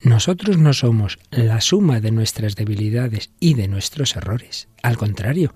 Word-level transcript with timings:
Nosotros 0.00 0.58
no 0.58 0.72
somos 0.74 1.18
la 1.32 1.60
suma 1.60 1.98
de 1.98 2.12
nuestras 2.12 2.54
debilidades 2.54 3.32
y 3.40 3.54
de 3.54 3.66
nuestros 3.66 4.14
errores. 4.14 4.68
Al 4.84 4.96
contrario, 4.96 5.54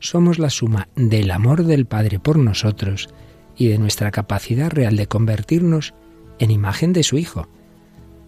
somos 0.00 0.40
la 0.40 0.50
suma 0.50 0.88
del 0.96 1.30
amor 1.30 1.62
del 1.62 1.86
Padre 1.86 2.18
por 2.18 2.36
nosotros 2.36 3.08
y 3.56 3.68
de 3.68 3.78
nuestra 3.78 4.10
capacidad 4.10 4.68
real 4.68 4.96
de 4.96 5.06
convertirnos 5.06 5.94
en 6.40 6.50
imagen 6.50 6.92
de 6.92 7.04
su 7.04 7.18
Hijo. 7.18 7.46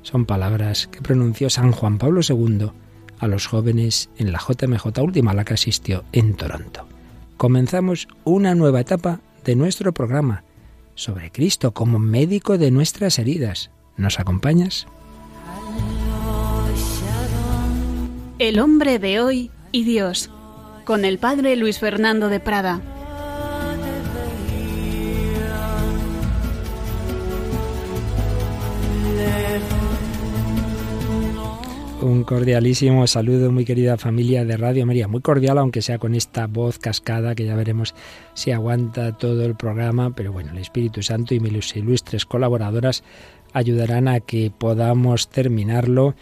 Son 0.02 0.24
palabras 0.24 0.86
que 0.86 1.02
pronunció 1.02 1.50
San 1.50 1.72
Juan 1.72 1.98
Pablo 1.98 2.20
II 2.26 2.70
a 3.18 3.26
los 3.26 3.48
jóvenes 3.48 4.08
en 4.18 4.30
la 4.30 4.38
JMJ 4.38 5.00
última 5.02 5.32
a 5.32 5.34
la 5.34 5.44
que 5.44 5.54
asistió 5.54 6.04
en 6.12 6.34
Toronto. 6.34 6.86
Comenzamos 7.36 8.06
una 8.22 8.54
nueva 8.54 8.82
etapa 8.82 9.20
de 9.44 9.56
nuestro 9.56 9.92
programa 9.92 10.44
sobre 10.94 11.32
Cristo 11.32 11.74
como 11.74 11.98
médico 11.98 12.56
de 12.56 12.70
nuestras 12.70 13.18
heridas. 13.18 13.72
¿Nos 13.96 14.20
acompañas? 14.20 14.86
El 18.38 18.58
hombre 18.58 18.98
de 18.98 19.18
hoy 19.18 19.50
y 19.72 19.84
Dios, 19.84 20.30
con 20.84 21.06
el 21.06 21.16
padre 21.16 21.56
Luis 21.56 21.78
Fernando 21.78 22.28
de 22.28 22.38
Prada. 22.38 22.82
Un 32.02 32.24
cordialísimo 32.24 33.06
saludo, 33.06 33.50
muy 33.50 33.64
querida 33.64 33.96
familia 33.96 34.44
de 34.44 34.58
Radio 34.58 34.84
María. 34.84 35.08
Muy 35.08 35.22
cordial, 35.22 35.56
aunque 35.56 35.80
sea 35.80 35.98
con 35.98 36.14
esta 36.14 36.46
voz 36.46 36.78
cascada, 36.78 37.34
que 37.34 37.46
ya 37.46 37.56
veremos 37.56 37.94
si 38.34 38.50
aguanta 38.50 39.16
todo 39.16 39.46
el 39.46 39.56
programa. 39.56 40.14
Pero 40.14 40.32
bueno, 40.32 40.52
el 40.52 40.58
Espíritu 40.58 41.02
Santo 41.02 41.34
y 41.34 41.40
mis 41.40 41.74
ilustres 41.74 42.26
colaboradoras 42.26 43.02
ayudarán 43.54 44.08
a 44.08 44.20
que 44.20 44.52
podamos 44.56 45.30
terminarlo 45.30 46.14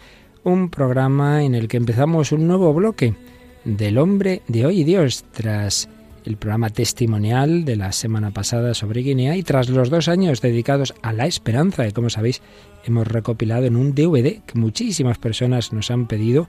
un 0.45 0.69
programa 0.69 1.43
en 1.43 1.55
el 1.55 1.67
que 1.67 1.77
empezamos 1.77 2.31
un 2.31 2.47
nuevo 2.47 2.71
bloque 2.73 3.15
del 3.65 3.97
hombre 3.97 4.43
de 4.47 4.65
hoy 4.65 4.81
y 4.81 4.83
Dios 4.83 5.25
tras 5.31 5.89
el 6.23 6.37
programa 6.37 6.69
testimonial 6.69 7.65
de 7.65 7.75
la 7.75 7.91
semana 7.91 8.31
pasada 8.31 8.75
sobre 8.75 9.01
Guinea 9.01 9.35
y 9.35 9.43
tras 9.43 9.69
los 9.69 9.89
dos 9.89 10.07
años 10.07 10.41
dedicados 10.41 10.93
a 11.01 11.13
la 11.13 11.25
esperanza, 11.25 11.83
que 11.83 11.93
como 11.93 12.11
sabéis 12.11 12.43
hemos 12.85 13.07
recopilado 13.07 13.65
en 13.65 13.75
un 13.75 13.95
DVD 13.95 14.41
que 14.45 14.59
muchísimas 14.59 15.17
personas 15.17 15.73
nos 15.73 15.89
han 15.89 16.07
pedido. 16.07 16.47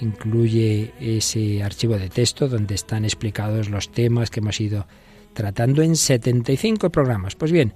Incluye 0.00 0.92
ese 0.98 1.62
archivo 1.62 1.98
de 1.98 2.08
texto 2.08 2.48
donde 2.48 2.74
están 2.74 3.04
explicados 3.04 3.68
los 3.68 3.92
temas 3.92 4.30
que 4.30 4.40
hemos 4.40 4.58
ido 4.60 4.86
tratando 5.34 5.82
en 5.82 5.96
75 5.96 6.90
programas. 6.90 7.34
Pues 7.34 7.52
bien, 7.52 7.74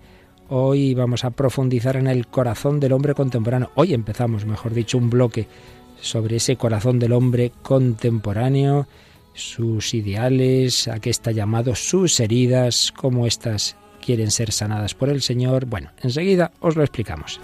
Hoy 0.50 0.94
vamos 0.94 1.24
a 1.27 1.30
profundizar 1.30 1.96
en 1.96 2.06
el 2.06 2.27
corazón 2.27 2.80
del 2.80 2.94
hombre 2.94 3.12
contemporáneo. 3.14 3.70
Hoy 3.74 3.92
empezamos, 3.92 4.46
mejor 4.46 4.72
dicho, 4.72 4.96
un 4.96 5.10
bloque 5.10 5.46
sobre 6.00 6.36
ese 6.36 6.56
corazón 6.56 6.98
del 6.98 7.12
hombre 7.12 7.52
contemporáneo, 7.60 8.86
sus 9.34 9.92
ideales, 9.92 10.88
a 10.88 11.00
qué 11.00 11.10
está 11.10 11.32
llamado, 11.32 11.74
sus 11.74 12.18
heridas, 12.18 12.94
cómo 12.96 13.27
éstas 13.27 13.77
quieren 14.00 14.30
ser 14.30 14.50
sanadas 14.50 14.94
por 14.94 15.10
el 15.10 15.20
Señor. 15.20 15.66
Bueno, 15.66 15.90
enseguida 16.02 16.50
os 16.60 16.77
lo 16.77 16.83
explicamos. 16.83 17.38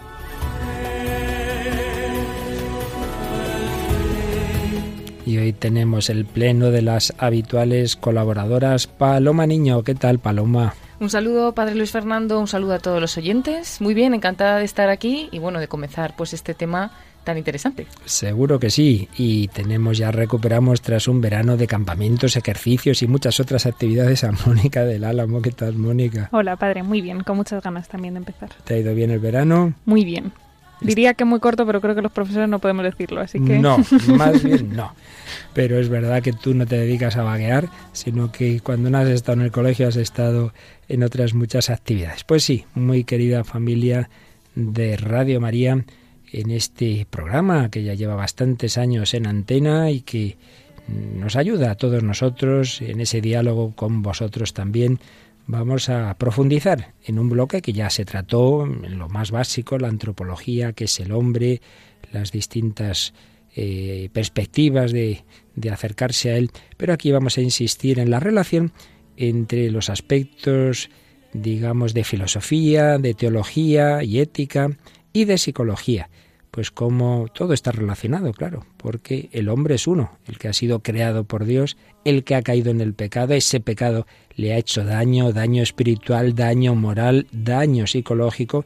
Y 5.26 5.36
hoy 5.36 5.52
tenemos 5.52 6.08
el 6.08 6.24
pleno 6.24 6.70
de 6.70 6.80
las 6.80 7.12
habituales 7.18 7.96
colaboradoras. 7.96 8.86
Paloma 8.86 9.46
Niño, 9.46 9.82
¿qué 9.82 9.94
tal 9.94 10.18
Paloma? 10.20 10.74
Un 11.04 11.10
saludo, 11.10 11.52
Padre 11.52 11.74
Luis 11.74 11.90
Fernando, 11.90 12.40
un 12.40 12.46
saludo 12.46 12.72
a 12.72 12.78
todos 12.78 12.98
los 12.98 13.18
oyentes. 13.18 13.78
Muy 13.82 13.92
bien, 13.92 14.14
encantada 14.14 14.56
de 14.56 14.64
estar 14.64 14.88
aquí 14.88 15.28
y 15.32 15.38
bueno, 15.38 15.60
de 15.60 15.68
comenzar 15.68 16.16
pues 16.16 16.32
este 16.32 16.54
tema 16.54 16.92
tan 17.24 17.36
interesante. 17.36 17.86
Seguro 18.06 18.58
que 18.58 18.70
sí, 18.70 19.10
y 19.18 19.48
tenemos 19.48 19.98
ya 19.98 20.10
recuperamos 20.10 20.80
tras 20.80 21.06
un 21.06 21.20
verano 21.20 21.58
de 21.58 21.66
campamentos, 21.66 22.36
ejercicios 22.36 23.02
y 23.02 23.06
muchas 23.06 23.38
otras 23.38 23.66
actividades 23.66 24.24
a 24.24 24.32
Mónica 24.46 24.86
del 24.86 25.04
Álamo. 25.04 25.42
¿Qué 25.42 25.50
tal, 25.50 25.74
Mónica? 25.74 26.30
Hola, 26.32 26.56
padre, 26.56 26.82
muy 26.82 27.02
bien, 27.02 27.22
con 27.22 27.36
muchas 27.36 27.62
ganas 27.62 27.86
también 27.86 28.14
de 28.14 28.20
empezar. 28.20 28.48
¿Te 28.64 28.72
ha 28.72 28.78
ido 28.78 28.94
bien 28.94 29.10
el 29.10 29.18
verano? 29.18 29.74
Muy 29.84 30.06
bien. 30.06 30.32
Diría 30.80 31.14
que 31.14 31.24
muy 31.24 31.40
corto, 31.40 31.64
pero 31.66 31.80
creo 31.80 31.94
que 31.94 32.02
los 32.02 32.12
profesores 32.12 32.48
no 32.48 32.58
podemos 32.58 32.84
decirlo, 32.84 33.20
así 33.20 33.40
que... 33.40 33.58
No, 33.58 33.78
más 34.08 34.42
bien 34.42 34.74
no. 34.74 34.94
Pero 35.52 35.78
es 35.78 35.88
verdad 35.88 36.22
que 36.22 36.32
tú 36.32 36.54
no 36.54 36.66
te 36.66 36.76
dedicas 36.76 37.16
a 37.16 37.22
vaguear, 37.22 37.68
sino 37.92 38.32
que 38.32 38.60
cuando 38.60 38.90
no 38.90 38.98
has 38.98 39.08
estado 39.08 39.38
en 39.38 39.44
el 39.44 39.52
colegio 39.52 39.88
has 39.88 39.96
estado 39.96 40.52
en 40.88 41.02
otras 41.02 41.34
muchas 41.34 41.70
actividades. 41.70 42.24
Pues 42.24 42.44
sí, 42.44 42.64
muy 42.74 43.04
querida 43.04 43.44
familia 43.44 44.10
de 44.54 44.96
Radio 44.96 45.40
María, 45.40 45.84
en 46.32 46.50
este 46.50 47.06
programa 47.08 47.70
que 47.70 47.84
ya 47.84 47.94
lleva 47.94 48.16
bastantes 48.16 48.76
años 48.76 49.14
en 49.14 49.26
antena 49.26 49.90
y 49.90 50.00
que 50.00 50.36
nos 50.88 51.36
ayuda 51.36 51.70
a 51.70 51.74
todos 51.76 52.02
nosotros 52.02 52.82
en 52.82 53.00
ese 53.00 53.20
diálogo 53.20 53.72
con 53.74 54.02
vosotros 54.02 54.52
también 54.52 54.98
vamos 55.46 55.88
a 55.88 56.16
profundizar 56.18 56.94
en 57.04 57.18
un 57.18 57.28
bloque 57.28 57.62
que 57.62 57.72
ya 57.72 57.90
se 57.90 58.04
trató 58.04 58.64
en 58.64 58.98
lo 58.98 59.08
más 59.08 59.30
básico, 59.30 59.78
la 59.78 59.88
antropología, 59.88 60.72
que 60.72 60.84
es 60.84 61.00
el 61.00 61.12
hombre, 61.12 61.60
las 62.12 62.32
distintas 62.32 63.14
eh, 63.54 64.08
perspectivas 64.12 64.92
de, 64.92 65.24
de 65.54 65.70
acercarse 65.70 66.30
a 66.30 66.36
él, 66.36 66.50
pero 66.76 66.92
aquí 66.92 67.12
vamos 67.12 67.38
a 67.38 67.42
insistir 67.42 67.98
en 67.98 68.10
la 68.10 68.20
relación 68.20 68.72
entre 69.16 69.70
los 69.70 69.90
aspectos, 69.90 70.90
digamos, 71.32 71.94
de 71.94 72.04
filosofía, 72.04 72.98
de 72.98 73.14
teología 73.14 74.02
y 74.02 74.20
ética 74.20 74.70
y 75.12 75.24
de 75.24 75.38
psicología 75.38 76.08
pues 76.54 76.70
como 76.70 77.26
todo 77.34 77.52
está 77.52 77.72
relacionado, 77.72 78.32
claro, 78.32 78.64
porque 78.76 79.28
el 79.32 79.48
hombre 79.48 79.74
es 79.74 79.88
uno, 79.88 80.18
el 80.28 80.38
que 80.38 80.46
ha 80.46 80.52
sido 80.52 80.84
creado 80.84 81.24
por 81.24 81.46
Dios, 81.46 81.76
el 82.04 82.22
que 82.22 82.36
ha 82.36 82.42
caído 82.42 82.70
en 82.70 82.80
el 82.80 82.94
pecado, 82.94 83.34
ese 83.34 83.58
pecado 83.58 84.06
le 84.36 84.52
ha 84.52 84.58
hecho 84.58 84.84
daño, 84.84 85.32
daño 85.32 85.64
espiritual, 85.64 86.36
daño 86.36 86.76
moral, 86.76 87.26
daño 87.32 87.88
psicológico, 87.88 88.64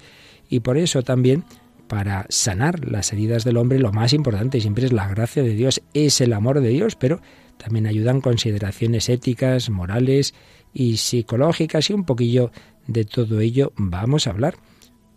y 0.50 0.60
por 0.60 0.76
eso 0.76 1.02
también 1.02 1.44
para 1.88 2.26
sanar 2.28 2.86
las 2.86 3.10
heridas 3.14 3.44
del 3.44 3.56
hombre 3.56 3.78
lo 3.78 3.90
más 3.90 4.12
importante 4.12 4.60
siempre 4.60 4.84
es 4.84 4.92
la 4.92 5.08
gracia 5.08 5.42
de 5.42 5.54
Dios, 5.54 5.80
es 5.94 6.20
el 6.20 6.34
amor 6.34 6.60
de 6.60 6.68
Dios, 6.68 6.94
pero 6.94 7.22
también 7.56 7.86
ayudan 7.86 8.20
consideraciones 8.20 9.08
éticas, 9.08 9.70
morales 9.70 10.34
y 10.74 10.98
psicológicas 10.98 11.88
y 11.88 11.94
un 11.94 12.04
poquillo 12.04 12.50
de 12.86 13.06
todo 13.06 13.40
ello 13.40 13.72
vamos 13.76 14.26
a 14.26 14.30
hablar 14.30 14.56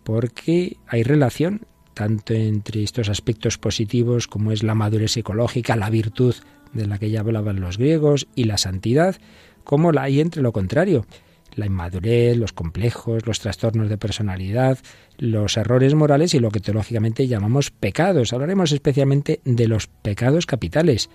porque 0.04 0.78
hay 0.86 1.02
relación 1.02 1.66
tanto 1.94 2.34
entre 2.34 2.82
estos 2.82 3.08
aspectos 3.08 3.58
positivos 3.58 4.26
como 4.26 4.52
es 4.52 4.62
la 4.62 4.74
madurez 4.74 5.12
psicológica, 5.12 5.76
la 5.76 5.90
virtud 5.90 6.34
de 6.72 6.86
la 6.86 6.98
que 6.98 7.10
ya 7.10 7.20
hablaban 7.20 7.60
los 7.60 7.78
griegos 7.78 8.26
y 8.34 8.44
la 8.44 8.58
santidad, 8.58 9.16
como 9.64 9.92
la 9.92 10.02
hay 10.02 10.20
entre 10.20 10.42
lo 10.42 10.52
contrario, 10.52 11.06
la 11.54 11.66
inmadurez, 11.66 12.36
los 12.36 12.52
complejos, 12.52 13.26
los 13.26 13.40
trastornos 13.40 13.88
de 13.88 13.98
personalidad, 13.98 14.78
los 15.18 15.56
errores 15.56 15.94
morales 15.94 16.34
y 16.34 16.40
lo 16.40 16.50
que 16.50 16.60
teológicamente 16.60 17.28
llamamos 17.28 17.70
pecados. 17.70 18.32
Hablaremos 18.32 18.72
especialmente 18.72 19.40
de 19.44 19.68
los 19.68 19.86
pecados 19.86 20.46
capitales 20.46 21.10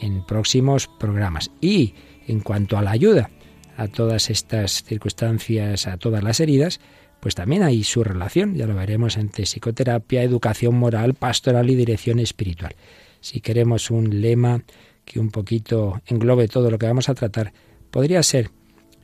en 0.00 0.24
próximos 0.24 0.88
programas. 0.88 1.50
Y 1.60 1.94
en 2.26 2.40
cuanto 2.40 2.78
a 2.78 2.82
la 2.82 2.92
ayuda 2.92 3.30
a 3.76 3.88
todas 3.88 4.30
estas 4.30 4.84
circunstancias, 4.84 5.86
a 5.86 5.96
todas 5.96 6.22
las 6.22 6.40
heridas, 6.40 6.80
pues 7.24 7.34
también 7.34 7.62
hay 7.62 7.84
su 7.84 8.04
relación, 8.04 8.54
ya 8.54 8.66
lo 8.66 8.74
veremos 8.74 9.16
entre 9.16 9.46
psicoterapia, 9.46 10.22
educación 10.22 10.74
moral, 10.74 11.14
pastoral 11.14 11.70
y 11.70 11.74
dirección 11.74 12.18
espiritual. 12.18 12.76
Si 13.22 13.40
queremos 13.40 13.90
un 13.90 14.20
lema 14.20 14.62
que 15.06 15.20
un 15.20 15.30
poquito 15.30 16.02
englobe 16.04 16.48
todo 16.48 16.70
lo 16.70 16.76
que 16.76 16.84
vamos 16.84 17.08
a 17.08 17.14
tratar, 17.14 17.54
podría 17.90 18.22
ser 18.22 18.50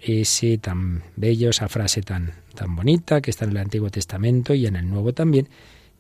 ese 0.03 0.58
tan 0.58 1.03
bello, 1.16 1.48
esa 1.48 1.70
frase 1.70 2.03
tan, 2.03 2.34
tan 2.54 2.76
bonita 2.76 3.22
que 3.22 3.31
está 3.31 3.47
en 3.47 3.53
el 3.53 3.56
Antiguo 3.56 3.88
Testamento 3.88 4.52
y 4.52 4.66
en 4.66 4.76
el 4.76 4.91
Nuevo 4.91 5.14
también, 5.14 5.48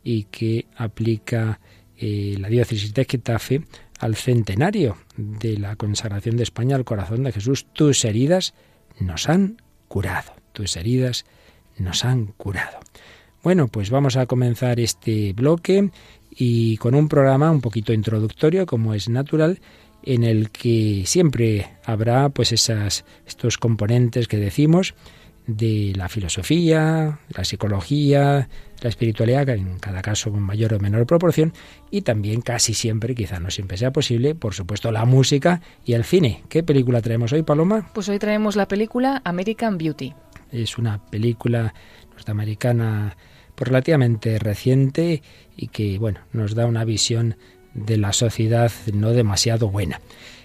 y 0.04 0.24
que 0.24 0.66
aplica 0.76 1.58
eh, 1.96 2.36
la 2.38 2.50
diócesis 2.50 2.92
de 2.92 3.06
Getafe 3.06 3.62
al 3.98 4.14
centenario 4.14 4.98
de 5.16 5.56
la 5.56 5.74
consagración 5.76 6.36
de 6.36 6.42
España 6.42 6.76
al 6.76 6.84
corazón 6.84 7.22
de 7.22 7.32
Jesús. 7.32 7.64
Tus 7.72 8.04
heridas 8.04 8.52
nos 8.98 9.26
han 9.30 9.62
curado, 9.88 10.34
tus 10.52 10.76
heridas 10.76 11.24
nos 11.80 12.04
han 12.04 12.26
curado. 12.26 12.78
Bueno, 13.42 13.68
pues 13.68 13.90
vamos 13.90 14.16
a 14.16 14.26
comenzar 14.26 14.80
este 14.80 15.32
bloque 15.32 15.90
y 16.30 16.76
con 16.76 16.94
un 16.94 17.08
programa 17.08 17.50
un 17.50 17.60
poquito 17.60 17.92
introductorio, 17.92 18.66
como 18.66 18.94
es 18.94 19.08
natural, 19.08 19.60
en 20.02 20.24
el 20.24 20.50
que 20.50 21.04
siempre 21.06 21.68
habrá 21.84 22.28
pues 22.28 22.52
esas, 22.52 23.04
estos 23.26 23.58
componentes 23.58 24.28
que 24.28 24.36
decimos 24.36 24.94
de 25.46 25.92
la 25.96 26.08
filosofía, 26.08 27.18
la 27.34 27.44
psicología, 27.44 28.48
la 28.82 28.88
espiritualidad, 28.88 29.48
en 29.48 29.78
cada 29.78 30.00
caso 30.02 30.30
con 30.30 30.42
mayor 30.42 30.74
o 30.74 30.78
menor 30.78 31.06
proporción, 31.06 31.52
y 31.90 32.02
también 32.02 32.40
casi 32.40 32.74
siempre, 32.74 33.14
quizá 33.14 33.40
no 33.40 33.50
siempre 33.50 33.76
sea 33.76 33.90
posible, 33.90 34.34
por 34.34 34.54
supuesto, 34.54 34.92
la 34.92 35.04
música 35.04 35.60
y 35.84 35.94
el 35.94 36.04
cine. 36.04 36.44
¿Qué 36.48 36.62
película 36.62 37.00
traemos 37.00 37.32
hoy, 37.32 37.42
Paloma? 37.42 37.90
Pues 37.94 38.08
hoy 38.08 38.18
traemos 38.18 38.54
la 38.56 38.68
película 38.68 39.20
American 39.24 39.76
Beauty. 39.76 40.14
Es 40.52 40.78
una 40.78 41.04
película 41.06 41.74
norteamericana 42.12 43.16
pues 43.54 43.68
relativamente 43.68 44.38
reciente 44.38 45.22
y 45.56 45.68
que, 45.68 45.98
bueno, 45.98 46.20
nos 46.32 46.54
da 46.54 46.66
una 46.66 46.84
visión 46.84 47.36
de 47.74 47.96
la 47.96 48.12
sociedad 48.12 48.72
no 48.92 49.10
demasiado 49.10 49.68
buena 49.68 50.00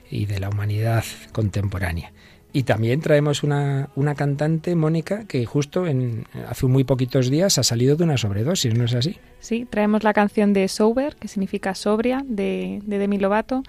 y 0.09 0.25
de 0.25 0.39
la 0.39 0.49
humanidad 0.49 1.03
contemporánea. 1.31 2.11
Y 2.55 2.63
también 2.63 3.01
traemos 3.01 3.43
una, 3.43 3.89
una 3.95 4.15
cantante, 4.15 4.75
Mónica, 4.75 5.25
que 5.25 5.45
justo 5.45 5.87
en, 5.87 6.25
hace 6.47 6.65
muy 6.67 6.85
poquitos 6.85 7.29
días 7.29 7.57
ha 7.57 7.63
salido 7.63 7.97
de 7.97 8.05
una 8.05 8.17
sobredosis, 8.17 8.73
¿no 8.73 8.85
es 8.85 8.93
así? 8.93 9.17
Sí, 9.41 9.67
traemos 9.69 10.05
la 10.05 10.13
canción 10.13 10.53
de 10.53 10.69
Sober, 10.69 11.17
que 11.17 11.27
significa 11.27 11.75
sobria, 11.75 12.23
de, 12.25 12.81
de 12.85 12.97
Demi 12.97 13.17
Lovato, 13.17 13.61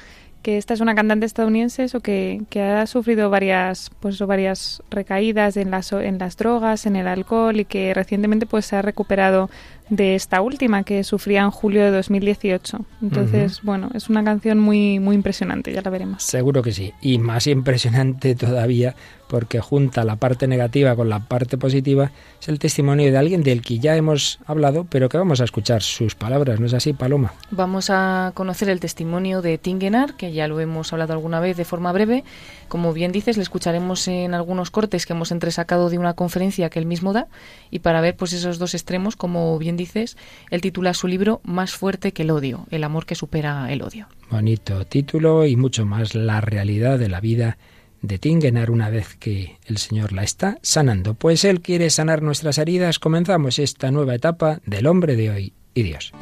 que 0.46 0.58
esta 0.58 0.74
es 0.74 0.80
una 0.80 0.94
cantante 0.94 1.26
estadounidense 1.26 1.88
que, 2.00 2.40
que 2.50 2.62
ha 2.62 2.86
sufrido 2.86 3.30
varias, 3.30 3.90
pues, 3.98 4.20
varias 4.20 4.80
recaídas 4.90 5.56
en 5.56 5.72
las, 5.72 5.90
en 5.90 6.18
las 6.18 6.36
drogas, 6.36 6.86
en 6.86 6.94
el 6.94 7.08
alcohol 7.08 7.58
y 7.58 7.64
que 7.64 7.92
recientemente 7.92 8.46
pues, 8.46 8.64
se 8.64 8.76
ha 8.76 8.82
recuperado 8.82 9.50
de 9.90 10.14
esta 10.14 10.40
última 10.42 10.84
que 10.84 11.02
sufría 11.02 11.40
en 11.42 11.50
julio 11.50 11.82
de 11.82 11.90
2018. 11.90 12.78
Entonces, 13.02 13.60
bueno, 13.64 13.90
es 13.92 14.08
una 14.08 14.22
canción 14.22 14.60
muy, 14.60 15.00
muy 15.00 15.16
impresionante, 15.16 15.72
ya 15.72 15.82
la 15.82 15.90
veremos. 15.90 16.22
Seguro 16.22 16.62
que 16.62 16.70
sí. 16.70 16.92
Y 17.02 17.18
más 17.18 17.48
impresionante 17.48 18.36
todavía 18.36 18.94
porque 19.28 19.60
junta 19.60 20.04
la 20.04 20.16
parte 20.16 20.46
negativa 20.46 20.94
con 20.96 21.08
la 21.08 21.20
parte 21.20 21.58
positiva, 21.58 22.10
es 22.40 22.48
el 22.48 22.58
testimonio 22.58 23.10
de 23.10 23.18
alguien 23.18 23.42
del 23.42 23.62
que 23.62 23.78
ya 23.78 23.96
hemos 23.96 24.38
hablado, 24.46 24.86
pero 24.88 25.08
que 25.08 25.18
vamos 25.18 25.40
a 25.40 25.44
escuchar 25.44 25.82
sus 25.82 26.14
palabras, 26.14 26.60
¿no 26.60 26.66
es 26.66 26.74
así, 26.74 26.92
Paloma? 26.92 27.32
Vamos 27.50 27.90
a 27.90 28.32
conocer 28.34 28.68
el 28.68 28.80
testimonio 28.80 29.42
de 29.42 29.58
Tingenar, 29.58 30.16
que 30.16 30.32
ya 30.32 30.48
lo 30.48 30.60
hemos 30.60 30.92
hablado 30.92 31.12
alguna 31.12 31.40
vez 31.40 31.56
de 31.56 31.64
forma 31.64 31.92
breve. 31.92 32.24
Como 32.68 32.92
bien 32.92 33.12
dices, 33.12 33.36
le 33.36 33.42
escucharemos 33.42 34.08
en 34.08 34.34
algunos 34.34 34.70
cortes 34.70 35.06
que 35.06 35.12
hemos 35.12 35.32
entresacado 35.32 35.90
de 35.90 35.98
una 35.98 36.14
conferencia 36.14 36.70
que 36.70 36.78
él 36.78 36.86
mismo 36.86 37.12
da, 37.12 37.28
y 37.70 37.80
para 37.80 38.00
ver 38.00 38.16
pues 38.16 38.32
esos 38.32 38.58
dos 38.58 38.74
extremos, 38.74 39.16
como 39.16 39.58
bien 39.58 39.76
dices, 39.76 40.16
él 40.50 40.60
titula 40.60 40.94
su 40.94 41.08
libro 41.08 41.40
Más 41.44 41.72
fuerte 41.72 42.12
que 42.12 42.22
el 42.22 42.30
odio, 42.30 42.66
el 42.70 42.84
amor 42.84 43.06
que 43.06 43.14
supera 43.14 43.72
el 43.72 43.82
odio. 43.82 44.06
Bonito 44.30 44.84
título 44.86 45.46
y 45.46 45.56
mucho 45.56 45.86
más 45.86 46.14
la 46.14 46.40
realidad 46.40 46.98
de 46.98 47.08
la 47.08 47.20
vida 47.20 47.58
de 48.02 48.18
Tingenar 48.18 48.70
una 48.70 48.90
vez 48.90 49.16
que 49.16 49.58
el 49.66 49.78
Señor 49.78 50.12
la 50.12 50.22
está 50.22 50.58
sanando. 50.62 51.14
Pues 51.14 51.44
Él 51.44 51.60
quiere 51.60 51.90
sanar 51.90 52.22
nuestras 52.22 52.58
heridas. 52.58 52.98
Comenzamos 52.98 53.58
esta 53.58 53.90
nueva 53.90 54.14
etapa 54.14 54.60
del 54.66 54.86
hombre 54.86 55.16
de 55.16 55.30
hoy 55.30 55.52
y 55.74 55.82
Dios. 55.82 56.12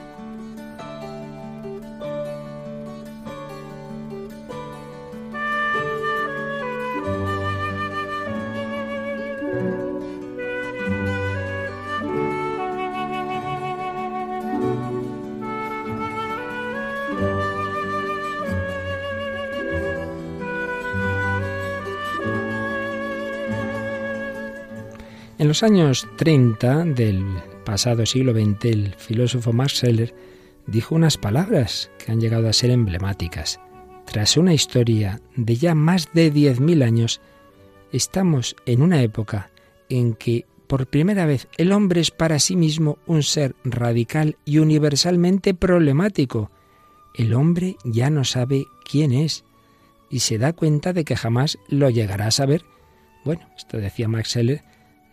En 25.45 25.49
los 25.49 25.63
años 25.63 26.09
30 26.17 26.85
del 26.85 27.23
pasado 27.67 28.07
siglo 28.07 28.33
XX, 28.33 28.65
el 28.65 28.95
filósofo 28.95 29.53
Max 29.53 29.75
Scheler 29.75 30.15
dijo 30.67 30.95
unas 30.95 31.19
palabras 31.19 31.91
que 31.99 32.13
han 32.13 32.19
llegado 32.19 32.49
a 32.49 32.55
ser 32.55 32.71
emblemáticas. 32.71 33.61
Tras 34.07 34.39
una 34.39 34.55
historia 34.55 35.21
de 35.37 35.57
ya 35.57 35.75
más 35.75 36.09
de 36.15 36.33
10.000 36.33 36.83
años, 36.83 37.21
estamos 37.93 38.57
en 38.65 38.81
una 38.81 39.03
época 39.03 39.51
en 39.91 40.15
que 40.15 40.47
por 40.67 40.87
primera 40.87 41.27
vez 41.27 41.47
el 41.59 41.73
hombre 41.73 42.01
es 42.01 42.11
para 42.11 42.39
sí 42.39 42.57
mismo 42.57 42.97
un 43.05 43.23
ser 43.23 43.55
radical 43.65 44.39
y 44.47 44.61
universalmente 44.61 45.53
problemático. 45.53 46.51
El 47.13 47.35
hombre 47.35 47.77
ya 47.85 48.09
no 48.09 48.25
sabe 48.25 48.65
quién 48.91 49.13
es 49.13 49.45
y 50.09 50.21
se 50.21 50.39
da 50.39 50.55
cuenta 50.55 50.95
de 50.95 51.05
que 51.05 51.17
jamás 51.17 51.59
lo 51.69 51.91
llegará 51.91 52.29
a 52.29 52.31
saber. 52.31 52.65
Bueno, 53.27 53.47
esto 53.59 53.77
decía 53.77 54.09
Max 54.09 54.31
Scheler 54.31 54.63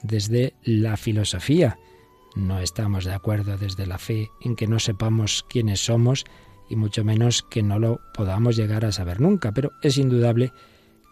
desde 0.04 0.54
la 0.64 0.98
filosofía. 0.98 1.78
No 2.36 2.60
estamos 2.60 3.06
de 3.06 3.14
acuerdo 3.14 3.58
desde 3.58 3.86
la 3.86 3.98
fe 3.98 4.32
en 4.42 4.56
que 4.56 4.68
no 4.68 4.80
sepamos 4.80 5.46
quiénes 5.50 5.84
somos 5.84 6.26
y 6.70 6.76
mucho 6.76 7.04
menos 7.04 7.42
que 7.42 7.64
no 7.64 7.80
lo 7.80 8.00
podamos 8.14 8.56
llegar 8.56 8.86
a 8.86 8.92
saber 8.92 9.20
nunca, 9.20 9.52
pero 9.52 9.72
es 9.82 9.98
indudable 9.98 10.54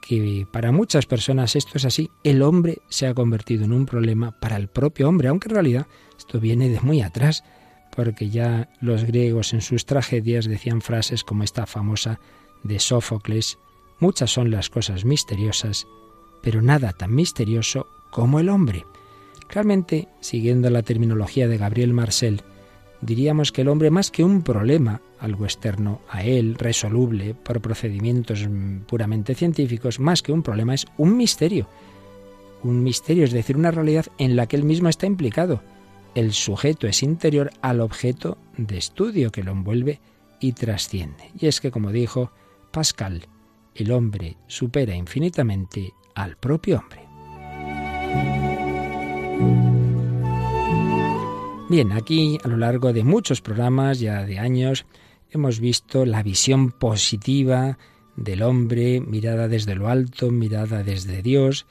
que 0.02 0.48
para 0.50 0.72
muchas 0.72 1.06
personas 1.06 1.56
esto 1.56 1.72
es 1.76 1.86
así. 1.86 2.10
El 2.24 2.42
hombre 2.42 2.78
se 2.90 3.08
ha 3.08 3.14
convertido 3.14 3.66
en 3.66 3.74
un 3.74 3.86
problema 3.86 4.32
para 4.40 4.56
el 4.56 4.70
propio 4.70 5.10
hombre, 5.10 5.28
aunque 5.28 5.50
en 5.50 5.56
realidad 5.56 5.88
esto 6.18 6.40
viene 6.40 6.70
de 6.70 6.80
muy 6.80 7.02
atrás, 7.02 7.44
porque 7.96 8.30
ya 8.30 8.70
los 8.80 9.04
griegos 9.04 9.54
en 9.54 9.62
sus 9.62 9.86
tragedias 9.86 10.46
decían 10.46 10.82
frases 10.82 11.26
como 11.26 11.44
esta 11.44 11.66
famosa 11.66 12.20
de 12.64 12.80
Sófocles, 12.80 13.58
muchas 14.00 14.32
son 14.32 14.52
las 14.52 14.70
cosas 14.70 15.04
misteriosas, 15.04 15.88
pero 16.42 16.62
nada 16.62 16.94
tan 16.94 17.14
misterioso 17.14 17.88
como 18.10 18.40
el 18.40 18.50
hombre. 18.50 18.86
Realmente, 19.50 20.08
siguiendo 20.20 20.70
la 20.70 20.84
terminología 20.84 21.48
de 21.48 21.58
Gabriel 21.58 21.94
Marcel, 21.94 22.44
diríamos 23.02 23.52
que 23.52 23.62
el 23.62 23.68
hombre 23.68 23.90
más 23.90 24.12
que 24.12 24.24
un 24.24 24.42
problema, 24.42 25.02
algo 25.20 25.46
externo 25.46 26.02
a 26.10 26.24
él, 26.24 26.56
resoluble 26.56 27.34
por 27.34 27.62
procedimientos 27.62 28.48
puramente 28.88 29.36
científicos, 29.36 30.00
más 30.00 30.22
que 30.22 30.32
un 30.32 30.44
problema 30.44 30.74
es 30.74 30.86
un 30.98 31.18
misterio. 31.18 31.68
Un 32.64 32.84
misterio, 32.84 33.24
es 33.24 33.32
decir, 33.32 33.58
una 33.58 33.72
realidad 33.72 34.06
en 34.18 34.36
la 34.36 34.48
que 34.48 34.56
él 34.56 34.64
mismo 34.64 34.90
está 34.90 35.06
implicado. 35.06 35.64
El 36.14 36.34
sujeto 36.34 36.88
es 36.88 37.04
interior 37.04 37.52
al 37.62 37.80
objeto 37.80 38.38
de 38.58 38.78
estudio 38.78 39.32
que 39.32 39.44
lo 39.44 39.52
envuelve 39.52 40.02
y 40.40 40.54
trasciende. 40.54 41.32
Y 41.40 41.48
es 41.48 41.62
que, 41.62 41.72
como 41.72 41.92
dijo 41.92 42.32
Pascal, 42.72 43.28
el 43.76 43.92
hombre 43.92 44.38
supera 44.48 44.96
infinitamente 44.96 45.94
al 46.16 46.36
propio 46.36 46.80
hombre. 46.80 47.09
Bien, 51.70 51.92
aquí 51.92 52.40
a 52.44 52.48
lo 52.48 52.58
largo 52.58 52.94
de 52.94 53.04
muchos 53.04 53.42
programas, 53.42 54.00
ya 54.00 54.26
de 54.26 54.40
años, 54.40 54.88
hemos 55.30 55.60
visto 55.60 56.04
la 56.04 56.24
visión 56.24 56.72
positiva 56.72 57.78
del 58.16 58.42
hombre, 58.42 59.02
mirada 59.02 59.48
desde 59.48 59.76
lo 59.76 59.88
alto, 59.88 60.32
mirada 60.32 60.82
desde 60.82 61.22
Dios, 61.22 61.68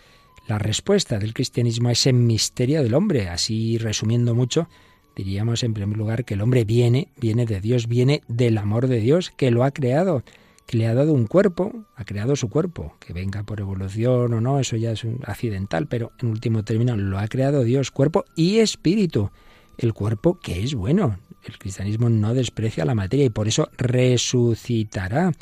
la 0.47 0.61
respuesta 0.61 1.19
del 1.19 1.35
cristianismo 1.35 1.89
a 1.89 1.93
ese 1.93 2.13
misterio 2.13 2.85
del 2.85 2.95
hombre. 2.95 3.29
Así, 3.29 3.77
resumiendo 3.77 4.37
mucho, 4.37 4.69
diríamos 5.17 5.65
en 5.65 5.75
primer 5.75 5.99
lugar 5.99 6.25
que 6.25 6.35
el 6.35 6.43
hombre 6.43 6.65
viene, 6.65 7.09
viene 7.17 7.45
de 7.45 7.61
Dios, 7.61 7.89
viene 7.89 8.23
del 8.29 8.57
amor 8.59 8.87
de 8.87 9.01
Dios, 9.01 9.33
que 9.37 9.51
lo 9.51 9.65
ha 9.65 9.73
creado, 9.73 10.23
que 10.67 10.77
le 10.77 10.87
ha 10.87 10.95
dado 10.95 11.13
un 11.13 11.27
cuerpo, 11.27 11.73
ha 11.97 12.05
creado 12.05 12.37
su 12.37 12.49
cuerpo, 12.49 12.95
que 13.01 13.13
venga 13.13 13.43
por 13.43 13.59
evolución 13.59 14.33
o 14.33 14.41
no, 14.41 14.61
eso 14.61 14.77
ya 14.77 14.93
es 14.93 15.03
un 15.03 15.19
accidental, 15.25 15.89
pero 15.89 16.13
en 16.21 16.29
último 16.29 16.63
término 16.63 16.97
lo 16.97 17.19
ha 17.19 17.27
creado 17.27 17.65
Dios, 17.65 17.91
cuerpo 17.91 18.27
y 18.37 18.61
espíritu 18.61 19.33
el 19.79 19.95
cuerpo 19.95 20.39
que 20.39 20.63
es 20.63 20.75
bueno. 20.75 21.19
El 21.45 21.59
cristianismo 21.59 22.11
no 22.11 22.35
desprecia 22.35 22.85
la 22.85 22.95
materia 22.95 23.25
y 23.25 23.31
por 23.31 23.49
eso 23.49 23.71
resucitará. 23.79 25.33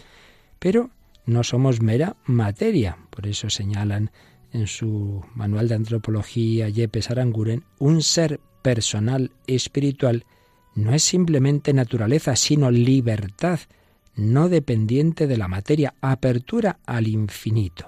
Pero 0.58 0.90
no 1.24 1.42
somos 1.42 1.80
mera 1.80 2.16
materia. 2.26 2.98
Por 3.10 3.26
eso 3.26 3.50
señalan 3.50 4.12
en 4.52 4.66
su 4.66 5.24
manual 5.34 5.68
de 5.68 5.74
antropología 5.74 6.68
Yepes 6.68 7.10
Aranguren, 7.10 7.64
un 7.78 8.02
ser 8.02 8.40
personal 8.62 9.32
espiritual 9.46 10.24
no 10.76 10.92
es 10.92 11.02
simplemente 11.02 11.72
naturaleza, 11.72 12.36
sino 12.36 12.70
libertad, 12.70 13.60
no 14.14 14.48
dependiente 14.48 15.26
de 15.26 15.38
la 15.38 15.48
materia, 15.48 15.94
apertura 16.02 16.78
al 16.84 17.08
infinito. 17.08 17.86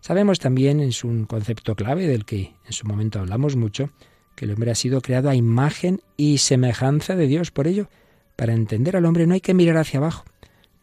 Sabemos 0.00 0.38
también, 0.40 0.80
es 0.80 1.04
un 1.04 1.26
concepto 1.26 1.74
clave 1.74 2.06
del 2.06 2.24
que 2.24 2.54
en 2.64 2.72
su 2.72 2.86
momento 2.86 3.20
hablamos 3.20 3.54
mucho, 3.54 3.90
que 4.38 4.44
el 4.44 4.52
hombre 4.52 4.70
ha 4.70 4.76
sido 4.76 5.00
creado 5.00 5.28
a 5.28 5.34
imagen 5.34 6.00
y 6.16 6.38
semejanza 6.38 7.16
de 7.16 7.26
Dios. 7.26 7.50
Por 7.50 7.66
ello, 7.66 7.88
para 8.36 8.54
entender 8.54 8.96
al 8.96 9.04
hombre 9.04 9.26
no 9.26 9.34
hay 9.34 9.40
que 9.40 9.52
mirar 9.52 9.76
hacia 9.78 9.98
abajo. 9.98 10.24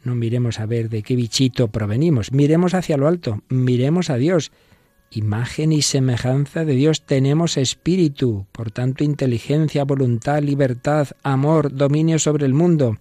No 0.04 0.14
miremos 0.14 0.60
a 0.60 0.66
ver 0.66 0.90
de 0.90 1.04
qué 1.04 1.16
bichito 1.16 1.70
provenimos, 1.70 2.34
miremos 2.34 2.74
hacia 2.74 2.98
lo 2.98 3.08
alto, 3.08 3.44
miremos 3.48 4.10
a 4.10 4.18
Dios. 4.18 4.52
Imagen 5.10 5.72
y 5.72 5.82
semejanza 5.82 6.66
de 6.66 6.74
Dios 6.74 7.06
tenemos 7.06 7.56
espíritu, 7.56 8.46
por 8.52 8.72
tanto 8.72 9.06
inteligencia, 9.06 9.86
voluntad, 9.86 10.44
libertad, 10.44 11.08
amor, 11.24 11.74
dominio 11.74 12.20
sobre 12.20 12.46
el 12.46 12.54
mundo. 12.54 12.98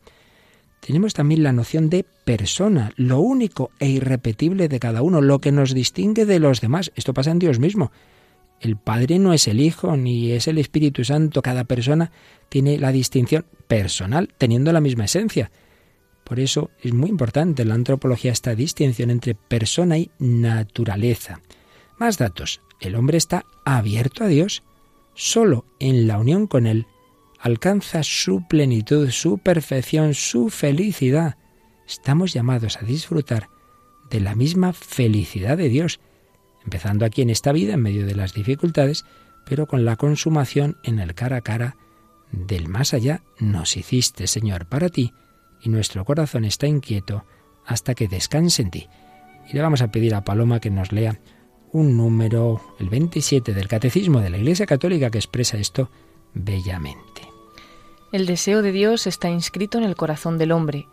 Tenemos 0.78 1.14
también 1.14 1.42
la 1.42 1.52
noción 1.52 1.90
de 1.90 2.04
persona, 2.24 2.92
lo 2.94 3.18
único 3.18 3.72
e 3.80 3.88
irrepetible 3.88 4.68
de 4.68 4.78
cada 4.78 5.02
uno, 5.02 5.20
lo 5.20 5.40
que 5.40 5.50
nos 5.50 5.74
distingue 5.74 6.26
de 6.26 6.38
los 6.38 6.60
demás. 6.60 6.92
Esto 6.94 7.12
pasa 7.12 7.32
en 7.32 7.40
Dios 7.40 7.58
mismo. 7.58 7.90
El 8.60 8.76
Padre 8.76 9.18
no 9.18 9.32
es 9.32 9.46
el 9.48 9.60
Hijo 9.60 9.96
ni 9.96 10.32
es 10.32 10.48
el 10.48 10.58
Espíritu 10.58 11.04
Santo. 11.04 11.42
Cada 11.42 11.64
persona 11.64 12.12
tiene 12.48 12.78
la 12.78 12.92
distinción 12.92 13.44
personal, 13.66 14.32
teniendo 14.38 14.72
la 14.72 14.80
misma 14.80 15.04
esencia. 15.04 15.50
Por 16.24 16.40
eso 16.40 16.70
es 16.82 16.94
muy 16.94 17.10
importante 17.10 17.62
en 17.62 17.68
la 17.68 17.74
antropología 17.74 18.32
esta 18.32 18.54
distinción 18.54 19.10
entre 19.10 19.34
persona 19.34 19.98
y 19.98 20.10
naturaleza. 20.18 21.40
Más 21.98 22.16
datos. 22.16 22.60
El 22.80 22.96
hombre 22.96 23.18
está 23.18 23.44
abierto 23.64 24.24
a 24.24 24.28
Dios. 24.28 24.62
Solo 25.14 25.66
en 25.78 26.06
la 26.06 26.18
unión 26.18 26.46
con 26.46 26.66
Él 26.66 26.86
alcanza 27.38 28.02
su 28.02 28.46
plenitud, 28.48 29.10
su 29.10 29.38
perfección, 29.38 30.14
su 30.14 30.48
felicidad. 30.48 31.36
Estamos 31.86 32.32
llamados 32.32 32.78
a 32.78 32.86
disfrutar 32.86 33.48
de 34.10 34.20
la 34.20 34.34
misma 34.34 34.72
felicidad 34.72 35.58
de 35.58 35.68
Dios, 35.68 36.00
empezando 36.64 37.04
aquí 37.04 37.22
en 37.22 37.30
esta 37.30 37.52
vida, 37.52 37.74
en 37.74 37.82
medio 37.82 38.06
de 38.06 38.14
las 38.14 38.34
dificultades, 38.34 39.04
pero 39.44 39.66
con 39.66 39.84
la 39.84 39.96
consumación 39.96 40.78
en 40.82 40.98
el 40.98 41.14
cara 41.14 41.36
a 41.36 41.40
cara 41.42 41.76
del 42.32 42.68
más 42.68 42.94
allá. 42.94 43.22
Nos 43.38 43.76
hiciste, 43.76 44.26
Señor, 44.26 44.66
para 44.66 44.88
ti, 44.88 45.12
y 45.60 45.68
nuestro 45.68 46.04
corazón 46.04 46.44
está 46.44 46.66
inquieto 46.66 47.24
hasta 47.66 47.94
que 47.94 48.08
descanse 48.08 48.62
en 48.62 48.70
ti. 48.70 48.88
Y 49.48 49.54
le 49.54 49.62
vamos 49.62 49.82
a 49.82 49.88
pedir 49.88 50.14
a 50.14 50.24
Paloma 50.24 50.60
que 50.60 50.70
nos 50.70 50.92
lea 50.92 51.20
un 51.72 51.96
número, 51.96 52.60
el 52.78 52.88
27 52.88 53.52
del 53.52 53.68
Catecismo 53.68 54.20
de 54.20 54.30
la 54.30 54.38
Iglesia 54.38 54.66
Católica, 54.66 55.10
que 55.10 55.18
expresa 55.18 55.58
esto 55.58 55.90
bellamente. 56.32 57.22
El 58.12 58.26
deseo 58.26 58.62
de 58.62 58.70
Dios 58.70 59.06
está 59.06 59.28
inscrito 59.28 59.78
en 59.78 59.84
el 59.84 59.96
corazón 59.96 60.38
del 60.38 60.52
hombre, 60.52 60.86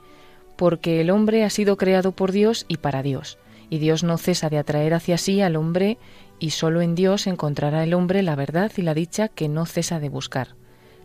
porque 0.58 1.01
el 1.01 1.12
hombre 1.12 1.44
ha 1.44 1.50
sido 1.51 1.78
creado 1.78 2.13
por 2.13 2.32
Dios 2.32 2.66
y 2.68 2.78
para 2.78 3.04
Dios, 3.04 3.38
y 3.72 3.80
Dios 3.80 4.04
no 4.04 4.20
cesa 4.20 4.51
de 4.51 4.60
atraer 4.60 4.94
hacia 4.94 5.18
sí 5.18 5.42
al 5.42 5.56
hombre, 5.56 5.98
y 6.38 6.51
solo 6.51 6.82
en 6.82 6.94
Dios 6.94 7.25
encontrará 7.25 7.84
el 7.84 7.96
hombre 7.96 8.22
la 8.22 8.36
verdad 8.36 8.72
y 8.78 8.84
la 8.84 8.94
dicha 8.94 9.30
que 9.30 9.50
no 9.50 9.66
cesa 9.66 10.00
de 10.00 10.10
buscar. 10.10 10.50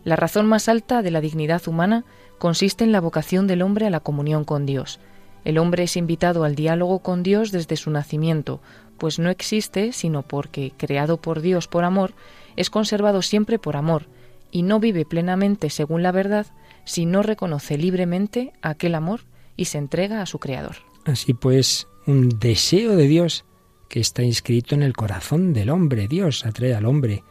La 0.03 0.15
razón 0.15 0.45
más 0.45 0.69
alta 0.69 1.01
de 1.01 1.09
la 1.09 1.21
dignidad 1.21 1.67
humana 1.67 2.05
consiste 2.37 2.83
en 2.83 2.91
la 2.91 3.01
vocación 3.01 3.47
del 3.47 3.63
hombre 3.63 3.87
a 3.87 3.89
la 3.89 3.99
comunión 4.01 4.43
con 4.43 4.67
Dios, 4.67 4.99
el 5.47 5.59
hombre 5.59 5.83
es 5.83 5.95
invitado 5.95 6.43
al 6.43 6.55
diálogo 6.55 6.99
con 6.99 7.23
Dios 7.23 7.53
desde 7.53 7.77
su 7.77 7.89
nacimiento, 7.89 8.59
pues 8.97 9.17
no 9.17 9.29
existe 9.29 9.93
sino 9.93 10.21
porque, 10.21 10.73
creado 10.75 11.21
por 11.21 11.39
Dios 11.39 11.69
por 11.69 11.85
amor, 11.85 12.13
es 12.57 12.69
conservado 12.69 13.21
siempre 13.21 13.57
por 13.57 13.77
amor, 13.77 14.07
y 14.51 14.63
no 14.63 14.81
vive 14.81 15.05
plenamente 15.05 15.69
según 15.69 16.03
la 16.03 16.11
verdad 16.11 16.47
si 16.83 17.05
no 17.05 17.23
reconoce 17.23 17.77
libremente 17.77 18.51
aquel 18.61 18.95
amor 18.95 19.21
y 19.55 19.65
se 19.65 19.77
entrega 19.77 20.21
a 20.21 20.25
su 20.25 20.37
Creador. 20.39 20.75
Así 21.05 21.33
pues, 21.33 21.87
un 22.07 22.29
deseo 22.39 22.95
de 22.95 23.07
Dios 23.07 23.45
que 23.89 23.99
está 23.99 24.23
inscrito 24.23 24.73
en 24.73 24.81
el 24.81 24.93
corazón 24.93 25.53
del 25.53 25.69
hombre. 25.69 26.07
Dios 26.07 26.45
atrae 26.45 26.73
al 26.73 26.85
hombre, 26.85 27.23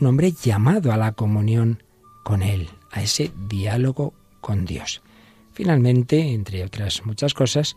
un 0.00 0.06
hombre 0.06 0.32
llamado 0.32 0.92
a 0.92 0.96
la 0.96 1.12
comunión 1.12 1.82
con 2.24 2.42
Él, 2.42 2.68
a 2.90 3.02
ese 3.02 3.30
diálogo 3.48 4.14
con 4.40 4.64
Dios. 4.64 5.02
Finalmente, 5.52 6.32
entre 6.32 6.64
otras 6.64 7.04
muchas 7.04 7.34
cosas, 7.34 7.76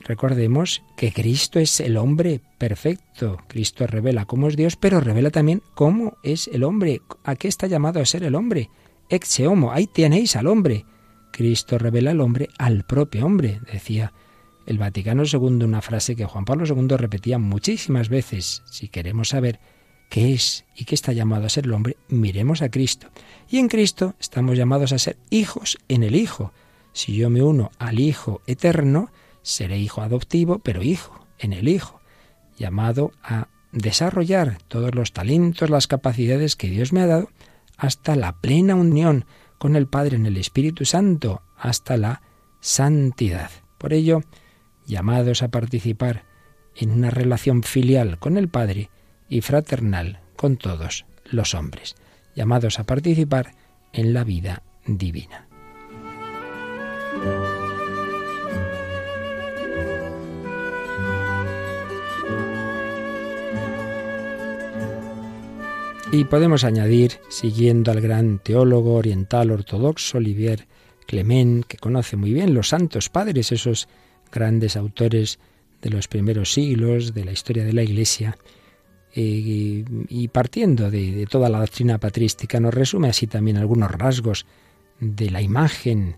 recordemos 0.00 0.82
que 0.96 1.12
Cristo 1.12 1.60
es 1.60 1.78
el 1.78 1.98
hombre 1.98 2.40
perfecto. 2.58 3.38
Cristo 3.46 3.86
revela 3.86 4.24
cómo 4.24 4.48
es 4.48 4.56
Dios, 4.56 4.76
pero 4.76 4.98
revela 4.98 5.30
también 5.30 5.62
cómo 5.74 6.16
es 6.22 6.48
el 6.48 6.64
hombre. 6.64 7.02
¿A 7.22 7.36
qué 7.36 7.48
está 7.48 7.66
llamado 7.66 8.00
a 8.00 8.06
ser 8.06 8.24
el 8.24 8.34
hombre? 8.34 8.70
Ex 9.10 9.40
homo, 9.40 9.72
ahí 9.72 9.86
tenéis 9.86 10.36
al 10.36 10.46
hombre. 10.46 10.86
Cristo 11.32 11.78
revela 11.78 12.12
al 12.12 12.20
hombre 12.22 12.48
al 12.58 12.84
propio 12.84 13.26
hombre, 13.26 13.60
decía 13.70 14.12
el 14.66 14.78
Vaticano 14.78 15.24
II, 15.24 15.64
una 15.64 15.82
frase 15.82 16.16
que 16.16 16.26
Juan 16.26 16.44
Pablo 16.44 16.64
II 16.66 16.96
repetía 16.96 17.38
muchísimas 17.38 18.08
veces. 18.08 18.62
Si 18.70 18.88
queremos 18.88 19.30
saber 19.30 19.60
qué 20.10 20.32
es 20.32 20.64
y 20.76 20.84
qué 20.84 20.94
está 20.94 21.12
llamado 21.12 21.46
a 21.46 21.48
ser 21.48 21.64
el 21.64 21.72
hombre, 21.72 21.96
miremos 22.08 22.62
a 22.62 22.70
Cristo. 22.70 23.08
Y 23.48 23.58
en 23.58 23.68
Cristo 23.68 24.14
estamos 24.20 24.56
llamados 24.56 24.92
a 24.92 24.98
ser 24.98 25.16
hijos 25.30 25.78
en 25.88 26.02
el 26.02 26.14
Hijo. 26.14 26.52
Si 26.92 27.16
yo 27.16 27.30
me 27.30 27.42
uno 27.42 27.70
al 27.78 27.98
Hijo 27.98 28.42
eterno, 28.46 29.10
seré 29.42 29.78
hijo 29.78 30.02
adoptivo, 30.02 30.58
pero 30.58 30.82
hijo 30.82 31.26
en 31.38 31.52
el 31.52 31.68
Hijo, 31.68 32.00
llamado 32.56 33.12
a 33.22 33.48
desarrollar 33.72 34.58
todos 34.68 34.94
los 34.94 35.12
talentos, 35.12 35.70
las 35.70 35.86
capacidades 35.86 36.56
que 36.56 36.68
Dios 36.68 36.92
me 36.92 37.00
ha 37.00 37.06
dado, 37.06 37.30
hasta 37.76 38.14
la 38.16 38.40
plena 38.40 38.74
unión 38.74 39.24
con 39.58 39.76
el 39.76 39.86
Padre 39.86 40.16
en 40.16 40.26
el 40.26 40.36
Espíritu 40.36 40.84
Santo, 40.84 41.42
hasta 41.56 41.96
la 41.96 42.22
santidad. 42.60 43.50
Por 43.78 43.92
ello, 43.92 44.22
llamados 44.86 45.42
a 45.42 45.48
participar 45.48 46.24
en 46.76 46.90
una 46.90 47.10
relación 47.10 47.62
filial 47.62 48.18
con 48.18 48.36
el 48.36 48.48
Padre 48.48 48.90
y 49.28 49.40
fraternal 49.40 50.20
con 50.36 50.56
todos 50.56 51.06
los 51.30 51.54
hombres, 51.54 51.96
llamados 52.34 52.78
a 52.78 52.84
participar 52.84 53.54
en 53.92 54.14
la 54.14 54.24
vida 54.24 54.62
divina. 54.86 55.46
Y 66.10 66.24
podemos 66.24 66.64
añadir, 66.64 67.20
siguiendo 67.30 67.90
al 67.90 68.02
gran 68.02 68.38
teólogo 68.38 68.96
oriental 68.96 69.50
ortodoxo 69.50 70.18
Olivier 70.18 70.66
Clement, 71.06 71.64
que 71.64 71.78
conoce 71.78 72.16
muy 72.16 72.34
bien 72.34 72.52
los 72.52 72.68
santos 72.68 73.08
padres, 73.08 73.50
esos 73.50 73.88
grandes 74.32 74.76
autores 74.76 75.38
de 75.80 75.90
los 75.90 76.08
primeros 76.08 76.52
siglos, 76.52 77.14
de 77.14 77.24
la 77.24 77.32
historia 77.32 77.64
de 77.64 77.72
la 77.72 77.82
Iglesia, 77.82 78.38
eh, 79.14 79.84
y, 80.08 80.28
partiendo 80.28 80.90
de, 80.90 81.12
de, 81.12 81.26
toda 81.26 81.50
la 81.50 81.60
doctrina 81.60 81.98
patrística, 81.98 82.60
nos 82.60 82.72
resume 82.72 83.08
así 83.08 83.26
también 83.26 83.58
algunos 83.58 83.90
rasgos 83.90 84.46
de 85.00 85.30
la 85.30 85.42
imagen 85.42 86.16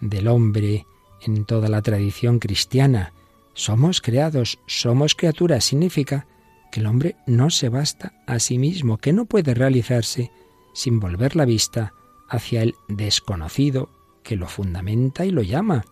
del 0.00 0.26
hombre 0.26 0.86
en 1.22 1.44
toda 1.44 1.68
la 1.68 1.82
tradición 1.82 2.40
cristiana. 2.40 3.12
Somos 3.54 4.00
creados, 4.00 4.58
somos 4.66 5.14
criaturas, 5.14 5.64
significa 5.64 6.26
que 6.72 6.80
el 6.80 6.86
hombre 6.86 7.16
no 7.26 7.50
se 7.50 7.68
basta 7.68 8.14
a 8.26 8.38
sí 8.38 8.58
mismo, 8.58 8.98
que 8.98 9.12
no 9.12 9.26
puede 9.26 9.54
realizarse 9.54 10.32
sin 10.72 10.98
volver 10.98 11.36
la 11.36 11.44
vista 11.44 11.92
hacia 12.28 12.62
el 12.62 12.74
desconocido 12.88 13.90
que 14.22 14.36
lo 14.36 14.48
fundamenta 14.48 15.24
y 15.24 15.30
lo 15.30 15.42
llama. 15.42 15.84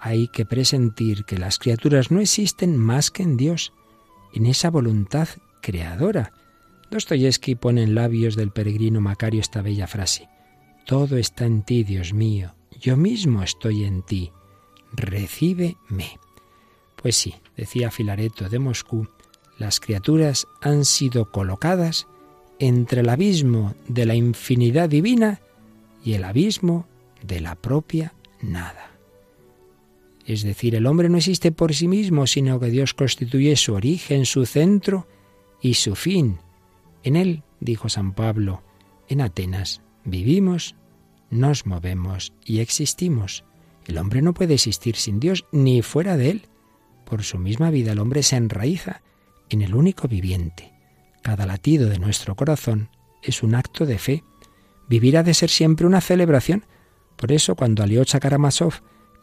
Hay 0.00 0.28
que 0.28 0.44
presentir 0.44 1.24
que 1.24 1.38
las 1.38 1.58
criaturas 1.58 2.10
no 2.10 2.20
existen 2.20 2.76
más 2.76 3.10
que 3.10 3.22
en 3.22 3.36
Dios, 3.36 3.72
en 4.32 4.46
esa 4.46 4.70
voluntad 4.70 5.28
creadora. 5.60 6.32
Dostoyevsky 6.90 7.54
pone 7.54 7.82
en 7.82 7.94
labios 7.94 8.36
del 8.36 8.50
peregrino 8.50 9.00
Macario 9.00 9.40
esta 9.40 9.62
bella 9.62 9.86
frase. 9.86 10.28
Todo 10.86 11.16
está 11.18 11.44
en 11.44 11.62
ti, 11.62 11.84
Dios 11.84 12.14
mío, 12.14 12.54
yo 12.80 12.96
mismo 12.96 13.42
estoy 13.42 13.84
en 13.84 14.02
ti, 14.02 14.32
recíbeme. 14.92 16.18
Pues 16.96 17.16
sí, 17.16 17.34
decía 17.56 17.90
Filareto 17.90 18.48
de 18.48 18.58
Moscú, 18.58 19.08
las 19.58 19.80
criaturas 19.80 20.46
han 20.60 20.84
sido 20.84 21.30
colocadas 21.30 22.06
entre 22.58 23.00
el 23.00 23.08
abismo 23.08 23.74
de 23.88 24.06
la 24.06 24.14
infinidad 24.14 24.88
divina 24.88 25.40
y 26.04 26.14
el 26.14 26.24
abismo 26.24 26.86
de 27.22 27.40
la 27.40 27.54
propia 27.56 28.14
nada. 28.40 28.87
Es 30.28 30.42
decir, 30.42 30.74
el 30.74 30.84
hombre 30.84 31.08
no 31.08 31.16
existe 31.16 31.52
por 31.52 31.72
sí 31.72 31.88
mismo, 31.88 32.26
sino 32.26 32.60
que 32.60 32.68
Dios 32.68 32.92
constituye 32.92 33.56
su 33.56 33.72
origen, 33.72 34.26
su 34.26 34.44
centro 34.44 35.08
y 35.62 35.72
su 35.72 35.94
fin. 35.96 36.36
En 37.02 37.16
él, 37.16 37.44
dijo 37.60 37.88
San 37.88 38.12
Pablo, 38.12 38.62
en 39.08 39.22
Atenas, 39.22 39.80
vivimos, 40.04 40.76
nos 41.30 41.64
movemos 41.64 42.34
y 42.44 42.58
existimos. 42.58 43.46
El 43.86 43.96
hombre 43.96 44.20
no 44.20 44.34
puede 44.34 44.52
existir 44.52 44.96
sin 44.96 45.18
Dios 45.18 45.46
ni 45.50 45.80
fuera 45.80 46.18
de 46.18 46.32
él. 46.32 46.42
Por 47.06 47.22
su 47.22 47.38
misma 47.38 47.70
vida 47.70 47.92
el 47.92 47.98
hombre 47.98 48.22
se 48.22 48.36
enraiza 48.36 49.00
en 49.48 49.62
el 49.62 49.74
único 49.74 50.08
viviente. 50.08 50.74
Cada 51.22 51.46
latido 51.46 51.88
de 51.88 51.98
nuestro 51.98 52.36
corazón 52.36 52.90
es 53.22 53.42
un 53.42 53.54
acto 53.54 53.86
de 53.86 53.96
fe. 53.96 54.24
Vivir 54.90 55.16
ha 55.16 55.22
de 55.22 55.32
ser 55.32 55.48
siempre 55.48 55.86
una 55.86 56.02
celebración. 56.02 56.66
Por 57.16 57.32
eso, 57.32 57.54
cuando 57.54 57.82
Alyosha 57.82 58.20
Karamazov 58.20 58.82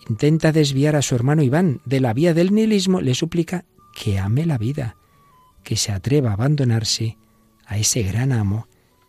intenta 0.09 0.51
desviar 0.51 0.95
a 0.95 1.01
su 1.01 1.15
hermano 1.15 1.41
Iván 1.41 1.81
de 1.85 1.99
la 1.99 2.13
vía 2.13 2.33
del 2.33 2.53
nihilismo, 2.53 3.01
le 3.01 3.15
suplica 3.15 3.65
que 3.95 4.19
ame 4.19 4.45
la 4.45 4.57
vida, 4.57 4.97
que 5.63 5.75
se 5.75 5.91
atreva 5.91 6.31
a 6.31 6.33
abandonarse 6.33 7.17
a 7.65 7.77
ese 7.77 8.03
gran 8.03 8.31
amo 8.31 8.67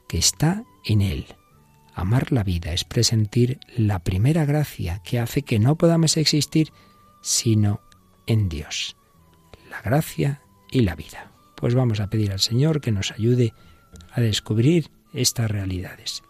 que 0.08 0.18
está 0.18 0.64
en 0.84 1.02
él. 1.02 1.26
Amar 1.94 2.32
la 2.32 2.44
vida 2.44 2.72
es 2.72 2.84
presentir 2.84 3.58
la 3.76 4.00
primera 4.00 4.44
gracia 4.44 5.00
que 5.04 5.18
hace 5.18 5.42
que 5.42 5.58
no 5.58 5.76
podamos 5.76 6.16
existir 6.16 6.72
sino 7.22 7.80
en 8.26 8.48
Dios. 8.48 8.96
La 9.70 9.80
gracia 9.82 10.42
y 10.70 10.82
la 10.82 10.94
vida. 10.94 11.32
Pues 11.56 11.74
vamos 11.74 12.00
a 12.00 12.08
pedir 12.08 12.32
al 12.32 12.40
Señor 12.40 12.80
que 12.80 12.92
nos 12.92 13.12
ayude 13.12 13.54
a 14.12 14.20
descubrir 14.20 14.90
estas 15.12 15.50
realidades. 15.50 16.22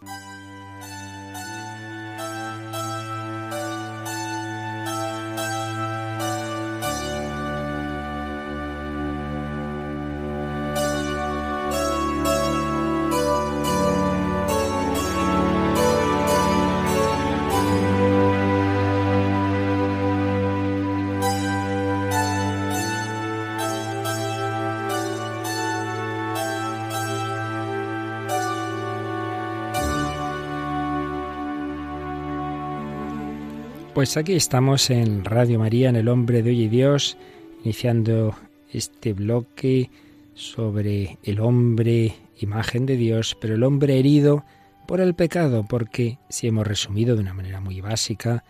Pues 33.97 34.15
aquí 34.15 34.33
estamos 34.33 34.91
en 34.91 35.25
Radio 35.25 35.57
María, 35.57 35.89
en 35.89 35.95
El 35.95 36.07
Hombre 36.07 36.43
de 36.43 36.51
Hoy 36.51 36.65
y 36.65 36.67
Dios, 36.67 37.17
iniciando 37.63 38.35
este 38.71 39.13
bloque 39.13 39.89
sobre 40.35 41.17
el 41.23 41.39
hombre, 41.39 42.13
imagen 42.37 42.85
de 42.85 42.95
Dios, 42.95 43.35
pero 43.41 43.55
el 43.55 43.63
hombre 43.63 43.97
herido 43.97 44.45
por 44.87 45.01
el 45.01 45.15
pecado, 45.15 45.65
porque 45.67 46.19
si 46.29 46.45
hemos 46.45 46.67
resumido 46.67 47.15
de 47.15 47.23
una 47.23 47.33
manera 47.33 47.59
muy 47.59 47.81
básica 47.81 48.43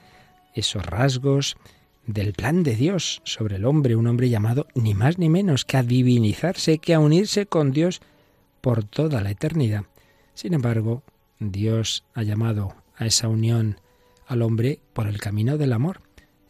esos 0.53 0.85
rasgos 0.85 1.55
del 2.05 2.33
plan 2.33 2.63
de 2.63 2.75
Dios 2.75 3.21
sobre 3.23 3.55
el 3.55 3.63
hombre, 3.63 3.95
un 3.95 4.07
hombre 4.07 4.27
llamado 4.27 4.67
ni 4.75 4.95
más 4.95 5.17
ni 5.17 5.29
menos 5.29 5.63
que 5.63 5.77
a 5.77 5.83
divinizarse, 5.83 6.79
que 6.79 6.93
a 6.93 6.99
unirse 6.99 7.45
con 7.45 7.71
Dios 7.71 8.01
por 8.59 8.83
toda 8.83 9.21
la 9.21 9.31
eternidad. 9.31 9.85
Sin 10.33 10.53
embargo, 10.53 11.03
Dios 11.39 12.03
ha 12.15 12.23
llamado 12.23 12.75
a 12.97 13.05
esa 13.05 13.29
unión 13.29 13.77
al 14.27 14.41
hombre 14.41 14.79
por 14.93 15.07
el 15.07 15.19
camino 15.19 15.57
del 15.57 15.73
amor. 15.73 16.01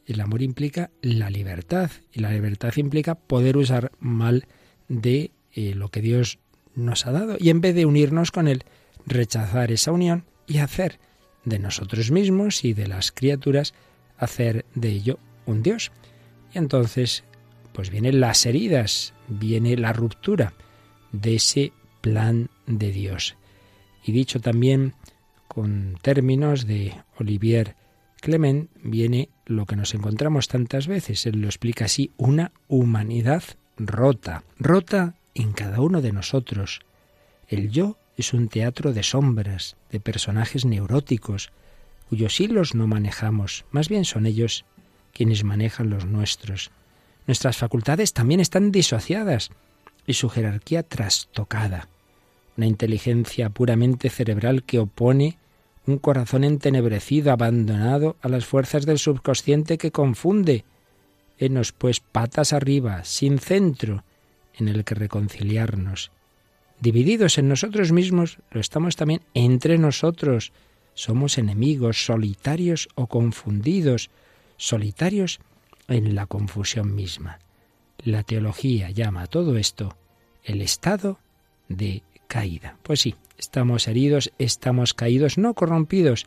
El 0.05 0.21
amor 0.21 0.41
implica 0.41 0.89
la 1.01 1.29
libertad 1.29 1.91
y 2.11 2.19
la 2.19 2.31
libertad 2.31 2.73
implica 2.77 3.15
poder 3.15 3.57
usar 3.57 3.91
mal 3.99 4.47
de 4.87 5.31
eh, 5.53 5.75
lo 5.75 5.89
que 5.89 6.01
Dios 6.01 6.39
nos 6.75 7.05
ha 7.05 7.11
dado 7.11 7.37
y 7.39 7.49
en 7.49 7.61
vez 7.61 7.75
de 7.75 7.85
unirnos 7.85 8.31
con 8.31 8.47
Él, 8.47 8.63
rechazar 9.05 9.71
esa 9.71 9.91
unión 9.91 10.25
y 10.47 10.59
hacer 10.59 10.99
de 11.43 11.59
nosotros 11.59 12.11
mismos 12.11 12.63
y 12.63 12.73
de 12.73 12.87
las 12.87 13.11
criaturas, 13.11 13.73
hacer 14.17 14.65
de 14.75 14.89
ello 14.89 15.19
un 15.45 15.63
Dios. 15.63 15.91
Y 16.53 16.57
entonces, 16.57 17.23
pues 17.73 17.89
vienen 17.89 18.19
las 18.19 18.45
heridas, 18.45 19.13
viene 19.27 19.77
la 19.77 19.93
ruptura 19.93 20.53
de 21.11 21.35
ese 21.35 21.73
plan 22.01 22.49
de 22.65 22.91
Dios. 22.91 23.35
Y 24.05 24.11
dicho 24.11 24.39
también 24.39 24.93
con 25.57 25.97
términos 26.03 26.67
de 26.67 26.93
Olivier 27.17 27.75
Clement, 28.21 28.69
viene 28.83 29.29
lo 29.47 29.65
que 29.65 29.75
nos 29.75 29.95
encontramos 29.95 30.47
tantas 30.47 30.85
veces. 30.85 31.25
Él 31.25 31.41
lo 31.41 31.47
explica 31.47 31.85
así, 31.85 32.11
una 32.15 32.51
humanidad 32.67 33.41
rota, 33.75 34.43
rota 34.59 35.15
en 35.33 35.53
cada 35.53 35.81
uno 35.81 36.03
de 36.03 36.11
nosotros. 36.13 36.81
El 37.47 37.71
yo 37.71 37.97
es 38.17 38.33
un 38.33 38.49
teatro 38.49 38.93
de 38.93 39.01
sombras, 39.01 39.77
de 39.89 39.99
personajes 39.99 40.63
neuróticos, 40.63 41.49
cuyos 42.07 42.39
hilos 42.39 42.75
no 42.75 42.85
manejamos, 42.85 43.65
más 43.71 43.89
bien 43.89 44.05
son 44.05 44.27
ellos 44.27 44.63
quienes 45.11 45.43
manejan 45.43 45.89
los 45.89 46.05
nuestros. 46.05 46.69
Nuestras 47.25 47.57
facultades 47.57 48.13
también 48.13 48.41
están 48.41 48.71
disociadas 48.71 49.49
y 50.05 50.13
su 50.13 50.29
jerarquía 50.29 50.83
trastocada. 50.83 51.87
Una 52.57 52.67
inteligencia 52.67 53.49
puramente 53.49 54.11
cerebral 54.11 54.61
que 54.61 54.77
opone 54.77 55.39
un 55.87 55.97
corazón 55.97 56.43
entenebrecido, 56.43 57.31
abandonado 57.31 58.17
a 58.21 58.27
las 58.27 58.45
fuerzas 58.45 58.85
del 58.85 58.99
subconsciente 58.99 59.77
que 59.77 59.91
confunde. 59.91 60.65
Henos 61.39 61.71
pues 61.71 61.99
patas 61.99 62.53
arriba, 62.53 63.03
sin 63.03 63.39
centro, 63.39 64.03
en 64.55 64.67
el 64.67 64.83
que 64.83 64.95
reconciliarnos. 64.95 66.11
Divididos 66.79 67.37
en 67.37 67.47
nosotros 67.47 67.91
mismos, 67.91 68.39
lo 68.51 68.59
estamos 68.59 68.95
también 68.95 69.21
entre 69.33 69.77
nosotros. 69.77 70.51
Somos 70.93 71.37
enemigos, 71.37 72.05
solitarios 72.05 72.89
o 72.95 73.07
confundidos, 73.07 74.09
solitarios 74.57 75.39
en 75.87 76.15
la 76.15 76.25
confusión 76.25 76.93
misma. 76.93 77.39
La 78.03 78.23
teología 78.23 78.91
llama 78.91 79.23
a 79.23 79.27
todo 79.27 79.57
esto 79.57 79.95
el 80.43 80.61
estado 80.61 81.19
de 81.67 82.03
caída. 82.27 82.77
Pues 82.83 83.01
sí, 83.01 83.15
estamos 83.37 83.87
heridos, 83.87 84.31
estamos 84.37 84.93
caídos, 84.93 85.37
no 85.37 85.53
corrompidos, 85.53 86.25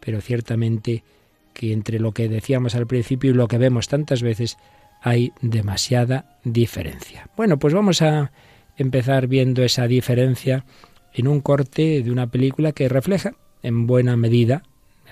pero 0.00 0.20
ciertamente 0.20 1.04
que 1.52 1.72
entre 1.72 1.98
lo 1.98 2.12
que 2.12 2.28
decíamos 2.28 2.74
al 2.74 2.86
principio 2.86 3.30
y 3.30 3.34
lo 3.34 3.48
que 3.48 3.58
vemos 3.58 3.88
tantas 3.88 4.22
veces 4.22 4.56
hay 5.02 5.32
demasiada 5.40 6.38
diferencia. 6.44 7.28
Bueno, 7.36 7.58
pues 7.58 7.74
vamos 7.74 8.02
a 8.02 8.32
empezar 8.76 9.26
viendo 9.26 9.62
esa 9.62 9.86
diferencia 9.86 10.64
en 11.12 11.26
un 11.26 11.40
corte 11.40 12.02
de 12.02 12.10
una 12.10 12.28
película 12.28 12.72
que 12.72 12.88
refleja 12.88 13.34
en 13.62 13.86
buena 13.86 14.16
medida, 14.16 14.62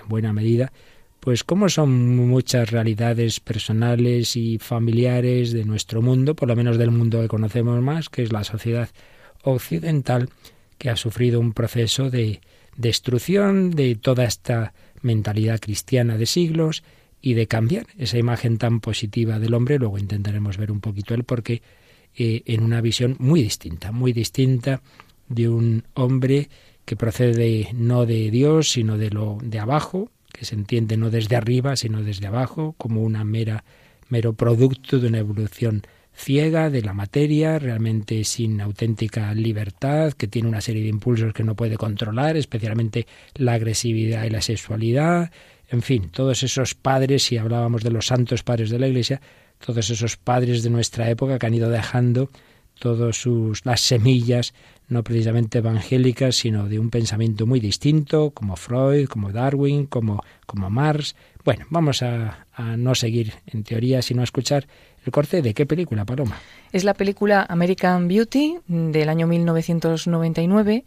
en 0.01 0.07
buena 0.07 0.31
medida, 0.31 0.71
pues 1.19 1.43
cómo 1.43 1.67
son 1.67 2.15
muchas 2.15 2.71
realidades 2.71 3.41
personales 3.41 4.37
y 4.37 4.59
familiares 4.59 5.51
de 5.51 5.65
nuestro 5.65 6.01
mundo, 6.01 6.35
por 6.35 6.47
lo 6.47 6.55
menos 6.55 6.77
del 6.77 6.91
mundo 6.91 7.21
que 7.21 7.27
conocemos 7.27 7.81
más, 7.81 8.07
que 8.07 8.23
es 8.23 8.31
la 8.31 8.45
sociedad 8.45 8.89
occidental, 9.53 10.29
que 10.77 10.89
ha 10.89 10.95
sufrido 10.95 11.39
un 11.39 11.53
proceso 11.53 12.09
de 12.09 12.41
destrucción 12.75 13.71
de 13.71 13.95
toda 13.95 14.25
esta 14.25 14.73
mentalidad 15.01 15.59
cristiana 15.59 16.17
de 16.17 16.25
siglos 16.25 16.83
y 17.21 17.33
de 17.33 17.47
cambiar 17.47 17.87
esa 17.97 18.17
imagen 18.17 18.57
tan 18.57 18.79
positiva 18.79 19.39
del 19.39 19.53
hombre. 19.53 19.79
Luego 19.79 19.97
intentaremos 19.97 20.57
ver 20.57 20.71
un 20.71 20.79
poquito 20.79 21.13
el 21.13 21.23
porqué 21.23 21.61
eh, 22.15 22.43
en 22.45 22.63
una 22.63 22.81
visión 22.81 23.15
muy 23.19 23.41
distinta, 23.41 23.91
muy 23.91 24.13
distinta 24.13 24.81
de 25.27 25.49
un 25.49 25.83
hombre 25.93 26.49
que 26.85 26.95
procede 26.95 27.69
no 27.73 28.05
de 28.05 28.31
Dios, 28.31 28.71
sino 28.71 28.97
de 28.97 29.09
lo 29.09 29.39
de 29.41 29.59
abajo, 29.59 30.09
que 30.31 30.45
se 30.45 30.55
entiende 30.55 30.97
no 30.97 31.09
desde 31.09 31.35
arriba, 31.35 31.75
sino 31.75 32.03
desde 32.03 32.27
abajo, 32.27 32.75
como 32.77 33.01
una 33.01 33.23
mera 33.23 33.63
mero 34.09 34.33
producto 34.33 34.99
de 34.99 35.07
una 35.07 35.19
evolución 35.19 35.83
ciega 36.17 36.69
de 36.71 36.81
la 36.81 36.93
materia, 36.93 37.59
realmente 37.59 38.23
sin 38.23 38.59
auténtica 38.59 39.33
libertad, 39.35 40.13
que 40.13 40.27
tiene 40.27 40.49
una 40.49 40.61
serie 40.61 40.81
de 40.81 40.89
impulsos 40.89 41.31
que 41.31 41.43
no 41.43 41.55
puede 41.55 41.77
controlar, 41.77 42.35
especialmente 42.35 43.05
la 43.35 43.53
agresividad 43.53 44.25
y 44.25 44.31
la 44.31 44.41
sexualidad, 44.41 45.31
en 45.69 45.81
fin, 45.81 46.09
todos 46.09 46.43
esos 46.43 46.75
padres, 46.75 47.23
si 47.23 47.37
hablábamos 47.37 47.83
de 47.83 47.91
los 47.91 48.07
santos 48.07 48.41
padres 48.41 48.69
de 48.69 48.79
la 48.79 48.87
Iglesia, 48.87 49.21
todos 49.63 49.89
esos 49.89 50.17
padres 50.17 50.63
de 50.63 50.69
nuestra 50.69 51.09
época 51.09 51.37
que 51.37 51.45
han 51.45 51.53
ido 51.53 51.69
dejando 51.69 52.31
todas 52.79 53.17
sus 53.17 53.65
las 53.65 53.81
semillas 53.81 54.53
no 54.87 55.03
precisamente 55.03 55.57
evangélicas, 55.57 56.35
sino 56.35 56.69
de 56.69 56.79
un 56.79 56.89
pensamiento 56.89 57.45
muy 57.45 57.59
distinto, 57.59 58.31
como 58.31 58.55
Freud, 58.55 59.07
como 59.07 59.31
Darwin, 59.31 59.85
como, 59.85 60.23
como 60.45 60.69
Marx. 60.69 61.15
Bueno, 61.43 61.65
vamos 61.69 62.01
a, 62.03 62.45
a 62.53 62.77
no 62.77 62.95
seguir 62.95 63.33
en 63.47 63.63
teoría, 63.63 64.01
sino 64.01 64.21
a 64.21 64.23
escuchar 64.23 64.67
¿El 65.07 65.13
corte 65.13 65.41
de 65.41 65.53
qué 65.53 65.65
película, 65.65 66.03
Paloma? 66.03 66.37
Es 66.73 66.83
la 66.83 66.93
película 66.93 67.45
American 67.47 68.09
Beauty 68.09 68.57
del 68.67 69.07
año 69.07 69.25
1999 69.25 70.83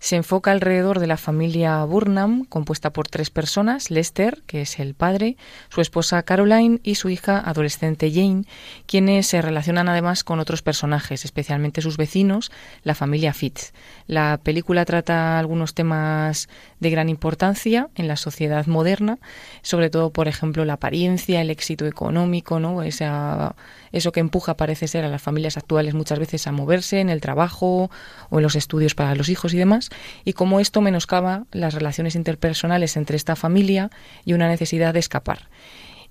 se 0.00 0.16
enfoca 0.16 0.50
alrededor 0.50 0.98
de 0.98 1.06
la 1.06 1.18
familia 1.18 1.84
Burnham, 1.84 2.46
compuesta 2.46 2.90
por 2.90 3.06
tres 3.06 3.28
personas, 3.28 3.90
Lester, 3.90 4.42
que 4.46 4.62
es 4.62 4.78
el 4.80 4.94
padre, 4.94 5.36
su 5.68 5.82
esposa 5.82 6.22
Caroline 6.22 6.80
y 6.82 6.94
su 6.94 7.10
hija 7.10 7.38
adolescente 7.38 8.10
Jane, 8.10 8.44
quienes 8.86 9.26
se 9.26 9.42
relacionan 9.42 9.90
además 9.90 10.24
con 10.24 10.40
otros 10.40 10.62
personajes, 10.62 11.26
especialmente 11.26 11.82
sus 11.82 11.98
vecinos, 11.98 12.50
la 12.82 12.94
familia 12.94 13.34
Fitz. 13.34 13.74
La 14.06 14.40
película 14.42 14.86
trata 14.86 15.38
algunos 15.38 15.74
temas 15.74 16.48
de 16.80 16.88
gran 16.88 17.10
importancia 17.10 17.90
en 17.94 18.08
la 18.08 18.16
sociedad 18.16 18.66
moderna, 18.66 19.18
sobre 19.60 19.90
todo, 19.90 20.10
por 20.10 20.28
ejemplo, 20.28 20.64
la 20.64 20.74
apariencia, 20.74 21.42
el 21.42 21.50
éxito 21.50 21.86
económico, 21.86 22.58
¿no? 22.58 22.82
Esa, 22.82 23.54
eso 23.92 24.12
que 24.12 24.20
empuja, 24.20 24.56
parece 24.56 24.88
ser, 24.88 25.04
a 25.04 25.08
las 25.08 25.20
familias 25.20 25.58
actuales 25.58 25.92
muchas 25.92 26.18
veces 26.18 26.46
a 26.46 26.52
moverse 26.52 27.00
en 27.00 27.10
el 27.10 27.20
trabajo 27.20 27.90
o 28.30 28.38
en 28.38 28.42
los 28.42 28.56
estudios 28.56 28.94
para 28.94 29.14
los 29.14 29.28
hijos 29.28 29.52
y 29.52 29.58
demás 29.58 29.89
y 30.24 30.32
cómo 30.32 30.60
esto 30.60 30.80
menoscaba 30.80 31.44
las 31.52 31.74
relaciones 31.74 32.14
interpersonales 32.14 32.96
entre 32.96 33.16
esta 33.16 33.36
familia 33.36 33.90
y 34.24 34.32
una 34.32 34.48
necesidad 34.48 34.94
de 34.94 35.00
escapar. 35.00 35.48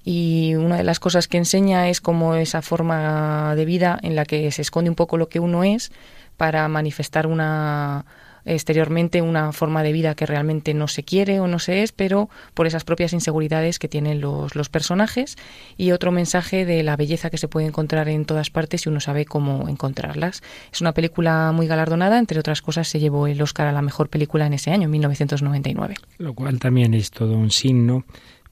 Y 0.03 0.55
una 0.55 0.77
de 0.77 0.83
las 0.83 0.99
cosas 0.99 1.27
que 1.27 1.37
enseña 1.37 1.89
es 1.89 2.01
cómo 2.01 2.35
esa 2.35 2.61
forma 2.61 3.53
de 3.55 3.65
vida 3.65 3.99
en 4.01 4.15
la 4.15 4.25
que 4.25 4.49
se 4.51 4.61
esconde 4.61 4.89
un 4.89 4.95
poco 4.95 5.17
lo 5.17 5.29
que 5.29 5.39
uno 5.39 5.63
es 5.63 5.91
para 6.37 6.67
manifestar 6.67 7.27
una 7.27 8.05
exteriormente 8.45 9.21
una 9.21 9.51
forma 9.51 9.83
de 9.83 9.91
vida 9.91 10.15
que 10.15 10.25
realmente 10.25 10.73
no 10.73 10.87
se 10.87 11.03
quiere 11.03 11.39
o 11.39 11.47
no 11.47 11.59
se 11.59 11.83
es, 11.83 11.91
pero 11.91 12.29
por 12.53 12.67
esas 12.67 12.83
propias 12.83 13.13
inseguridades 13.13 13.79
que 13.79 13.87
tienen 13.87 14.21
los, 14.21 14.55
los 14.55 14.69
personajes 14.69 15.37
y 15.77 15.91
otro 15.91 16.11
mensaje 16.11 16.65
de 16.65 16.83
la 16.83 16.95
belleza 16.95 17.29
que 17.29 17.37
se 17.37 17.47
puede 17.47 17.67
encontrar 17.67 18.09
en 18.09 18.25
todas 18.25 18.49
partes 18.49 18.81
si 18.81 18.89
uno 18.89 18.99
sabe 18.99 19.25
cómo 19.25 19.67
encontrarlas. 19.67 20.41
Es 20.71 20.81
una 20.81 20.93
película 20.93 21.51
muy 21.53 21.67
galardonada, 21.67 22.19
entre 22.19 22.39
otras 22.39 22.61
cosas 22.61 22.87
se 22.87 22.99
llevó 22.99 23.27
el 23.27 23.41
Oscar 23.41 23.67
a 23.67 23.71
la 23.71 23.81
mejor 23.81 24.09
película 24.09 24.45
en 24.45 24.53
ese 24.53 24.71
año, 24.71 24.89
1999. 24.89 25.95
Lo 26.17 26.33
cual 26.33 26.59
también 26.59 26.93
es 26.93 27.11
todo 27.11 27.35
un 27.35 27.51
signo 27.51 28.05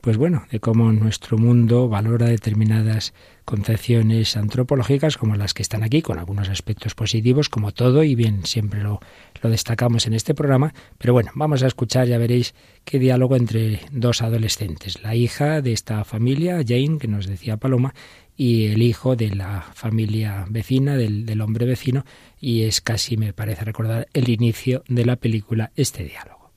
pues 0.07 0.15
bueno, 0.15 0.45
de 0.49 0.61
cómo 0.61 0.93
nuestro 0.93 1.37
mundo 1.37 1.89
valora 1.89 2.27
determinadas 2.27 3.13
concepciones 3.43 4.37
antropológicas 4.37 5.17
como 5.17 5.35
las 5.35 5.53
que 5.53 5.61
están 5.61 5.83
aquí, 5.83 6.01
con 6.01 6.17
algunos 6.17 6.47
aspectos 6.47 6.95
positivos, 6.95 7.49
como 7.49 7.73
todo, 7.73 8.05
y 8.05 8.15
bien, 8.15 8.45
siempre 8.45 8.81
lo, 8.81 9.01
lo 9.41 9.49
destacamos 9.49 10.07
en 10.07 10.13
este 10.13 10.33
programa. 10.33 10.73
Pero 10.97 11.11
bueno, 11.11 11.31
vamos 11.35 11.61
a 11.61 11.67
escuchar, 11.67 12.07
ya 12.07 12.17
veréis, 12.17 12.55
qué 12.85 12.99
diálogo 12.99 13.35
entre 13.35 13.81
dos 13.91 14.21
adolescentes, 14.21 15.03
la 15.03 15.13
hija 15.13 15.61
de 15.61 15.73
esta 15.73 16.05
familia, 16.05 16.63
Jane, 16.65 16.99
que 16.99 17.09
nos 17.09 17.27
decía 17.27 17.57
Paloma, 17.57 17.93
y 18.37 18.67
el 18.67 18.83
hijo 18.83 19.17
de 19.17 19.35
la 19.35 19.65
familia 19.73 20.45
vecina, 20.47 20.95
del, 20.95 21.25
del 21.25 21.41
hombre 21.41 21.65
vecino, 21.65 22.05
y 22.39 22.61
es 22.61 22.79
casi, 22.79 23.17
me 23.17 23.33
parece 23.33 23.65
recordar, 23.65 24.07
el 24.13 24.29
inicio 24.29 24.85
de 24.87 25.03
la 25.03 25.17
película, 25.17 25.73
este 25.75 26.05
diálogo. 26.05 26.53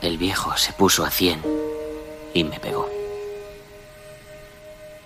El 0.00 0.16
viejo 0.16 0.56
se 0.56 0.72
puso 0.72 1.04
a 1.04 1.10
cien 1.10 1.40
y 2.36 2.44
me 2.44 2.60
pegó. 2.60 2.86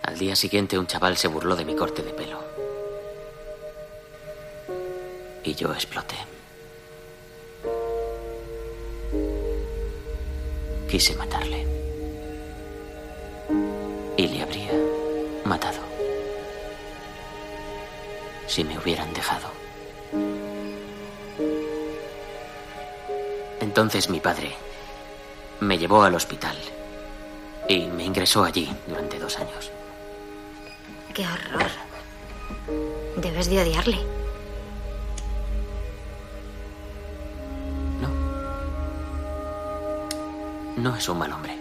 Al 0.03 0.19
día 0.19 0.35
siguiente 0.35 0.77
un 0.77 0.89
chaval 0.89 1.17
se 1.17 1.29
burló 1.29 1.55
de 1.55 1.65
mi 1.65 1.77
corte 1.77 2.03
de 2.03 2.13
pelo. 2.13 2.41
Y 5.45 5.55
yo 5.55 5.73
exploté. 5.73 6.17
Quise 10.89 11.15
matarle. 11.15 11.65
Y 14.17 14.27
le 14.27 14.43
habría 14.43 14.73
matado. 15.45 15.79
Si 18.49 18.65
me 18.65 18.77
hubieran 18.77 19.15
dejado. 19.15 19.49
Entonces 23.61 24.11
mi 24.11 24.19
padre 24.19 24.53
me 25.61 25.79
llevó 25.79 26.03
al 26.03 26.17
hospital 26.17 26.57
y 27.71 27.87
me 27.87 28.05
ingresó 28.05 28.43
allí 28.43 28.69
durante 28.89 29.19
dos 29.19 29.39
años. 29.39 29.71
¡Qué 31.15 31.25
horror! 31.25 31.71
Debes 33.17 33.49
de 33.49 33.61
odiarle. 33.63 33.99
No. 38.01 38.09
No 40.77 40.97
es 40.97 41.09
un 41.09 41.19
mal 41.19 41.33
hombre. 41.33 41.57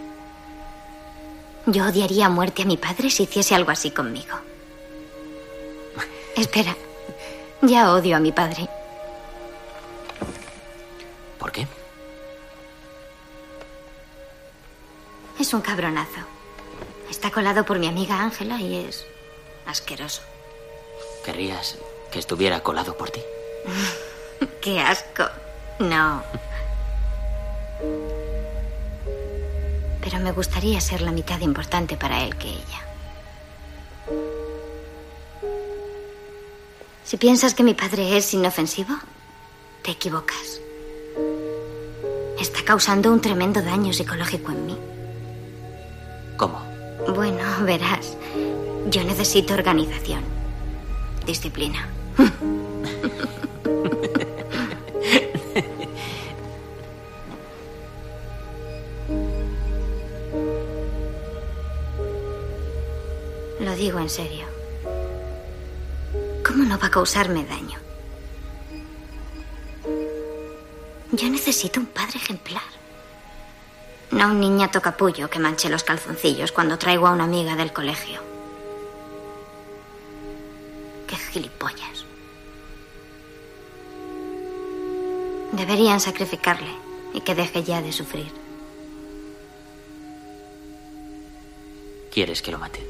Yo 1.66 1.86
odiaría 1.86 2.26
a 2.26 2.30
muerte 2.30 2.62
a 2.62 2.66
mi 2.66 2.76
padre 2.76 3.08
si 3.10 3.22
hiciese 3.22 3.54
algo 3.54 3.70
así 3.70 3.92
conmigo. 3.92 4.36
Espera. 6.36 6.76
Ya 7.62 7.92
odio 7.92 8.16
a 8.16 8.20
mi 8.20 8.32
padre. 8.32 8.68
Es 15.50 15.54
un 15.54 15.62
cabronazo. 15.62 16.20
Está 17.10 17.32
colado 17.32 17.64
por 17.64 17.80
mi 17.80 17.88
amiga 17.88 18.22
Ángela 18.22 18.60
y 18.60 18.86
es 18.86 19.04
asqueroso. 19.66 20.22
¿Querrías 21.24 21.76
que 22.12 22.20
estuviera 22.20 22.62
colado 22.62 22.96
por 22.96 23.10
ti? 23.10 23.20
¡Qué 24.62 24.78
asco! 24.78 25.24
No. 25.80 26.22
Pero 30.00 30.20
me 30.20 30.30
gustaría 30.30 30.80
ser 30.80 31.00
la 31.00 31.10
mitad 31.10 31.40
importante 31.40 31.96
para 31.96 32.22
él 32.22 32.36
que 32.36 32.50
ella. 32.50 32.86
Si 37.02 37.16
piensas 37.16 37.54
que 37.54 37.64
mi 37.64 37.74
padre 37.74 38.16
es 38.16 38.32
inofensivo, 38.34 38.94
te 39.82 39.90
equivocas. 39.90 40.60
Está 42.38 42.64
causando 42.64 43.10
un 43.10 43.20
tremendo 43.20 43.60
daño 43.60 43.92
psicológico 43.92 44.52
en 44.52 44.66
mí. 44.66 44.78
¿Cómo? 46.40 46.58
Bueno, 47.14 47.44
verás. 47.66 48.16
Yo 48.88 49.04
necesito 49.04 49.52
organización. 49.52 50.22
Disciplina. 51.26 51.86
Lo 63.60 63.76
digo 63.76 63.98
en 63.98 64.08
serio. 64.08 64.46
¿Cómo 66.42 66.64
no 66.64 66.78
va 66.78 66.86
a 66.86 66.90
causarme 66.90 67.44
daño? 67.44 67.78
Yo 71.12 71.28
necesito 71.28 71.80
un 71.80 71.86
padre 71.86 72.16
ejemplar. 72.16 72.79
No 74.20 74.26
un 74.26 74.38
niñato 74.38 74.82
capullo 74.82 75.30
que 75.30 75.38
manche 75.38 75.70
los 75.70 75.82
calzoncillos 75.82 76.52
cuando 76.52 76.76
traigo 76.76 77.06
a 77.06 77.12
una 77.12 77.24
amiga 77.24 77.56
del 77.56 77.72
colegio. 77.72 78.20
Qué 81.06 81.16
gilipollas. 81.16 82.04
Deberían 85.52 86.00
sacrificarle 86.00 86.68
y 87.14 87.22
que 87.22 87.34
deje 87.34 87.62
ya 87.62 87.80
de 87.80 87.92
sufrir. 87.92 88.30
¿Quieres 92.12 92.42
que 92.42 92.52
lo 92.52 92.58
mate? 92.58 92.86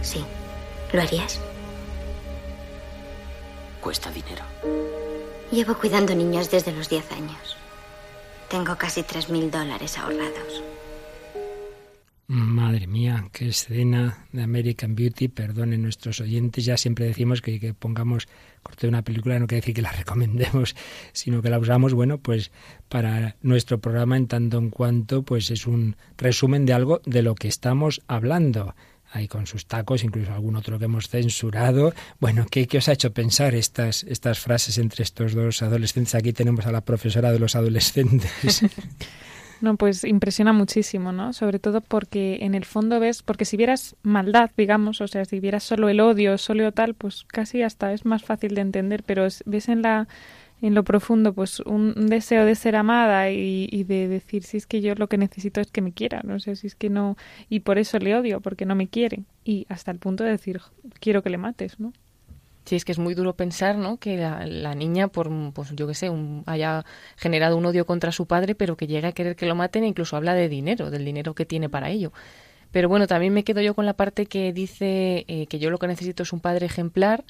Sí. 0.00 0.24
¿Lo 0.92 1.02
harías? 1.02 1.40
Cuesta 3.80 4.10
dinero. 4.10 4.44
Llevo 5.50 5.78
cuidando 5.78 6.14
niños 6.14 6.50
desde 6.50 6.72
los 6.72 6.88
10 6.88 7.12
años. 7.12 7.56
Tengo 8.48 8.76
casi 8.76 9.02
3.000 9.02 9.50
dólares 9.50 9.98
ahorrados. 9.98 10.62
Madre 12.28 12.88
mía, 12.88 13.28
qué 13.32 13.50
escena 13.50 14.26
de 14.32 14.42
American 14.42 14.96
Beauty. 14.96 15.28
Perdonen 15.28 15.82
nuestros 15.82 16.20
oyentes, 16.20 16.64
ya 16.64 16.76
siempre 16.76 17.06
decimos 17.06 17.40
que, 17.40 17.60
que 17.60 17.72
pongamos 17.72 18.26
corte 18.66 18.86
de 18.86 18.88
una 18.88 19.02
película 19.02 19.38
no 19.38 19.46
quiere 19.46 19.60
decir 19.60 19.74
que 19.74 19.82
la 19.82 19.92
recomendemos, 19.98 20.74
sino 21.12 21.40
que 21.40 21.50
la 21.50 21.58
usamos, 21.58 21.94
bueno, 21.94 22.18
pues 22.18 22.50
para 22.88 23.36
nuestro 23.42 23.78
programa 23.78 24.16
en 24.16 24.26
tanto 24.26 24.58
en 24.58 24.70
cuanto 24.70 25.22
pues 25.22 25.50
es 25.50 25.66
un 25.66 25.96
resumen 26.18 26.66
de 26.66 26.72
algo 26.72 27.00
de 27.06 27.22
lo 27.22 27.34
que 27.34 27.48
estamos 27.48 28.02
hablando 28.08 28.74
ahí 29.16 29.28
con 29.28 29.46
sus 29.46 29.66
tacos, 29.66 30.04
incluso 30.04 30.32
algún 30.32 30.56
otro 30.56 30.78
que 30.78 30.84
hemos 30.84 31.08
censurado. 31.08 31.92
Bueno, 32.20 32.46
¿qué, 32.50 32.66
¿qué, 32.66 32.78
os 32.78 32.88
ha 32.88 32.92
hecho 32.92 33.12
pensar 33.12 33.54
estas, 33.54 34.04
estas 34.04 34.38
frases 34.38 34.78
entre 34.78 35.02
estos 35.02 35.34
dos 35.34 35.62
adolescentes? 35.62 36.14
Aquí 36.14 36.32
tenemos 36.32 36.66
a 36.66 36.72
la 36.72 36.82
profesora 36.82 37.32
de 37.32 37.38
los 37.38 37.56
adolescentes. 37.56 38.62
No, 39.60 39.76
pues 39.76 40.04
impresiona 40.04 40.52
muchísimo, 40.52 41.12
¿no? 41.12 41.32
Sobre 41.32 41.58
todo 41.58 41.80
porque 41.80 42.38
en 42.42 42.54
el 42.54 42.64
fondo 42.64 43.00
ves, 43.00 43.22
porque 43.22 43.44
si 43.44 43.56
vieras 43.56 43.96
maldad, 44.02 44.50
digamos, 44.56 45.00
o 45.00 45.08
sea, 45.08 45.24
si 45.24 45.40
vieras 45.40 45.64
solo 45.64 45.88
el 45.88 46.00
odio, 46.00 46.36
solo 46.36 46.70
tal, 46.72 46.94
pues 46.94 47.24
casi 47.24 47.62
hasta 47.62 47.92
es 47.92 48.04
más 48.04 48.22
fácil 48.22 48.54
de 48.54 48.60
entender, 48.60 49.02
pero 49.02 49.26
ves 49.46 49.68
en 49.68 49.82
la 49.82 50.08
en 50.62 50.74
lo 50.74 50.84
profundo 50.84 51.32
pues 51.32 51.60
un, 51.60 52.06
deseo 52.06 52.44
de 52.44 52.54
ser 52.54 52.76
amada 52.76 53.30
y, 53.30 53.84
de 53.84 54.08
decir 54.08 54.42
si 54.42 54.56
es 54.56 54.66
que 54.66 54.80
yo 54.80 54.94
lo 54.94 55.08
que 55.08 55.18
necesito 55.18 55.60
es 55.60 55.70
que 55.70 55.82
me 55.82 55.92
quiera 55.92 56.22
no 56.24 56.40
sé 56.40 56.56
si 56.56 56.66
es 56.66 56.74
que 56.74 56.90
no 56.90 57.16
y 57.48 57.60
por 57.60 57.78
eso 57.78 57.98
le 57.98 58.16
odio 58.16 58.40
porque 58.40 58.64
no 58.64 58.74
me 58.74 58.88
quiere 58.88 59.24
y 59.44 59.66
hasta 59.68 59.90
el 59.90 59.98
punto 59.98 60.24
de 60.24 60.30
decir 60.30 60.60
quiero 61.00 61.22
que 61.22 61.30
le 61.30 61.38
mates 61.38 61.78
no 61.78 61.92
Sí, 62.64 62.74
es 62.74 62.84
que 62.84 62.90
es 62.90 62.98
muy 62.98 63.14
duro 63.14 63.36
pensar, 63.36 63.76
¿no? 63.76 63.96
Que 63.98 64.16
la, 64.16 64.44
la 64.44 64.74
niña, 64.74 65.06
por, 65.06 65.30
pues 65.52 65.70
yo 65.76 65.86
qué 65.86 65.94
sé, 65.94 66.10
un, 66.10 66.42
haya 66.46 66.84
generado 67.14 67.56
un 67.56 67.64
odio 67.64 67.86
contra 67.86 68.10
su 68.10 68.26
padre, 68.26 68.56
pero 68.56 68.76
que 68.76 68.88
llegue 68.88 69.06
a 69.06 69.12
querer 69.12 69.36
que 69.36 69.46
lo 69.46 69.54
maten 69.54 69.84
e 69.84 69.86
incluso 69.86 70.16
habla 70.16 70.34
de 70.34 70.48
dinero, 70.48 70.90
del 70.90 71.04
dinero 71.04 71.32
que 71.32 71.46
tiene 71.46 71.68
para 71.68 71.90
ello. 71.90 72.12
Pero 72.72 72.88
bueno, 72.88 73.06
también 73.06 73.32
me 73.32 73.44
quedo 73.44 73.60
yo 73.60 73.74
con 73.74 73.86
la 73.86 73.94
parte 73.94 74.26
que 74.26 74.52
dice 74.52 75.24
eh, 75.28 75.46
que 75.46 75.58
yo 75.58 75.70
lo 75.70 75.78
que 75.78 75.86
necesito 75.86 76.24
es 76.24 76.32
un 76.32 76.40
padre 76.40 76.66
ejemplar, 76.66 77.24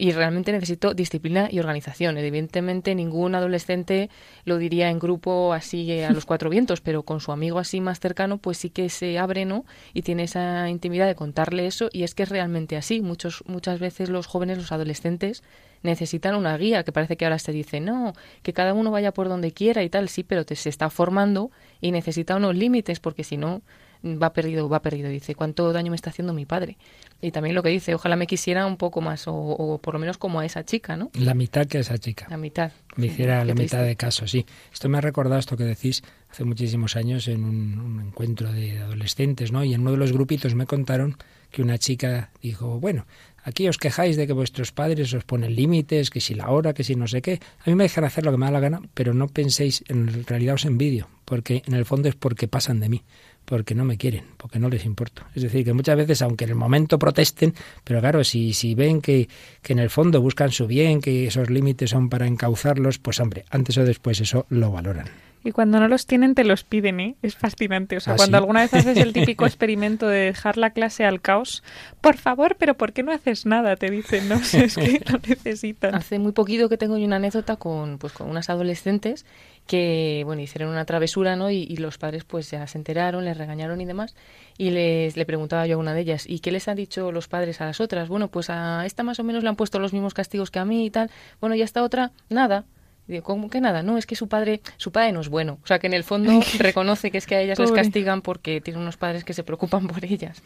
y 0.00 0.12
realmente 0.12 0.50
necesito 0.50 0.94
disciplina 0.94 1.48
y 1.50 1.58
organización. 1.58 2.16
Evidentemente 2.16 2.94
ningún 2.94 3.34
adolescente 3.34 4.08
lo 4.46 4.56
diría 4.56 4.88
en 4.88 4.98
grupo 4.98 5.52
así 5.52 6.00
a 6.00 6.10
los 6.10 6.24
cuatro 6.24 6.48
vientos, 6.48 6.80
pero 6.80 7.02
con 7.02 7.20
su 7.20 7.32
amigo 7.32 7.58
así 7.58 7.82
más 7.82 8.00
cercano 8.00 8.38
pues 8.38 8.56
sí 8.56 8.70
que 8.70 8.88
se 8.88 9.18
abre, 9.18 9.44
¿no? 9.44 9.66
Y 9.92 10.00
tiene 10.00 10.22
esa 10.22 10.70
intimidad 10.70 11.06
de 11.06 11.14
contarle 11.14 11.66
eso 11.66 11.90
y 11.92 12.04
es 12.04 12.14
que 12.14 12.22
es 12.22 12.30
realmente 12.30 12.78
así. 12.78 13.02
Muchos, 13.02 13.44
muchas 13.46 13.78
veces 13.78 14.08
los 14.08 14.26
jóvenes, 14.26 14.56
los 14.56 14.72
adolescentes 14.72 15.42
necesitan 15.82 16.34
una 16.34 16.56
guía, 16.56 16.82
que 16.82 16.92
parece 16.92 17.18
que 17.18 17.26
ahora 17.26 17.38
se 17.38 17.52
dice, 17.52 17.80
no, 17.80 18.14
que 18.42 18.54
cada 18.54 18.72
uno 18.72 18.90
vaya 18.90 19.12
por 19.12 19.28
donde 19.28 19.52
quiera 19.52 19.82
y 19.82 19.90
tal, 19.90 20.08
sí, 20.08 20.24
pero 20.24 20.46
te, 20.46 20.56
se 20.56 20.70
está 20.70 20.88
formando 20.88 21.50
y 21.82 21.92
necesita 21.92 22.36
unos 22.36 22.56
límites 22.56 23.00
porque 23.00 23.22
si 23.22 23.36
no 23.36 23.60
va 24.04 24.32
perdido, 24.32 24.68
va 24.68 24.82
perdido. 24.82 25.08
Dice, 25.08 25.34
¿cuánto 25.34 25.72
daño 25.72 25.90
me 25.90 25.96
está 25.96 26.10
haciendo 26.10 26.32
mi 26.32 26.46
padre? 26.46 26.76
Y 27.20 27.32
también 27.32 27.54
lo 27.54 27.62
que 27.62 27.68
dice, 27.68 27.94
ojalá 27.94 28.16
me 28.16 28.26
quisiera 28.26 28.66
un 28.66 28.76
poco 28.76 29.00
más, 29.00 29.28
o, 29.28 29.34
o 29.34 29.78
por 29.78 29.94
lo 29.94 30.00
menos 30.00 30.18
como 30.18 30.40
a 30.40 30.46
esa 30.46 30.64
chica, 30.64 30.96
¿no? 30.96 31.10
La 31.14 31.34
mitad 31.34 31.66
que 31.66 31.78
a 31.78 31.80
esa 31.82 31.98
chica. 31.98 32.26
La 32.30 32.36
mitad. 32.36 32.72
Me 32.96 33.06
hiciera 33.06 33.44
la 33.44 33.54
mitad 33.54 33.82
de 33.84 33.96
caso, 33.96 34.26
sí. 34.26 34.46
Esto 34.72 34.88
me 34.88 34.98
ha 34.98 35.00
recordado 35.00 35.38
esto 35.38 35.56
que 35.56 35.64
decís 35.64 36.02
hace 36.30 36.44
muchísimos 36.44 36.96
años 36.96 37.28
en 37.28 37.44
un, 37.44 37.78
un 37.78 38.00
encuentro 38.00 38.52
de 38.52 38.78
adolescentes, 38.78 39.52
¿no? 39.52 39.64
Y 39.64 39.74
en 39.74 39.82
uno 39.82 39.92
de 39.92 39.96
los 39.98 40.12
grupitos 40.12 40.54
me 40.54 40.66
contaron 40.66 41.16
que 41.50 41.62
una 41.62 41.78
chica 41.78 42.30
dijo, 42.40 42.78
bueno, 42.78 43.06
aquí 43.42 43.68
os 43.68 43.76
quejáis 43.78 44.16
de 44.16 44.26
que 44.26 44.32
vuestros 44.32 44.72
padres 44.72 45.12
os 45.12 45.24
ponen 45.24 45.54
límites, 45.54 46.10
que 46.10 46.20
si 46.20 46.34
la 46.34 46.50
hora, 46.50 46.72
que 46.72 46.84
si 46.84 46.94
no 46.94 47.06
sé 47.06 47.22
qué. 47.22 47.40
A 47.60 47.68
mí 47.68 47.74
me 47.74 47.84
dejan 47.84 48.04
hacer 48.04 48.24
lo 48.24 48.30
que 48.30 48.38
me 48.38 48.46
da 48.46 48.52
la 48.52 48.60
gana, 48.60 48.80
pero 48.94 49.14
no 49.14 49.28
penséis, 49.28 49.84
en 49.88 50.24
realidad 50.24 50.54
os 50.54 50.64
envidio, 50.64 51.08
porque 51.24 51.62
en 51.66 51.74
el 51.74 51.84
fondo 51.84 52.08
es 52.08 52.14
porque 52.14 52.48
pasan 52.48 52.80
de 52.80 52.88
mí 52.88 53.02
porque 53.44 53.74
no 53.74 53.84
me 53.84 53.96
quieren, 53.96 54.24
porque 54.36 54.58
no 54.58 54.68
les 54.68 54.84
importo. 54.84 55.22
Es 55.34 55.42
decir, 55.42 55.64
que 55.64 55.72
muchas 55.72 55.96
veces, 55.96 56.22
aunque 56.22 56.44
en 56.44 56.50
el 56.50 56.56
momento 56.56 56.98
protesten, 56.98 57.54
pero 57.84 58.00
claro, 58.00 58.22
si, 58.24 58.52
si 58.52 58.74
ven 58.74 59.00
que, 59.00 59.28
que 59.62 59.72
en 59.72 59.78
el 59.78 59.90
fondo 59.90 60.20
buscan 60.20 60.50
su 60.50 60.66
bien, 60.66 61.00
que 61.00 61.26
esos 61.26 61.50
límites 61.50 61.90
son 61.90 62.08
para 62.08 62.26
encauzarlos, 62.26 62.98
pues 62.98 63.20
hombre, 63.20 63.44
antes 63.50 63.76
o 63.78 63.84
después 63.84 64.20
eso 64.20 64.46
lo 64.50 64.70
valoran. 64.70 65.06
Y 65.42 65.52
cuando 65.52 65.80
no 65.80 65.88
los 65.88 66.06
tienen, 66.06 66.34
te 66.34 66.44
los 66.44 66.64
piden, 66.64 67.00
¿eh? 67.00 67.16
Es 67.22 67.34
fascinante. 67.34 67.96
O 67.96 68.00
sea, 68.00 68.12
¿Ah, 68.12 68.16
cuando 68.16 68.36
sí? 68.36 68.40
alguna 68.42 68.60
vez 68.60 68.74
haces 68.74 68.98
el 68.98 69.14
típico 69.14 69.46
experimento 69.46 70.06
de 70.06 70.26
dejar 70.26 70.58
la 70.58 70.70
clase 70.70 71.04
al 71.04 71.22
caos, 71.22 71.62
por 72.02 72.18
favor, 72.18 72.56
pero 72.58 72.74
¿por 72.74 72.92
qué 72.92 73.02
no 73.02 73.12
haces 73.12 73.46
nada? 73.46 73.76
Te 73.76 73.90
dicen, 73.90 74.28
no 74.28 74.38
sé, 74.44 74.64
es 74.64 74.74
que 74.74 75.02
lo 75.10 75.18
necesitan. 75.26 75.94
Hace 75.94 76.18
muy 76.18 76.32
poquito 76.32 76.68
que 76.68 76.76
tengo 76.76 76.96
una 76.96 77.16
anécdota 77.16 77.56
con, 77.56 77.96
pues, 77.98 78.12
con 78.12 78.28
unas 78.28 78.50
adolescentes 78.50 79.24
que, 79.66 80.22
bueno, 80.24 80.42
hicieron 80.42 80.70
una 80.70 80.84
travesura, 80.84 81.36
¿no? 81.36 81.50
Y, 81.50 81.66
y 81.68 81.76
los 81.76 81.96
padres, 81.96 82.24
pues, 82.24 82.50
ya 82.50 82.66
se 82.66 82.76
enteraron, 82.76 83.24
les 83.24 83.36
regañaron 83.36 83.80
y 83.80 83.84
demás. 83.84 84.16
Y 84.58 84.70
les 84.70 85.16
le 85.16 85.24
preguntaba 85.24 85.66
yo 85.66 85.76
a 85.76 85.78
una 85.78 85.94
de 85.94 86.00
ellas, 86.00 86.24
¿y 86.28 86.40
qué 86.40 86.50
les 86.52 86.68
han 86.68 86.76
dicho 86.76 87.12
los 87.12 87.28
padres 87.28 87.60
a 87.60 87.66
las 87.66 87.80
otras? 87.80 88.08
Bueno, 88.08 88.28
pues 88.28 88.50
a 88.50 88.84
esta 88.84 89.02
más 89.02 89.20
o 89.20 89.24
menos 89.24 89.42
le 89.42 89.48
han 89.48 89.56
puesto 89.56 89.78
los 89.78 89.92
mismos 89.92 90.14
castigos 90.14 90.50
que 90.50 90.58
a 90.58 90.64
mí 90.64 90.86
y 90.86 90.90
tal. 90.90 91.10
Bueno, 91.40 91.54
y 91.54 91.62
a 91.62 91.64
esta 91.64 91.82
otra, 91.82 92.12
nada. 92.28 92.64
Y 93.08 93.12
digo, 93.12 93.24
¿cómo 93.24 93.48
que 93.48 93.60
nada? 93.60 93.82
No, 93.82 93.96
es 93.98 94.06
que 94.06 94.16
su 94.16 94.28
padre, 94.28 94.60
su 94.76 94.92
padre 94.92 95.12
no 95.12 95.20
es 95.20 95.28
bueno. 95.28 95.58
O 95.62 95.66
sea, 95.66 95.78
que 95.78 95.86
en 95.86 95.94
el 95.94 96.04
fondo 96.04 96.40
reconoce 96.58 97.10
que 97.10 97.18
es 97.18 97.26
que 97.26 97.36
a 97.36 97.40
ellas 97.40 97.58
les 97.58 97.72
castigan 97.72 98.22
porque 98.22 98.60
tienen 98.60 98.82
unos 98.82 98.96
padres 98.96 99.24
que 99.24 99.34
se 99.34 99.44
preocupan 99.44 99.86
por 99.86 100.04
ellas. 100.04 100.42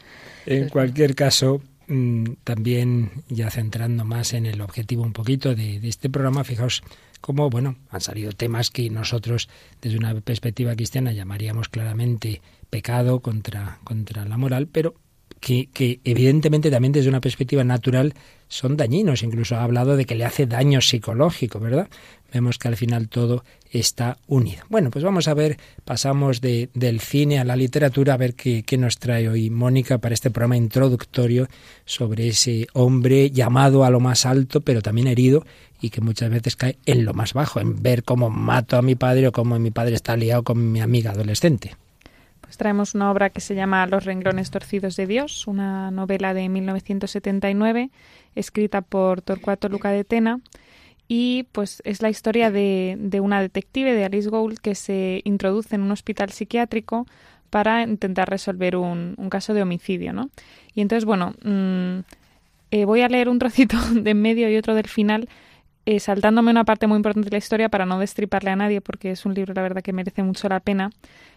En 0.47 0.69
cualquier 0.69 1.15
caso, 1.15 1.63
mm, 1.89 2.25
también 2.45 3.11
ya 3.29 3.51
centrando 3.51 4.05
más 4.05 4.33
en 4.33 4.47
el 4.47 4.61
objetivo 4.61 5.03
un 5.03 5.13
poquito 5.13 5.55
de, 5.55 5.81
de 5.81 5.89
este 5.89 6.09
programa, 6.09 6.45
fijaos 6.45 6.83
cómo, 7.25 7.49
bueno, 7.49 7.77
han 7.89 8.03
salido 8.03 8.33
temas 8.33 8.69
que 8.69 8.91
nosotros 8.91 9.49
desde 9.81 9.97
una 9.97 10.15
perspectiva 10.21 10.77
cristiana 10.77 11.11
llamaríamos 11.11 11.71
claramente 11.71 12.43
pecado 12.69 13.21
contra, 13.21 13.79
contra 13.83 14.27
la 14.27 14.37
moral, 14.37 14.67
pero 14.67 14.95
que, 15.45 16.01
evidentemente 16.05 16.71
también 16.71 16.93
desde 16.93 17.11
una 17.11 17.21
perspectiva 17.21 17.65
natural 17.65 18.15
son 18.49 18.77
dañinos. 18.77 19.23
Incluso 19.23 19.57
ha 19.57 19.63
hablado 19.63 19.97
de 19.97 20.07
que 20.07 20.15
le 20.15 20.25
hace 20.25 20.47
daño 20.47 20.81
psicológico, 20.81 21.61
¿verdad? 21.61 21.89
Vemos 22.33 22.59
que 22.59 22.69
al 22.69 22.77
final 22.77 23.09
todo 23.09 23.45
está 23.71 24.17
unido. 24.27 24.65
Bueno, 24.71 24.91
pues 24.91 25.05
vamos 25.05 25.29
a 25.29 25.35
ver, 25.35 25.59
pasamos 25.85 26.41
de, 26.41 26.71
del 26.75 27.01
cine 27.01 27.39
a 27.39 27.45
la 27.45 27.57
literatura, 27.57 28.15
a 28.15 28.17
ver 28.17 28.35
qué, 28.35 28.63
qué 28.63 28.79
nos 28.79 28.99
trae 28.99 29.29
hoy 29.29 29.51
Mónica 29.51 29.99
para 29.99 30.15
este 30.15 30.31
programa 30.31 30.57
introductorio 30.57 31.49
sobre 31.85 32.29
ese 32.29 32.67
hombre 32.73 33.31
llamado 33.31 33.85
a 33.85 33.91
lo 33.91 34.01
más 34.01 34.27
alto, 34.27 34.63
pero 34.63 34.81
también 34.81 35.09
herido 35.09 35.45
y 35.81 35.91
que 35.91 36.01
muchas 36.01 36.31
veces 36.31 36.57
cae 36.57 36.79
en 36.87 37.05
lo 37.05 37.13
más 37.13 37.35
bajo, 37.35 37.61
en 37.61 37.83
ver 37.83 38.03
cómo 38.03 38.31
mato 38.31 38.79
a 38.79 38.83
mi 38.83 38.95
padre 38.95 39.29
o 39.29 39.33
cómo 39.33 39.59
mi 39.59 39.71
padre 39.71 39.95
está 39.95 40.17
liado 40.17 40.43
con 40.43 40.73
mi 40.73 40.81
amiga 40.81 41.11
adolescente. 41.11 41.77
Pues 42.45 42.57
traemos 42.57 42.95
una 42.95 43.11
obra 43.11 43.31
que 43.31 43.41
se 43.41 43.55
llama 43.55 43.87
Los 43.87 44.05
renglones 44.05 44.51
torcidos 44.51 44.97
de 44.97 45.07
Dios, 45.07 45.47
una 45.47 45.91
novela 45.91 46.35
de 46.35 46.49
1979 46.49 47.91
escrita 48.35 48.81
por 48.81 49.23
Torcuato 49.23 49.69
Luca 49.69 49.91
de 49.91 50.05
Tena 50.05 50.41
y 51.09 51.45
pues 51.53 51.83
es 51.85 52.01
la 52.01 52.11
historia 52.11 52.51
de, 52.51 52.97
de 52.99 53.21
una 53.21 53.41
detective 53.41 53.93
de 53.93 54.05
Alice 54.05 54.29
Gould 54.29 54.59
que 54.59 54.75
se 54.75 55.21
introduce 55.25 55.75
en 55.75 55.83
un 55.83 55.91
hospital 55.91 56.31
psiquiátrico 56.31 57.07
para 57.55 57.83
intentar 57.83 58.29
resolver 58.29 58.75
un, 58.75 59.15
caso 59.31 59.55
de 59.55 59.63
homicidio, 59.63 60.13
¿no? 60.13 60.29
Y 60.75 60.81
entonces, 60.81 61.05
bueno, 61.05 61.35
mm, 61.45 62.01
eh, 62.73 62.85
voy 62.85 63.03
a 63.03 63.09
leer 63.09 63.29
un 63.29 63.39
trocito 63.39 63.77
de 63.95 64.11
en 64.11 64.21
medio 64.21 64.51
y 64.51 64.57
otro 64.57 64.75
del 64.75 64.89
final, 64.89 65.29
eh, 65.87 66.01
saltándome 66.01 66.51
una 66.51 66.65
parte 66.65 66.89
muy 66.89 66.97
importante 66.97 67.27
de 67.27 67.35
la 67.35 67.39
historia 67.39 67.69
para 67.69 67.87
no 67.87 68.01
destriparle 68.01 68.51
a 68.51 68.57
nadie, 68.57 68.81
porque 68.81 69.13
es 69.13 69.25
un 69.25 69.35
libro, 69.35 69.55
la 69.55 69.63
verdad, 69.63 69.83
que 69.83 69.93
merece 69.93 70.25
mucho 70.25 70.49
la 70.49 70.59
pena, 70.59 70.91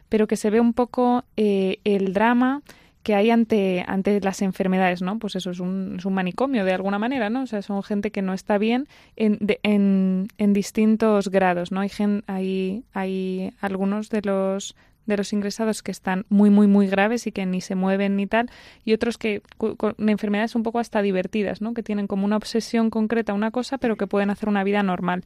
pero 0.09 0.27
que 0.27 0.35
se 0.35 0.49
ve 0.49 0.59
un 0.59 0.73
poco 0.73 1.25
eh, 1.35 1.79
el 1.83 2.13
drama 2.13 2.61
que 3.03 3.15
hay 3.15 3.29
ante, 3.29 3.85
ante 3.87 4.19
las 4.19 4.41
enfermedades, 4.41 5.01
¿no? 5.01 5.17
Pues 5.17 5.37
eso 5.37 5.51
es 5.51 5.61
un, 5.61 5.95
es 5.97 6.05
un 6.05 6.13
manicomio 6.13 6.65
de 6.65 6.73
alguna 6.73 6.99
manera, 6.99 7.29
¿no? 7.29 7.43
O 7.43 7.47
sea, 7.47 7.61
son 7.61 7.81
gente 7.81 8.11
que 8.11 8.21
no 8.21 8.33
está 8.33 8.57
bien 8.57 8.87
en, 9.15 9.39
en, 9.63 10.27
en 10.37 10.53
distintos 10.53 11.29
grados, 11.29 11.71
¿no? 11.71 11.79
Hay, 11.79 11.87
gen- 11.89 12.23
hay, 12.27 12.83
hay 12.93 13.53
algunos 13.61 14.09
de 14.09 14.21
los 14.23 14.75
de 15.05 15.15
los 15.15 15.31
ingresados 15.31 15.83
que 15.83 15.91
están 15.91 16.25
muy, 16.27 16.49
muy, 16.49 16.67
muy 16.67 16.87
graves 16.87 17.27
y 17.27 17.31
que 17.31 17.45
ni 17.45 17.61
se 17.61 17.75
mueven 17.75 18.17
ni 18.17 18.27
tal, 18.27 18.49
y 18.83 18.91
otros 18.91 19.17
que 19.17 19.41
con 19.57 19.95
enfermedades 20.09 20.53
un 20.53 20.63
poco 20.63 20.79
hasta 20.79 21.01
divertidas, 21.01 21.61
¿no? 21.61 21.73
Que 21.73 21.81
tienen 21.81 22.07
como 22.07 22.25
una 22.25 22.35
obsesión 22.35 22.89
concreta 22.89 23.33
una 23.33 23.51
cosa, 23.51 23.77
pero 23.77 23.95
que 23.95 24.05
pueden 24.05 24.31
hacer 24.31 24.49
una 24.49 24.65
vida 24.65 24.83
normal. 24.83 25.23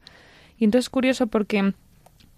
Y 0.56 0.66
entonces 0.66 0.84
es 0.84 0.90
curioso 0.90 1.26
porque 1.26 1.74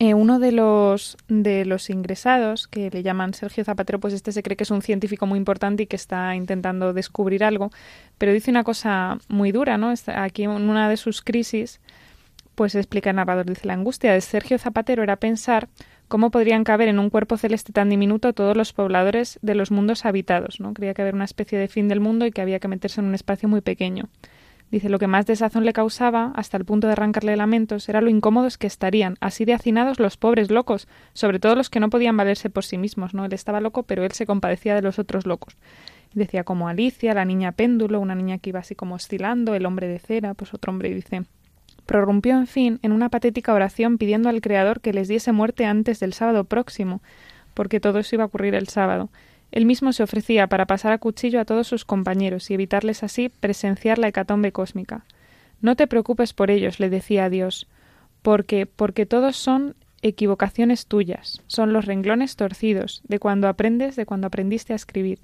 eh, 0.00 0.14
uno 0.14 0.40
de 0.40 0.50
los, 0.50 1.16
de 1.28 1.64
los 1.64 1.88
ingresados, 1.88 2.66
que 2.66 2.90
le 2.90 3.02
llaman 3.02 3.32
Sergio 3.32 3.64
Zapatero, 3.64 4.00
pues 4.00 4.12
este 4.12 4.32
se 4.32 4.42
cree 4.42 4.56
que 4.56 4.64
es 4.64 4.70
un 4.70 4.82
científico 4.82 5.26
muy 5.26 5.38
importante 5.38 5.84
y 5.84 5.86
que 5.86 5.96
está 5.96 6.34
intentando 6.34 6.92
descubrir 6.92 7.44
algo, 7.44 7.70
pero 8.18 8.32
dice 8.32 8.50
una 8.50 8.64
cosa 8.64 9.18
muy 9.28 9.52
dura, 9.52 9.78
¿no? 9.78 9.92
Está 9.92 10.24
Aquí 10.24 10.44
en 10.44 10.50
una 10.50 10.88
de 10.88 10.96
sus 10.96 11.22
crisis, 11.22 11.80
pues 12.54 12.74
explica 12.74 13.10
el 13.10 13.46
dice, 13.46 13.66
la 13.66 13.74
angustia 13.74 14.12
de 14.12 14.20
Sergio 14.20 14.58
Zapatero 14.58 15.02
era 15.02 15.16
pensar 15.16 15.68
cómo 16.08 16.30
podrían 16.30 16.64
caber 16.64 16.88
en 16.88 16.98
un 16.98 17.10
cuerpo 17.10 17.36
celeste 17.36 17.72
tan 17.72 17.88
diminuto 17.88 18.32
todos 18.32 18.56
los 18.56 18.72
pobladores 18.72 19.38
de 19.42 19.54
los 19.54 19.70
mundos 19.70 20.04
habitados, 20.04 20.60
¿no? 20.60 20.74
Creía 20.74 20.94
que 20.94 21.02
había 21.02 21.14
una 21.14 21.24
especie 21.24 21.58
de 21.58 21.68
fin 21.68 21.88
del 21.88 22.00
mundo 22.00 22.26
y 22.26 22.30
que 22.30 22.40
había 22.40 22.58
que 22.58 22.68
meterse 22.68 23.00
en 23.00 23.06
un 23.06 23.14
espacio 23.14 23.48
muy 23.48 23.60
pequeño. 23.60 24.08
Dice, 24.74 24.88
lo 24.88 24.98
que 24.98 25.06
más 25.06 25.24
desazón 25.24 25.64
le 25.64 25.72
causaba, 25.72 26.32
hasta 26.34 26.56
el 26.56 26.64
punto 26.64 26.88
de 26.88 26.94
arrancarle 26.94 27.36
lamentos, 27.36 27.88
era 27.88 28.00
lo 28.00 28.10
incómodos 28.10 28.58
que 28.58 28.66
estarían, 28.66 29.16
así 29.20 29.44
de 29.44 29.54
hacinados 29.54 30.00
los 30.00 30.16
pobres 30.16 30.50
locos, 30.50 30.88
sobre 31.12 31.38
todo 31.38 31.54
los 31.54 31.70
que 31.70 31.78
no 31.78 31.90
podían 31.90 32.16
valerse 32.16 32.50
por 32.50 32.64
sí 32.64 32.76
mismos, 32.76 33.14
¿no? 33.14 33.24
Él 33.24 33.32
estaba 33.34 33.60
loco, 33.60 33.84
pero 33.84 34.02
él 34.02 34.10
se 34.10 34.26
compadecía 34.26 34.74
de 34.74 34.82
los 34.82 34.98
otros 34.98 35.26
locos. 35.26 35.56
Decía 36.12 36.42
como 36.42 36.66
Alicia, 36.66 37.14
la 37.14 37.24
niña 37.24 37.52
péndulo, 37.52 38.00
una 38.00 38.16
niña 38.16 38.38
que 38.38 38.50
iba 38.50 38.58
así 38.58 38.74
como 38.74 38.96
oscilando, 38.96 39.54
el 39.54 39.64
hombre 39.64 39.86
de 39.86 40.00
cera, 40.00 40.34
pues 40.34 40.52
otro 40.54 40.72
hombre 40.72 40.92
dice, 40.92 41.22
prorrumpió 41.86 42.36
en 42.36 42.48
fin 42.48 42.80
en 42.82 42.90
una 42.90 43.10
patética 43.10 43.54
oración 43.54 43.96
pidiendo 43.96 44.28
al 44.28 44.40
Creador 44.40 44.80
que 44.80 44.92
les 44.92 45.06
diese 45.06 45.30
muerte 45.30 45.66
antes 45.66 46.00
del 46.00 46.14
sábado 46.14 46.42
próximo, 46.46 47.00
porque 47.54 47.78
todo 47.78 48.00
eso 48.00 48.16
iba 48.16 48.24
a 48.24 48.26
ocurrir 48.26 48.56
el 48.56 48.66
sábado. 48.66 49.08
Él 49.54 49.66
mismo 49.66 49.92
se 49.92 50.02
ofrecía 50.02 50.48
para 50.48 50.66
pasar 50.66 50.90
a 50.90 50.98
cuchillo 50.98 51.40
a 51.40 51.44
todos 51.44 51.68
sus 51.68 51.84
compañeros 51.84 52.50
y 52.50 52.54
evitarles 52.54 53.04
así 53.04 53.28
presenciar 53.28 53.98
la 53.98 54.08
hecatombe 54.08 54.50
cósmica. 54.50 55.04
No 55.60 55.76
te 55.76 55.86
preocupes 55.86 56.32
por 56.32 56.50
ellos, 56.50 56.80
le 56.80 56.90
decía 56.90 57.26
a 57.26 57.30
Dios, 57.30 57.68
porque 58.22 58.66
porque 58.66 59.06
todos 59.06 59.36
son 59.36 59.76
equivocaciones 60.02 60.86
tuyas, 60.86 61.40
son 61.46 61.72
los 61.72 61.84
renglones 61.84 62.34
torcidos 62.34 63.00
de 63.06 63.20
cuando 63.20 63.46
aprendes, 63.46 63.94
de 63.94 64.06
cuando 64.06 64.26
aprendiste 64.26 64.72
a 64.72 64.76
escribir. 64.76 65.20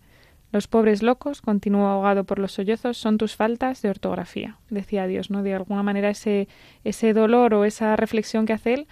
Los 0.52 0.68
pobres 0.68 1.02
locos, 1.02 1.42
continuó 1.42 1.88
ahogado 1.88 2.22
por 2.22 2.38
los 2.38 2.52
sollozos, 2.52 2.98
son 2.98 3.18
tus 3.18 3.34
faltas 3.34 3.82
de 3.82 3.90
ortografía, 3.90 4.58
decía 4.68 5.08
Dios, 5.08 5.30
¿no? 5.30 5.42
De 5.42 5.54
alguna 5.54 5.82
manera 5.82 6.08
ese, 6.08 6.46
ese 6.84 7.14
dolor 7.14 7.52
o 7.54 7.64
esa 7.64 7.96
reflexión 7.96 8.46
que 8.46 8.52
hace 8.52 8.74
él, 8.74 8.86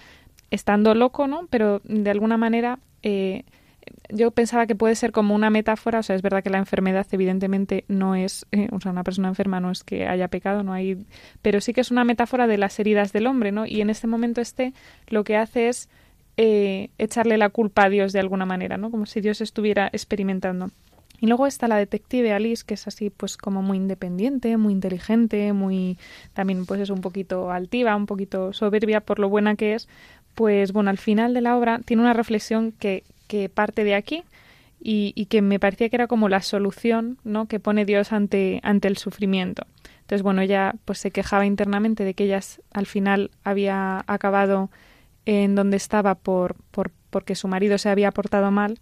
estando 0.51 0.97
loco, 0.97 1.29
¿no? 1.29 1.47
Pero 1.49 1.81
de 1.85 2.11
alguna 2.11 2.39
manera 2.39 2.81
eh, 3.05 3.45
yo 4.09 4.31
pensaba 4.31 4.67
que 4.67 4.75
puede 4.75 4.95
ser 4.95 5.13
como 5.13 5.35
una 5.35 5.51
metáfora, 5.51 6.01
o 6.01 6.03
sea, 6.03 6.17
es 6.17 6.23
verdad 6.23 6.43
que 6.43 6.51
la 6.51 6.59
enfermedad 6.59 7.07
evidentemente 7.13 7.85
no 7.89 8.15
es, 8.15 8.47
eh, 8.53 8.69
o 8.73 8.81
sea, 8.81 8.93
una 8.93 9.05
persona 9.05 9.29
enferma 9.29 9.61
no 9.61 9.71
es 9.71 9.85
que 9.85 10.07
haya 10.07 10.29
pecado, 10.29 10.63
no 10.63 10.73
hay, 10.73 11.07
pero 11.43 11.61
sí 11.61 11.73
que 11.73 11.81
es 11.81 11.91
una 11.91 12.05
metáfora 12.05 12.47
de 12.47 12.59
las 12.59 12.79
heridas 12.79 13.13
del 13.13 13.27
hombre, 13.27 13.53
¿no? 13.53 13.67
Y 13.67 13.81
en 13.81 13.91
este 13.91 14.07
momento 14.07 14.41
este 14.41 14.73
lo 15.09 15.25
que 15.25 15.37
hace 15.37 15.69
es 15.69 15.89
eh, 16.37 16.91
echarle 16.99 17.37
la 17.39 17.49
culpa 17.49 17.85
a 17.85 17.89
Dios 17.91 18.13
de 18.13 18.21
alguna 18.21 18.47
manera, 18.47 18.77
¿no? 18.77 18.91
Como 18.91 19.07
si 19.07 19.21
Dios 19.21 19.41
estuviera 19.41 19.89
experimentando. 19.93 20.71
Y 21.21 21.27
luego 21.27 21.47
está 21.47 21.67
la 21.67 21.77
detective 21.77 22.33
Alice, 22.33 22.63
que 22.65 22.75
es 22.75 22.87
así, 22.87 23.11
pues 23.11 23.37
como 23.37 23.61
muy 23.61 23.77
independiente, 23.77 24.57
muy 24.57 24.73
inteligente, 24.73 25.53
muy 25.53 25.99
también 26.33 26.65
pues 26.65 26.81
es 26.81 26.91
un 26.91 27.01
poquito 27.01 27.51
altiva, 27.51 27.97
un 27.97 28.07
poquito 28.07 28.53
soberbia 28.53 29.01
por 29.01 29.19
lo 29.19 29.29
buena 29.29 29.57
que 29.57 29.75
es. 29.75 29.89
Pues 30.35 30.73
bueno, 30.73 30.91
al 30.91 30.99
final 30.99 31.35
de 31.35 31.41
la 31.41 31.57
obra 31.57 31.81
tiene 31.85 32.03
una 32.03 32.13
reflexión 32.13 32.71
que, 32.71 33.03
que 33.29 33.49
parte 33.49 33.85
de 33.85 33.95
aquí 33.95 34.25
y, 34.81 35.27
que 35.27 35.43
me 35.43 35.61
parecía 35.61 35.89
que 35.89 35.97
era 35.97 36.07
como 36.07 36.29
la 36.29 36.43
solución, 36.43 37.19
¿no? 37.25 37.47
Que 37.47 37.61
pone 37.61 37.85
Dios 37.85 38.13
ante, 38.13 38.61
ante 38.63 38.89
el 38.89 38.97
sufrimiento. 38.97 39.67
Entonces, 40.01 40.23
bueno, 40.23 40.43
ella 40.43 40.75
pues 40.85 40.99
se 40.99 41.11
quejaba 41.11 41.47
internamente 41.47 42.05
de 42.05 42.15
que 42.15 42.25
ella 42.25 42.41
al 42.73 42.87
final 42.87 43.31
había 43.45 44.05
acabado 44.07 44.71
en 45.27 45.55
donde 45.55 45.77
estaba 45.77 46.15
por, 46.15 46.57
por 46.71 46.91
porque 47.11 47.35
su 47.35 47.49
marido 47.49 47.79
se 47.79 47.89
había 47.89 48.11
portado 48.11 48.51
mal, 48.51 48.79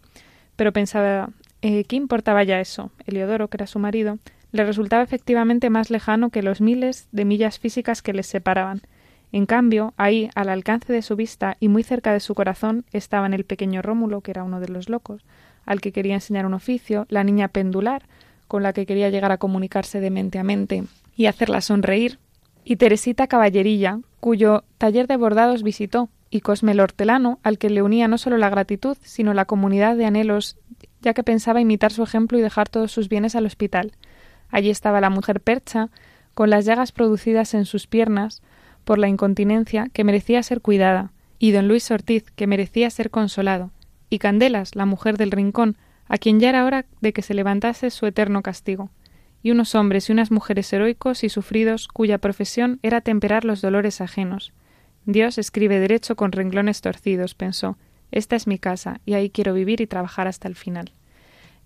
pero 0.56 0.72
pensaba 0.72 1.30
eh, 1.62 1.84
¿qué 1.84 1.96
importaba 1.96 2.44
ya 2.44 2.60
eso? 2.60 2.90
Eliodoro, 3.06 3.48
que 3.48 3.56
era 3.56 3.66
su 3.66 3.78
marido, 3.78 4.18
le 4.52 4.64
resultaba 4.64 5.02
efectivamente 5.02 5.70
más 5.70 5.90
lejano 5.90 6.30
que 6.30 6.42
los 6.42 6.60
miles 6.60 7.08
de 7.12 7.24
millas 7.24 7.58
físicas 7.58 8.02
que 8.02 8.12
les 8.12 8.26
separaban. 8.26 8.82
En 9.32 9.46
cambio, 9.46 9.92
ahí, 9.96 10.30
al 10.34 10.48
alcance 10.48 10.92
de 10.92 11.02
su 11.02 11.16
vista 11.16 11.56
y 11.60 11.68
muy 11.68 11.82
cerca 11.82 12.12
de 12.12 12.20
su 12.20 12.34
corazón, 12.34 12.84
estaban 12.92 13.34
el 13.34 13.44
pequeño 13.44 13.82
Rómulo, 13.82 14.20
que 14.20 14.30
era 14.30 14.44
uno 14.44 14.60
de 14.60 14.68
los 14.68 14.88
locos, 14.88 15.22
al 15.64 15.80
que 15.80 15.92
quería 15.92 16.14
enseñar 16.14 16.46
un 16.46 16.54
oficio, 16.54 17.06
la 17.08 17.24
niña 17.24 17.48
pendular, 17.48 18.04
con 18.48 18.62
la 18.62 18.72
que 18.72 18.86
quería 18.86 19.10
llegar 19.10 19.32
a 19.32 19.38
comunicarse 19.38 20.00
de 20.00 20.10
mente 20.10 20.38
a 20.38 20.44
mente 20.44 20.84
y 21.16 21.26
hacerla 21.26 21.60
sonreír, 21.60 22.18
y 22.64 22.76
Teresita 22.76 23.26
Caballerilla, 23.26 24.00
cuyo 24.20 24.64
taller 24.78 25.06
de 25.06 25.16
bordados 25.16 25.62
visitó, 25.62 26.08
y 26.30 26.40
Cosme 26.40 26.72
el 26.72 26.80
hortelano, 26.80 27.38
al 27.42 27.58
que 27.58 27.70
le 27.70 27.82
unía 27.82 28.08
no 28.08 28.18
solo 28.18 28.36
la 28.36 28.50
gratitud, 28.50 28.96
sino 29.02 29.34
la 29.34 29.44
comunidad 29.44 29.96
de 29.96 30.04
anhelos, 30.04 30.56
ya 31.00 31.14
que 31.14 31.22
pensaba 31.22 31.60
imitar 31.60 31.92
su 31.92 32.02
ejemplo 32.02 32.38
y 32.38 32.42
dejar 32.42 32.68
todos 32.68 32.90
sus 32.90 33.08
bienes 33.08 33.36
al 33.36 33.46
hospital. 33.46 33.92
Allí 34.50 34.70
estaba 34.70 35.00
la 35.00 35.10
mujer 35.10 35.40
percha, 35.40 35.90
con 36.34 36.50
las 36.50 36.64
llagas 36.64 36.92
producidas 36.92 37.54
en 37.54 37.64
sus 37.64 37.86
piernas 37.86 38.42
por 38.86 38.98
la 38.98 39.08
incontinencia, 39.08 39.88
que 39.92 40.04
merecía 40.04 40.44
ser 40.44 40.60
cuidada, 40.60 41.10
y 41.40 41.50
don 41.50 41.66
Luis 41.66 41.90
Ortiz, 41.90 42.30
que 42.30 42.46
merecía 42.46 42.88
ser 42.88 43.10
consolado, 43.10 43.72
y 44.10 44.20
Candelas, 44.20 44.76
la 44.76 44.86
mujer 44.86 45.16
del 45.16 45.32
rincón, 45.32 45.76
a 46.06 46.18
quien 46.18 46.38
ya 46.38 46.50
era 46.50 46.64
hora 46.64 46.86
de 47.00 47.12
que 47.12 47.20
se 47.20 47.34
levantase 47.34 47.90
su 47.90 48.06
eterno 48.06 48.42
castigo, 48.42 48.90
y 49.42 49.50
unos 49.50 49.74
hombres 49.74 50.08
y 50.08 50.12
unas 50.12 50.30
mujeres 50.30 50.72
heroicos 50.72 51.24
y 51.24 51.28
sufridos 51.28 51.88
cuya 51.88 52.18
profesión 52.18 52.78
era 52.84 53.00
temperar 53.00 53.44
los 53.44 53.60
dolores 53.60 54.00
ajenos. 54.00 54.52
Dios 55.04 55.36
escribe 55.36 55.80
derecho 55.80 56.14
con 56.14 56.30
renglones 56.30 56.80
torcidos, 56.80 57.34
pensó. 57.34 57.76
Esta 58.12 58.36
es 58.36 58.46
mi 58.46 58.60
casa, 58.60 59.00
y 59.04 59.14
ahí 59.14 59.30
quiero 59.30 59.52
vivir 59.52 59.80
y 59.80 59.88
trabajar 59.88 60.28
hasta 60.28 60.46
el 60.46 60.54
final. 60.54 60.92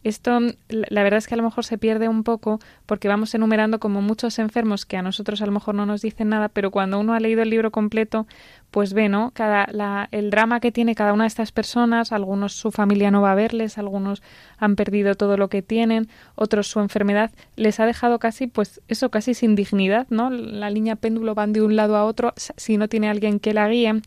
Esto, 0.03 0.39
la 0.69 1.03
verdad 1.03 1.19
es 1.19 1.27
que 1.27 1.35
a 1.35 1.37
lo 1.37 1.43
mejor 1.43 1.65
se 1.65 1.77
pierde 1.77 2.09
un 2.09 2.25
poco 2.25 2.59
porque 2.87 3.09
vamos 3.09 3.35
enumerando 3.35 3.81
como 3.81 4.01
muchos 4.01 4.39
enfermos 4.39 4.87
que 4.87 4.97
a 4.97 5.03
nosotros 5.03 5.43
a 5.43 5.47
lo 5.47 5.53
mejor 5.53 5.75
no 5.75 5.85
nos 5.85 6.01
dicen 6.01 6.31
nada, 6.31 6.49
pero 6.49 6.71
cuando 6.71 6.99
uno 6.99 7.13
ha 7.13 7.21
leído 7.21 7.43
el 7.43 7.51
libro 7.51 7.71
completo, 7.71 8.27
pues 8.71 8.95
ve, 8.95 9.11
¿no? 9.11 9.33
Cada, 9.35 9.67
la, 9.73 10.09
el 10.11 10.31
drama 10.31 10.61
que 10.61 10.73
tiene 10.73 10.95
cada 10.95 11.13
una 11.13 11.25
de 11.25 11.29
estas 11.29 11.53
personas, 11.53 12.13
algunos 12.13 12.55
su 12.55 12.71
familia 12.71 13.11
no 13.11 13.21
va 13.21 13.33
a 13.33 13.35
verles, 13.35 13.77
algunos 13.77 14.23
han 14.57 14.75
perdido 14.75 15.15
todo 15.17 15.37
lo 15.37 15.49
que 15.49 15.61
tienen, 15.61 16.09
otros 16.35 16.69
su 16.69 16.81
enfermedad 16.81 17.31
les 17.57 17.79
ha 17.79 17.85
dejado 17.87 18.19
casi, 18.19 18.47
pues 18.47 18.81
eso, 18.89 19.11
casi 19.11 19.35
sin 19.35 19.55
dignidad, 19.55 20.07
¿no? 20.09 20.31
La 20.31 20.71
línea 20.71 20.97
péndulo 20.97 21.35
van 21.35 21.53
de 21.53 21.61
un 21.61 21.77
lado 21.77 21.97
a 21.97 22.05
otro, 22.05 22.33
si 22.37 22.79
no 22.79 22.89
tiene 22.89 23.11
alguien 23.11 23.39
que 23.39 23.53
la 23.53 23.69
guíe, 23.69 24.01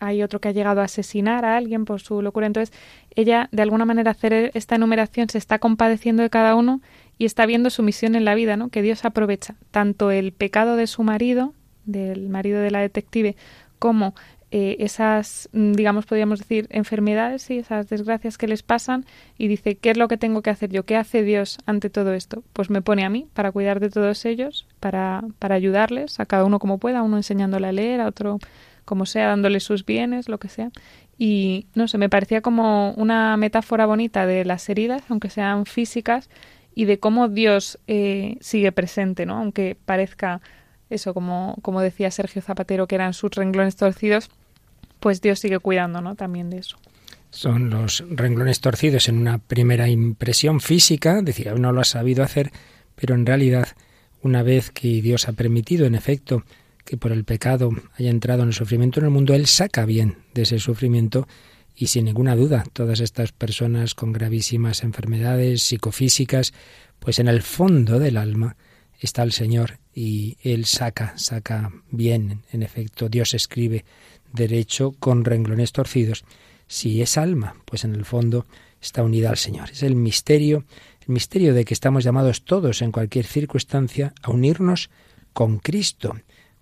hay 0.00 0.22
otro 0.22 0.40
que 0.40 0.48
ha 0.48 0.52
llegado 0.52 0.80
a 0.80 0.84
asesinar 0.84 1.44
a 1.44 1.56
alguien 1.56 1.84
por 1.84 2.00
su 2.00 2.22
locura. 2.22 2.46
Entonces, 2.46 2.76
ella, 3.14 3.48
de 3.52 3.62
alguna 3.62 3.84
manera, 3.84 4.10
hacer 4.10 4.50
esta 4.54 4.74
enumeración 4.74 5.28
se 5.28 5.38
está 5.38 5.58
compadeciendo 5.58 6.22
de 6.22 6.30
cada 6.30 6.56
uno 6.56 6.80
y 7.18 7.26
está 7.26 7.46
viendo 7.46 7.70
su 7.70 7.82
misión 7.82 8.14
en 8.14 8.24
la 8.24 8.34
vida, 8.34 8.56
¿no? 8.56 8.70
Que 8.70 8.82
Dios 8.82 9.04
aprovecha 9.04 9.54
tanto 9.70 10.10
el 10.10 10.32
pecado 10.32 10.76
de 10.76 10.86
su 10.86 11.02
marido, 11.02 11.54
del 11.84 12.28
marido 12.28 12.60
de 12.60 12.70
la 12.70 12.80
detective, 12.80 13.36
como 13.78 14.14
eh, 14.52 14.76
esas, 14.80 15.48
mm, 15.52 15.72
digamos, 15.72 16.06
podríamos 16.06 16.40
decir, 16.40 16.66
enfermedades 16.70 17.48
y 17.50 17.58
esas 17.58 17.88
desgracias 17.88 18.36
que 18.36 18.48
les 18.48 18.64
pasan 18.64 19.06
y 19.38 19.46
dice, 19.46 19.76
¿qué 19.76 19.90
es 19.90 19.96
lo 19.96 20.08
que 20.08 20.16
tengo 20.16 20.42
que 20.42 20.50
hacer 20.50 20.70
yo? 20.70 20.84
¿Qué 20.84 20.96
hace 20.96 21.22
Dios 21.22 21.58
ante 21.66 21.88
todo 21.88 22.14
esto? 22.14 22.42
Pues 22.52 22.68
me 22.68 22.82
pone 22.82 23.04
a 23.04 23.10
mí 23.10 23.28
para 23.32 23.52
cuidar 23.52 23.78
de 23.78 23.90
todos 23.90 24.24
ellos, 24.24 24.66
para, 24.80 25.22
para 25.38 25.54
ayudarles, 25.54 26.18
a 26.18 26.26
cada 26.26 26.44
uno 26.44 26.58
como 26.58 26.78
pueda, 26.78 27.02
uno 27.02 27.16
enseñándole 27.16 27.68
a 27.68 27.72
leer, 27.72 28.00
a 28.00 28.08
otro 28.08 28.40
como 28.90 29.06
sea, 29.06 29.28
dándole 29.28 29.60
sus 29.60 29.86
bienes, 29.86 30.28
lo 30.28 30.38
que 30.38 30.48
sea. 30.48 30.72
Y 31.16 31.66
no 31.76 31.86
sé, 31.86 31.96
me 31.96 32.08
parecía 32.08 32.40
como 32.40 32.90
una 32.94 33.36
metáfora 33.36 33.86
bonita 33.86 34.26
de 34.26 34.44
las 34.44 34.68
heridas, 34.68 35.04
aunque 35.08 35.30
sean 35.30 35.64
físicas, 35.64 36.28
y 36.74 36.86
de 36.86 36.98
cómo 36.98 37.28
Dios 37.28 37.78
eh, 37.86 38.36
sigue 38.40 38.72
presente, 38.72 39.26
¿no? 39.26 39.36
Aunque 39.36 39.76
parezca 39.84 40.40
eso, 40.88 41.14
como, 41.14 41.56
como 41.62 41.80
decía 41.80 42.10
Sergio 42.10 42.42
Zapatero, 42.42 42.88
que 42.88 42.96
eran 42.96 43.14
sus 43.14 43.30
renglones 43.30 43.76
torcidos, 43.76 44.28
pues 44.98 45.20
Dios 45.20 45.38
sigue 45.38 45.60
cuidando, 45.60 46.00
¿no? 46.00 46.16
También 46.16 46.50
de 46.50 46.58
eso. 46.58 46.76
Son 47.30 47.70
los 47.70 48.02
renglones 48.10 48.60
torcidos 48.60 49.08
en 49.08 49.18
una 49.18 49.38
primera 49.38 49.88
impresión 49.88 50.60
física, 50.60 51.22
decía, 51.22 51.54
no 51.54 51.70
lo 51.70 51.80
ha 51.80 51.84
sabido 51.84 52.24
hacer, 52.24 52.50
pero 52.96 53.14
en 53.14 53.24
realidad, 53.24 53.68
una 54.20 54.42
vez 54.42 54.72
que 54.72 55.00
Dios 55.00 55.28
ha 55.28 55.32
permitido, 55.32 55.86
en 55.86 55.94
efecto, 55.94 56.42
que 56.84 56.96
por 56.96 57.12
el 57.12 57.24
pecado 57.24 57.70
haya 57.98 58.10
entrado 58.10 58.42
en 58.42 58.48
el 58.48 58.54
sufrimiento 58.54 59.00
en 59.00 59.06
el 59.06 59.12
mundo, 59.12 59.34
Él 59.34 59.46
saca 59.46 59.84
bien 59.84 60.18
de 60.34 60.42
ese 60.42 60.58
sufrimiento 60.58 61.26
y 61.74 61.86
sin 61.86 62.04
ninguna 62.04 62.36
duda 62.36 62.64
todas 62.72 63.00
estas 63.00 63.32
personas 63.32 63.94
con 63.94 64.12
gravísimas 64.12 64.82
enfermedades 64.82 65.62
psicofísicas, 65.62 66.52
pues 66.98 67.18
en 67.18 67.28
el 67.28 67.42
fondo 67.42 67.98
del 67.98 68.16
alma 68.16 68.56
está 68.98 69.22
el 69.22 69.32
Señor 69.32 69.78
y 69.94 70.36
Él 70.42 70.66
saca, 70.66 71.16
saca 71.16 71.72
bien, 71.90 72.42
en 72.52 72.62
efecto, 72.62 73.08
Dios 73.08 73.34
escribe 73.34 73.84
derecho 74.32 74.92
con 74.98 75.24
renglones 75.24 75.72
torcidos. 75.72 76.24
Si 76.66 77.02
es 77.02 77.16
alma, 77.16 77.56
pues 77.64 77.84
en 77.84 77.94
el 77.94 78.04
fondo 78.04 78.46
está 78.80 79.02
unida 79.02 79.30
al 79.30 79.38
Señor. 79.38 79.70
Es 79.70 79.82
el 79.82 79.96
misterio, 79.96 80.64
el 81.06 81.14
misterio 81.14 81.54
de 81.54 81.64
que 81.64 81.74
estamos 81.74 82.04
llamados 82.04 82.44
todos 82.44 82.82
en 82.82 82.92
cualquier 82.92 83.26
circunstancia 83.26 84.12
a 84.22 84.30
unirnos 84.30 84.90
con 85.32 85.58
Cristo 85.58 86.14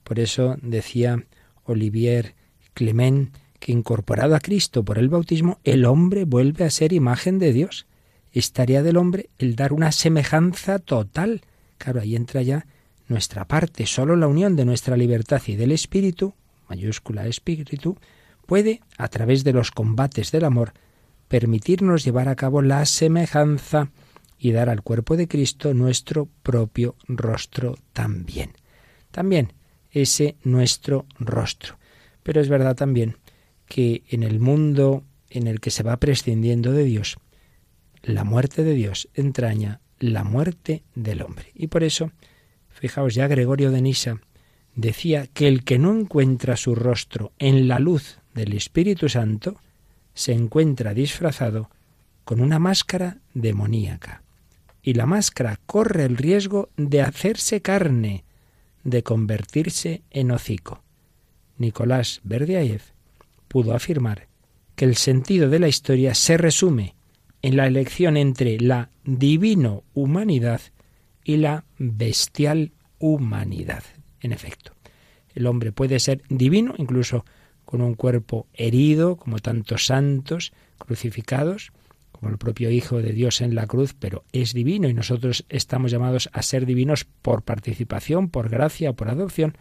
por 0.09 0.19
eso 0.21 0.57
decía 0.63 1.23
Olivier 1.65 2.35
Clement 2.73 3.37
que 3.61 3.73
incorporado 3.73 4.35
a 4.35 4.41
Cristo 4.41 4.83
por 4.83 4.97
el 4.97 5.11
bautismo, 5.11 5.61
el 5.65 5.85
hombre 5.85 6.25
vuelve 6.25 6.65
a 6.65 6.71
ser 6.71 6.95
imagen 6.95 7.39
de 7.39 7.53
Dios. 7.53 7.87
Es 8.33 8.53
tarea 8.53 8.83
del 8.83 8.97
hombre 8.97 9.29
el 9.37 9.55
dar 9.55 9.75
una 9.75 9.93
semejanza 9.93 10.79
total. 10.79 11.43
Claro, 11.77 12.01
ahí 12.01 12.17
entra 12.17 12.41
ya 12.41 12.65
nuestra 13.07 13.45
parte. 13.45 13.85
Solo 13.85 14.17
la 14.17 14.29
unión 14.29 14.57
de 14.57 14.65
nuestra 14.65 14.97
libertad 14.97 15.43
y 15.47 15.57
del 15.57 15.73
espíritu, 15.73 16.33
mayúscula 16.71 17.27
espíritu, 17.27 17.99
puede, 18.47 18.81
a 18.97 19.09
través 19.09 19.45
de 19.45 19.53
los 19.53 19.71
combates 19.71 20.33
del 20.33 20.47
amor, 20.47 20.73
permitirnos 21.29 22.03
llevar 22.03 22.31
a 22.31 22.37
cabo 22.37 22.63
la 22.63 22.87
semejanza 22.87 23.91
y 24.39 24.53
dar 24.53 24.71
al 24.71 24.81
cuerpo 24.81 25.19
de 25.19 25.29
Cristo 25.29 25.75
nuestro 25.75 26.31
propio 26.43 26.97
rostro 27.09 27.77
también. 27.93 28.53
También 29.11 29.58
ese 30.03 30.37
nuestro 30.43 31.07
rostro. 31.19 31.79
Pero 32.23 32.41
es 32.41 32.49
verdad 32.49 32.77
también 32.77 33.17
que 33.67 34.03
en 34.09 34.23
el 34.23 34.41
mundo 34.41 35.05
en 35.31 35.47
el 35.47 35.61
que 35.61 35.71
se 35.71 35.83
va 35.83 35.99
prescindiendo 35.99 36.73
de 36.73 36.85
Dios, 36.85 37.19
la 38.03 38.25
muerte 38.25 38.65
de 38.65 38.75
Dios 38.75 39.09
entraña 39.15 39.81
la 39.99 40.25
muerte 40.25 40.83
del 40.95 41.23
hombre. 41.23 41.51
Y 41.55 41.67
por 41.67 41.83
eso, 41.83 42.13
fijaos 42.69 43.15
ya 43.15 43.27
Gregorio 43.27 43.71
de 43.71 43.83
Nisa 43.83 44.21
decía 44.75 45.27
que 45.27 45.49
el 45.49 45.65
que 45.65 45.79
no 45.79 45.93
encuentra 45.93 46.57
su 46.57 46.75
rostro 46.75 47.33
en 47.39 47.69
la 47.69 47.79
luz 47.79 48.19
del 48.35 48.53
Espíritu 48.53 49.09
Santo, 49.09 49.57
se 50.15 50.33
encuentra 50.33 50.95
disfrazado 50.95 51.71
con 52.25 52.41
una 52.41 52.59
máscara 52.59 53.19
demoníaca. 53.35 54.23
Y 54.83 54.95
la 54.95 55.07
máscara 55.07 55.59
corre 55.67 56.05
el 56.05 56.17
riesgo 56.17 56.71
de 56.77 57.03
hacerse 57.03 57.61
carne, 57.61 58.25
de 58.85 59.03
convertirse 59.03 60.03
en 60.11 60.31
hocico. 60.31 60.83
Nicolás 61.57 62.21
Berdiaev 62.25 62.83
pudo 63.49 63.75
afirmar 63.75 64.29
que 64.77 64.85
el 64.85 64.97
sentido 64.97 65.49
de 65.49 65.59
la 65.59 65.69
historia 65.69 66.15
se 66.15 66.37
resume 66.37 66.95
en 67.43 67.57
la 67.57 67.67
elección 67.67 68.17
entre 68.17 68.61
la 68.61 68.91
divino 69.05 69.85
humanidad 69.95 70.61
y 71.25 71.37
la 71.37 71.65
bestial 71.79 72.73
humanidad. 72.99 73.83
En 74.21 74.33
efecto, 74.33 74.73
el 75.35 75.47
hombre 75.47 75.73
puede 75.73 76.01
ser 76.01 76.23
divino 76.29 76.75
incluso 76.79 77.25
con 77.65 77.83
un 77.83 77.95
cuerpo 77.95 78.47
herido, 78.55 79.17
como 79.17 79.39
tantos 79.39 79.87
santos 79.87 80.53
crucificados, 80.79 81.73
como 82.19 82.33
el 82.33 82.39
propio 82.39 82.71
Hijo 82.71 83.01
de 83.01 83.13
Dios 83.13 83.41
en 83.41 83.55
la 83.55 83.67
cruz, 83.67 83.95
pero 83.99 84.25
es 84.33 84.53
divino 84.53 84.89
y 84.89 84.95
nosotros 84.95 85.45
estamos 85.49 85.93
llamados 85.93 86.29
a 86.33 86.43
ser 86.43 86.67
divinos 86.67 87.05
por 87.05 87.43
participación, 87.43 88.29
por 88.29 88.49
gracia, 88.49 88.93
por 88.93 89.09
adopción, 89.09 89.57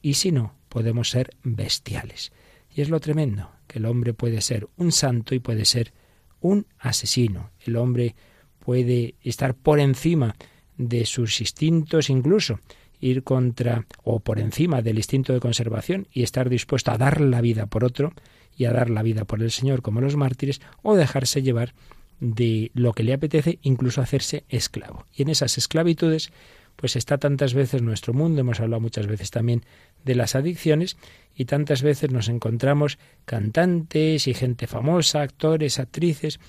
y 0.00 0.14
si 0.14 0.30
no, 0.30 0.54
podemos 0.68 1.10
ser 1.10 1.30
bestiales. 1.42 2.32
Y 2.72 2.82
es 2.82 2.88
lo 2.88 3.00
tremendo, 3.00 3.50
que 3.66 3.80
el 3.80 3.86
hombre 3.86 4.14
puede 4.14 4.40
ser 4.40 4.68
un 4.76 4.92
santo 4.92 5.34
y 5.34 5.40
puede 5.40 5.64
ser 5.64 5.92
un 6.40 6.66
asesino. 6.78 7.50
El 7.66 7.76
hombre 7.76 8.14
puede 8.60 9.16
estar 9.22 9.54
por 9.54 9.80
encima 9.80 10.36
de 10.76 11.04
sus 11.04 11.40
instintos 11.40 12.10
incluso, 12.10 12.60
ir 13.00 13.24
contra 13.24 13.86
o 14.04 14.20
por 14.20 14.38
encima 14.38 14.82
del 14.82 14.98
instinto 14.98 15.32
de 15.32 15.40
conservación 15.40 16.06
y 16.12 16.22
estar 16.22 16.48
dispuesto 16.48 16.92
a 16.92 16.98
dar 16.98 17.20
la 17.20 17.40
vida 17.40 17.66
por 17.66 17.82
otro, 17.82 18.12
y 18.58 18.66
a 18.66 18.72
dar 18.72 18.90
la 18.90 19.02
vida 19.02 19.24
por 19.24 19.40
el 19.40 19.50
Señor 19.50 19.80
como 19.80 20.02
los 20.02 20.16
mártires, 20.16 20.60
o 20.82 20.96
dejarse 20.96 21.40
llevar 21.40 21.72
de 22.20 22.72
lo 22.74 22.92
que 22.92 23.04
le 23.04 23.14
apetece, 23.14 23.60
incluso 23.62 24.02
hacerse 24.02 24.44
esclavo. 24.48 25.06
Y 25.14 25.22
en 25.22 25.30
esas 25.30 25.56
esclavitudes, 25.56 26.32
pues 26.74 26.96
está 26.96 27.18
tantas 27.18 27.54
veces 27.54 27.82
nuestro 27.82 28.12
mundo, 28.12 28.40
hemos 28.40 28.60
hablado 28.60 28.80
muchas 28.80 29.06
veces 29.06 29.30
también 29.30 29.64
de 30.04 30.16
las 30.16 30.34
adicciones, 30.34 30.96
y 31.34 31.44
tantas 31.44 31.82
veces 31.82 32.10
nos 32.10 32.28
encontramos 32.28 32.98
cantantes 33.24 34.26
y 34.26 34.34
gente 34.34 34.66
famosa, 34.66 35.22
actores, 35.22 35.78
actrices, 35.78 36.40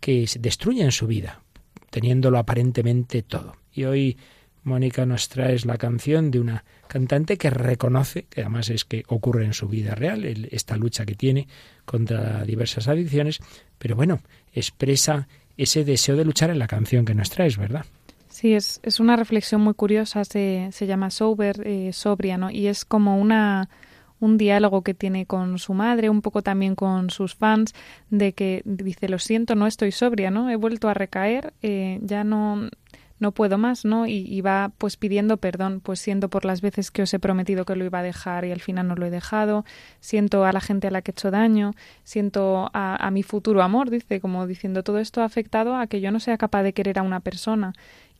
que 0.00 0.26
destruyen 0.40 0.90
su 0.90 1.06
vida, 1.06 1.42
teniéndolo 1.90 2.38
aparentemente 2.38 3.22
todo. 3.22 3.56
Y 3.72 3.84
hoy 3.84 4.16
Mónica 4.62 5.04
nos 5.04 5.28
trae 5.28 5.58
la 5.64 5.76
canción 5.76 6.30
de 6.30 6.40
una 6.40 6.64
cantante 6.88 7.36
que 7.36 7.50
reconoce, 7.50 8.24
que 8.28 8.40
además 8.40 8.70
es 8.70 8.84
que 8.84 9.04
ocurre 9.08 9.44
en 9.44 9.52
su 9.52 9.68
vida 9.68 9.94
real, 9.94 10.24
esta 10.50 10.76
lucha 10.76 11.06
que 11.06 11.14
tiene 11.14 11.46
contra 11.84 12.44
diversas 12.44 12.88
adicciones, 12.88 13.38
pero 13.78 13.94
bueno, 13.94 14.20
expresa 14.52 15.28
ese 15.56 15.84
deseo 15.84 16.16
de 16.16 16.24
luchar 16.24 16.50
en 16.50 16.58
la 16.58 16.66
canción 16.66 17.04
que 17.04 17.14
nos 17.14 17.30
traes, 17.30 17.56
¿verdad? 17.56 17.84
Sí, 18.28 18.54
es, 18.54 18.80
es 18.82 19.00
una 19.00 19.16
reflexión 19.16 19.60
muy 19.60 19.74
curiosa, 19.74 20.24
se, 20.24 20.68
se 20.72 20.86
llama 20.86 21.10
Sober, 21.10 21.60
eh, 21.66 21.92
sobria, 21.92 22.38
¿no? 22.38 22.50
Y 22.50 22.68
es 22.68 22.84
como 22.84 23.18
una, 23.18 23.68
un 24.20 24.38
diálogo 24.38 24.82
que 24.82 24.94
tiene 24.94 25.26
con 25.26 25.58
su 25.58 25.74
madre, 25.74 26.10
un 26.10 26.22
poco 26.22 26.42
también 26.42 26.74
con 26.74 27.10
sus 27.10 27.34
fans, 27.34 27.74
de 28.10 28.32
que 28.34 28.62
dice, 28.64 29.08
lo 29.08 29.18
siento, 29.18 29.54
no 29.54 29.66
estoy 29.66 29.92
sobria, 29.92 30.30
¿no? 30.30 30.50
He 30.50 30.56
vuelto 30.56 30.88
a 30.88 30.94
recaer, 30.94 31.52
eh, 31.62 31.98
ya 32.02 32.22
no, 32.22 32.68
no 33.18 33.32
puedo 33.32 33.58
más, 33.58 33.84
¿no? 33.84 34.06
Y, 34.06 34.40
va 34.40 34.70
pues 34.78 34.96
pidiendo 34.96 35.36
perdón, 35.36 35.80
pues 35.80 36.00
siento 36.00 36.28
por 36.28 36.44
las 36.44 36.60
veces 36.60 36.90
que 36.90 37.02
os 37.02 37.12
he 37.12 37.18
prometido 37.18 37.64
que 37.64 37.74
lo 37.76 37.84
iba 37.84 37.98
a 37.98 38.02
dejar 38.02 38.44
y 38.44 38.52
al 38.52 38.60
final 38.60 38.88
no 38.88 38.94
lo 38.94 39.06
he 39.06 39.10
dejado, 39.10 39.64
siento 40.00 40.44
a 40.44 40.52
la 40.52 40.60
gente 40.60 40.86
a 40.86 40.90
la 40.90 41.02
que 41.02 41.10
he 41.10 41.12
hecho 41.12 41.30
daño, 41.30 41.72
siento 42.04 42.70
a, 42.72 42.96
a 42.96 43.10
mi 43.10 43.22
futuro 43.22 43.62
amor, 43.62 43.90
dice, 43.90 44.20
como 44.20 44.46
diciendo 44.46 44.82
todo 44.82 44.98
esto 44.98 45.22
ha 45.22 45.24
afectado 45.24 45.76
a 45.76 45.86
que 45.86 46.00
yo 46.00 46.10
no 46.12 46.20
sea 46.20 46.38
capaz 46.38 46.62
de 46.62 46.72
querer 46.72 46.98
a 46.98 47.02
una 47.02 47.20
persona 47.20 47.74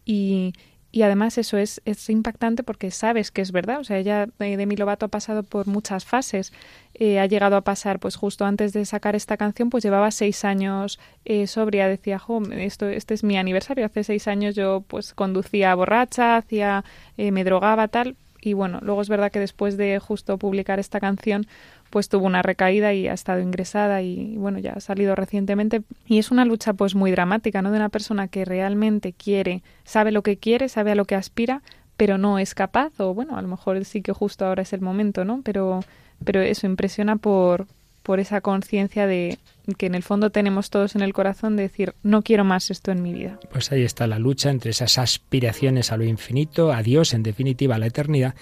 y, 0.05 0.55
y 0.99 1.03
además 1.05 1.39
eso 1.39 1.59
es, 1.59 1.81
es 1.85 2.11
impactante 2.11 2.65
porque 2.65 2.91
sabes 2.91 3.31
que 3.31 3.41
es 3.41 3.53
verdad. 3.53 3.79
O 3.79 3.85
sea, 3.85 3.99
ella, 3.99 4.27
eh, 4.41 4.57
Demi 4.57 4.75
Lovato, 4.75 5.07
ha 5.07 5.09
pasado 5.09 5.45
por 5.45 5.69
muchas 5.69 6.05
fases. 6.05 6.53
Eh, 6.93 7.21
ha 7.21 7.27
llegado 7.27 7.55
a 7.55 7.61
pasar, 7.61 8.01
pues 8.01 8.17
justo 8.17 8.45
antes 8.45 8.73
de 8.73 8.85
sacar 8.85 9.15
esta 9.15 9.37
canción, 9.37 9.71
pues 9.71 9.85
llevaba 9.85 10.11
seis 10.11 10.45
años 10.45 10.99
eh, 11.25 11.47
sobria. 11.47 11.87
Decía, 11.87 12.19
jo, 12.19 12.43
esto, 12.51 12.89
este 12.89 13.15
es 13.15 13.23
mi 13.23 13.37
aniversario. 13.37 13.87
Hace 13.87 14.03
seis 14.03 14.27
años 14.27 14.57
yo 14.57 14.83
pues 14.89 15.15
conducía 15.15 15.73
borracha, 15.77 16.37
hacía, 16.37 16.85
me 17.17 17.45
drogaba, 17.45 17.87
tal. 17.87 18.17
Y 18.41 18.55
bueno, 18.55 18.81
luego 18.83 19.01
es 19.01 19.09
verdad 19.09 19.31
que 19.31 19.39
después 19.39 19.77
de 19.77 20.01
justo 20.01 20.37
publicar 20.37 20.81
esta 20.81 20.99
canción, 20.99 21.47
pues 21.91 22.09
tuvo 22.09 22.27
una 22.27 22.43
recaída 22.43 22.93
y 22.93 23.09
ha 23.09 23.15
estado 23.15 23.41
ingresada 23.41 24.03
y 24.03 24.37
bueno, 24.37 24.59
ya 24.59 24.73
ha 24.73 24.81
salido 24.81 25.15
recientemente 25.15 25.83
y 26.07 26.19
es 26.19 26.31
una 26.31 26.45
lucha 26.45 26.73
pues 26.73 26.95
muy 26.95 27.11
dramática, 27.11 27.63
¿no? 27.63 27.71
De 27.71 27.79
una 27.79 27.89
persona 27.89 28.29
que 28.29 28.45
realmente 28.45 29.13
quiere, 29.13 29.63
sabe 29.85 30.13
lo 30.13 30.23
que 30.23 30.37
quiere, 30.37 30.69
sabe 30.69 30.93
a 30.93 30.95
lo 30.95 31.05
que 31.05 31.15
aspira, 31.15 31.63
pero 31.97 32.19
no 32.19 32.39
es 32.39 32.55
capaz 32.55 32.93
o 32.99 33.15
bueno, 33.15 33.37
a 33.37 33.43
lo 33.43 33.49
mejor 33.49 33.85
sí 33.85 34.03
que 34.03 34.13
justo 34.13 34.47
ahora 34.47 34.63
es 34.63 34.73
el 34.73 34.81
momento, 34.81 35.25
¿no? 35.25 35.41
Pero 35.45 35.81
pero 36.25 36.41
eso 36.41 36.67
impresiona 36.67 37.17
por 37.17 37.67
por 38.03 38.21
esa 38.21 38.41
conciencia 38.41 39.07
de 39.07 39.39
que 39.77 39.85
en 39.85 39.95
el 39.95 40.03
fondo 40.03 40.31
tenemos 40.31 40.71
todos 40.71 40.95
en 40.95 41.03
el 41.03 41.13
corazón 41.13 41.57
de 41.57 41.65
decir 41.65 41.95
no 42.03 42.23
quiero 42.23 42.43
más 42.43 42.71
esto 42.71 42.91
en 42.91 43.03
mi 43.03 43.13
vida. 43.13 43.39
Pues 43.53 43.71
ahí 43.71 43.83
está 43.83 44.07
la 44.07 44.19
lucha 44.19 44.49
entre 44.49 44.71
esas 44.71 44.97
aspiraciones 44.97 45.93
a 45.93 45.99
lo 45.99 46.05
infinito, 46.05 46.73
a 46.73 46.83
Dios, 46.83 47.13
en 47.13 47.23
definitiva 47.23 47.75
a 47.75 47.79
la 47.79 47.87
eternidad, 47.87 48.35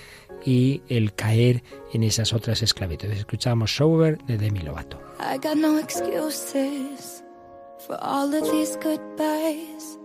y 0.47 0.81
el 0.89 1.13
caer 1.13 1.63
en 1.93 2.05
esas 2.05 2.33
otras 2.33 2.63
esclavitudes. 2.63 3.19
Escuchamos 3.19 3.77
Sober 3.77 4.17
de 4.27 4.39
Demi 4.39 4.61
Lovato. 4.61 4.99
I 5.19 5.39
got 5.39 5.57
no 5.57 5.79
excuses 5.79 7.23
for 7.87 7.99
all 8.01 8.33
of 8.33 8.51
these 8.51 8.77
goodbyes. 8.77 9.99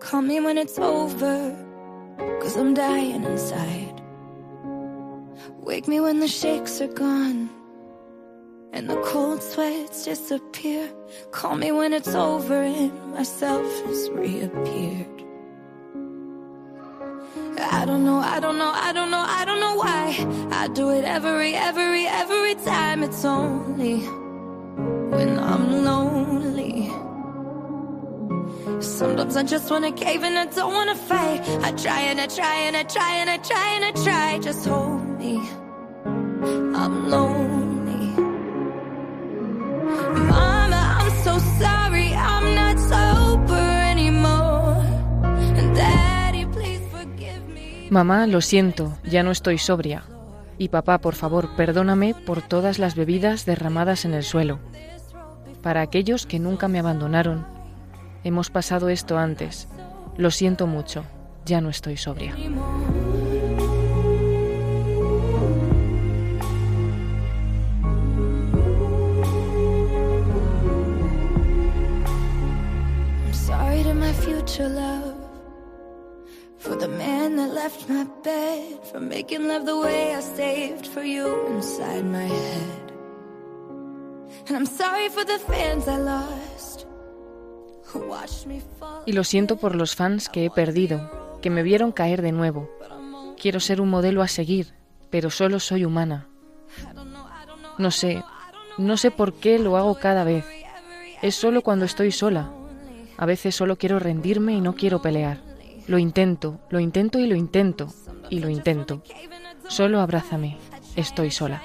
Call 0.00 0.22
me 0.22 0.38
when 0.40 0.58
it's 0.58 0.78
over, 0.78 1.56
cause 2.40 2.56
I'm 2.56 2.74
dying 2.74 3.24
inside. 3.24 4.02
Wake 5.60 5.88
me 5.88 5.98
when 5.98 6.20
the 6.20 6.28
shakes 6.28 6.82
are 6.82 6.92
gone 6.92 7.48
and 8.74 8.90
the 8.90 9.00
cold 9.02 9.42
sweats 9.42 10.04
disappear. 10.04 10.90
Call 11.30 11.56
me 11.56 11.72
when 11.72 11.94
it's 11.94 12.14
over 12.14 12.62
and 12.62 12.92
myself 13.14 13.64
has 13.86 14.10
reappeared. 14.10 15.23
I 17.80 17.84
don't 17.86 18.04
know, 18.04 18.18
I 18.18 18.38
don't 18.40 18.56
know, 18.56 18.70
I 18.72 18.92
don't 18.92 19.10
know, 19.10 19.24
I 19.40 19.44
don't 19.44 19.60
know 19.60 19.74
why 19.74 20.04
I 20.52 20.68
do 20.68 20.90
it 20.90 21.04
every, 21.04 21.54
every, 21.54 22.06
every 22.06 22.54
time. 22.54 23.02
It's 23.02 23.24
only 23.24 23.96
when 25.14 25.38
I'm 25.38 25.84
lonely. 25.84 26.88
Sometimes 28.80 29.36
I 29.36 29.42
just 29.42 29.70
wanna 29.70 29.92
cave 29.92 30.22
and 30.22 30.38
I 30.38 30.46
don't 30.46 30.72
wanna 30.72 30.94
fight. 30.94 31.40
I 31.68 31.72
try 31.72 32.00
and 32.10 32.20
I 32.20 32.26
try 32.28 32.56
and 32.66 32.76
I 32.76 32.84
try 32.84 33.12
and 33.20 33.28
I 33.28 33.38
try 33.38 33.66
and 33.74 33.84
I 33.84 33.92
try. 34.04 34.38
Just 34.38 34.64
hold 34.66 35.18
me. 35.18 35.34
I'm 36.80 37.10
lonely 37.10 37.33
Mamá, 47.94 48.26
lo 48.26 48.40
siento, 48.40 48.98
ya 49.04 49.22
no 49.22 49.30
estoy 49.30 49.56
sobria. 49.56 50.02
Y 50.58 50.70
papá, 50.70 50.98
por 50.98 51.14
favor, 51.14 51.54
perdóname 51.54 52.12
por 52.12 52.42
todas 52.42 52.80
las 52.80 52.96
bebidas 52.96 53.46
derramadas 53.46 54.04
en 54.04 54.14
el 54.14 54.24
suelo. 54.24 54.58
Para 55.62 55.80
aquellos 55.82 56.26
que 56.26 56.40
nunca 56.40 56.66
me 56.66 56.80
abandonaron, 56.80 57.46
hemos 58.24 58.50
pasado 58.50 58.88
esto 58.88 59.16
antes. 59.16 59.68
Lo 60.16 60.32
siento 60.32 60.66
mucho, 60.66 61.04
ya 61.46 61.60
no 61.60 61.70
estoy 61.70 61.96
sobria. 61.96 62.34
Y 89.06 89.12
lo 89.12 89.24
siento 89.24 89.56
por 89.56 89.74
los 89.74 89.94
fans 89.94 90.28
que 90.28 90.46
he 90.46 90.50
perdido, 90.50 91.38
que 91.42 91.50
me 91.50 91.62
vieron 91.62 91.92
caer 91.92 92.22
de 92.22 92.32
nuevo. 92.32 92.70
Quiero 93.40 93.60
ser 93.60 93.80
un 93.80 93.90
modelo 93.90 94.22
a 94.22 94.28
seguir, 94.28 94.74
pero 95.10 95.30
solo 95.30 95.60
soy 95.60 95.84
humana. 95.84 96.28
No 97.78 97.90
sé, 97.90 98.22
no 98.78 98.96
sé 98.96 99.10
por 99.10 99.34
qué 99.34 99.58
lo 99.58 99.76
hago 99.76 99.96
cada 99.96 100.24
vez. 100.24 100.44
Es 101.20 101.34
solo 101.34 101.62
cuando 101.62 101.84
estoy 101.84 102.10
sola. 102.10 102.50
A 103.16 103.26
veces 103.26 103.54
solo 103.54 103.76
quiero 103.76 103.98
rendirme 103.98 104.54
y 104.54 104.60
no 104.60 104.74
quiero 104.74 105.02
pelear. 105.02 105.53
Lo 105.86 105.98
intento, 105.98 106.60
lo 106.70 106.80
intento 106.80 107.18
y 107.18 107.26
lo 107.26 107.36
intento, 107.36 107.88
y 108.30 108.38
lo 108.38 108.48
intento. 108.48 109.02
Solo 109.68 110.00
abrázame, 110.00 110.56
estoy 110.96 111.30
sola. 111.30 111.62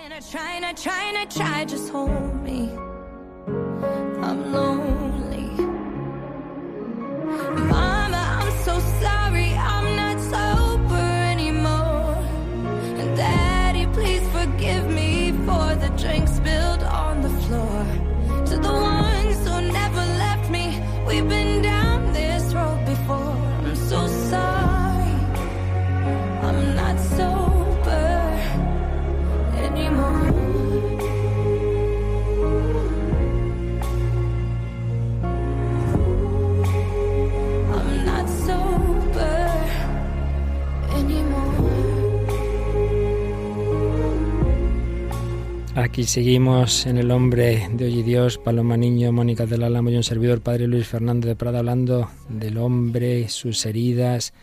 Aquí 46.00 46.08
seguimos 46.08 46.86
en 46.86 46.98
El 46.98 47.12
Hombre 47.12 47.68
de 47.74 47.84
Hoy 47.84 48.04
Dios, 48.04 48.38
Paloma 48.38 48.78
Niño, 48.78 49.12
Mónica 49.12 49.46
del 49.46 49.64
Álamo 49.64 49.90
y 49.90 49.98
un 49.98 50.04
servidor, 50.04 50.40
Padre 50.40 50.66
Luis 50.66 50.88
Fernando 50.88 51.28
de 51.28 51.36
Prada, 51.36 51.60
hablando 51.60 52.10
del 52.30 52.58
hombre, 52.58 53.28
sus 53.28 53.66
heridas 53.66 54.34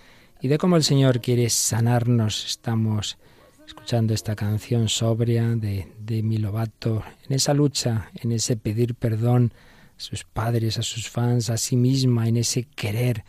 y 0.42 0.48
de 0.48 0.58
cómo 0.58 0.76
el 0.76 0.84
Señor 0.84 1.22
quiere 1.22 1.48
sanarnos. 1.48 2.44
Estamos 2.44 3.16
escuchando 3.66 4.12
esta 4.12 4.36
canción 4.36 4.90
sobria 4.90 5.56
de, 5.56 5.88
de 5.98 6.22
Milovato, 6.22 7.02
en 7.26 7.36
esa 7.36 7.54
lucha, 7.54 8.10
en 8.22 8.32
ese 8.32 8.58
pedir 8.58 8.94
perdón 8.94 9.54
a 9.96 9.98
sus 9.98 10.24
padres, 10.24 10.76
a 10.76 10.82
sus 10.82 11.08
fans, 11.08 11.48
a 11.48 11.56
sí 11.56 11.76
misma, 11.76 12.28
en 12.28 12.36
ese 12.36 12.64
querer, 12.64 13.24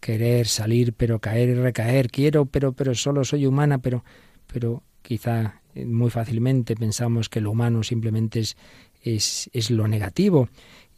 querer 0.00 0.48
salir, 0.48 0.94
pero 0.94 1.20
caer 1.20 1.50
y 1.50 1.54
recaer. 1.54 2.10
Quiero, 2.10 2.44
pero, 2.44 2.72
pero 2.72 2.96
solo 2.96 3.24
soy 3.24 3.46
humana, 3.46 3.78
pero, 3.78 4.02
pero 4.48 4.82
quizá 5.00 5.60
muy 5.86 6.10
fácilmente 6.10 6.76
pensamos 6.76 7.28
que 7.28 7.40
lo 7.40 7.50
humano 7.50 7.82
simplemente 7.82 8.40
es, 8.40 8.56
es, 9.02 9.50
es 9.52 9.70
lo 9.70 9.88
negativo. 9.88 10.48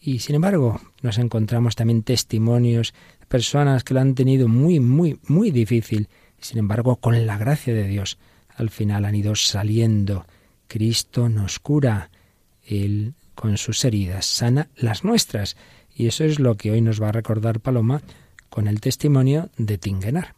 Y 0.01 0.21
sin 0.21 0.37
embargo, 0.37 0.81
nos 1.03 1.19
encontramos 1.19 1.77
también 1.77 2.03
testimonios 2.03 2.95
de 3.21 3.27
personas 3.27 3.85
que 3.85 3.95
lo 3.95 4.01
han 4.01 4.15
tenido 4.15 4.49
muy, 4.49 4.81
muy, 4.81 5.19
muy 5.27 5.51
difícil. 5.51 6.09
Sin 6.41 6.59
embargo, 6.59 6.97
con 6.97 7.27
la 7.27 7.37
gracia 7.37 7.75
de 7.75 7.87
Dios, 7.87 8.19
al 8.57 8.71
final 8.71 9.05
han 9.05 9.15
ido 9.15 9.35
saliendo. 9.35 10.27
Cristo 10.69 11.29
nos 11.29 11.59
cura. 11.59 12.11
Él, 12.67 13.15
con 13.35 13.59
sus 13.59 13.85
heridas, 13.85 14.25
sana 14.25 14.69
las 14.77 15.05
nuestras. 15.05 15.57
Y 15.95 16.07
eso 16.07 16.25
es 16.25 16.39
lo 16.39 16.57
que 16.57 16.71
hoy 16.71 16.81
nos 16.81 17.03
va 17.03 17.09
a 17.09 17.13
recordar 17.13 17.61
Paloma 17.61 18.01
con 18.49 18.69
el 18.69 18.81
testimonio 18.81 19.51
de 19.59 19.77
Tingenar. 19.77 20.35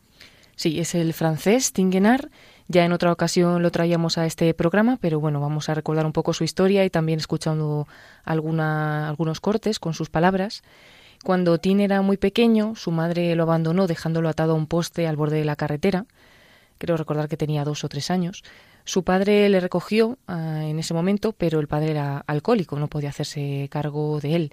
Sí, 0.56 0.80
es 0.80 0.94
el 0.94 1.12
francés 1.12 1.72
Tingenar 1.72 2.30
ya 2.68 2.84
en 2.84 2.92
otra 2.92 3.12
ocasión 3.12 3.62
lo 3.62 3.70
traíamos 3.70 4.18
a 4.18 4.26
este 4.26 4.54
programa, 4.54 4.98
pero 5.00 5.20
bueno, 5.20 5.40
vamos 5.40 5.68
a 5.68 5.74
recordar 5.74 6.06
un 6.06 6.12
poco 6.12 6.32
su 6.32 6.44
historia 6.44 6.84
y 6.84 6.90
también 6.90 7.18
escuchando 7.18 7.86
alguna, 8.24 9.08
algunos 9.08 9.40
cortes 9.40 9.78
con 9.78 9.94
sus 9.94 10.10
palabras. 10.10 10.62
Cuando 11.24 11.58
Tim 11.58 11.80
era 11.80 12.02
muy 12.02 12.16
pequeño, 12.16 12.74
su 12.74 12.90
madre 12.90 13.34
lo 13.36 13.44
abandonó 13.44 13.86
dejándolo 13.86 14.28
atado 14.28 14.52
a 14.52 14.56
un 14.56 14.66
poste 14.66 15.06
al 15.06 15.16
borde 15.16 15.38
de 15.38 15.44
la 15.44 15.56
carretera. 15.56 16.06
Creo 16.78 16.96
recordar 16.96 17.28
que 17.28 17.36
tenía 17.36 17.64
dos 17.64 17.84
o 17.84 17.88
tres 17.88 18.10
años. 18.10 18.42
Su 18.84 19.04
padre 19.04 19.48
le 19.48 19.60
recogió 19.60 20.18
ah, 20.26 20.62
en 20.64 20.80
ese 20.80 20.94
momento, 20.94 21.32
pero 21.32 21.60
el 21.60 21.68
padre 21.68 21.92
era 21.92 22.24
alcohólico, 22.26 22.78
no 22.78 22.88
podía 22.88 23.10
hacerse 23.10 23.68
cargo 23.70 24.18
de 24.20 24.34
él. 24.34 24.52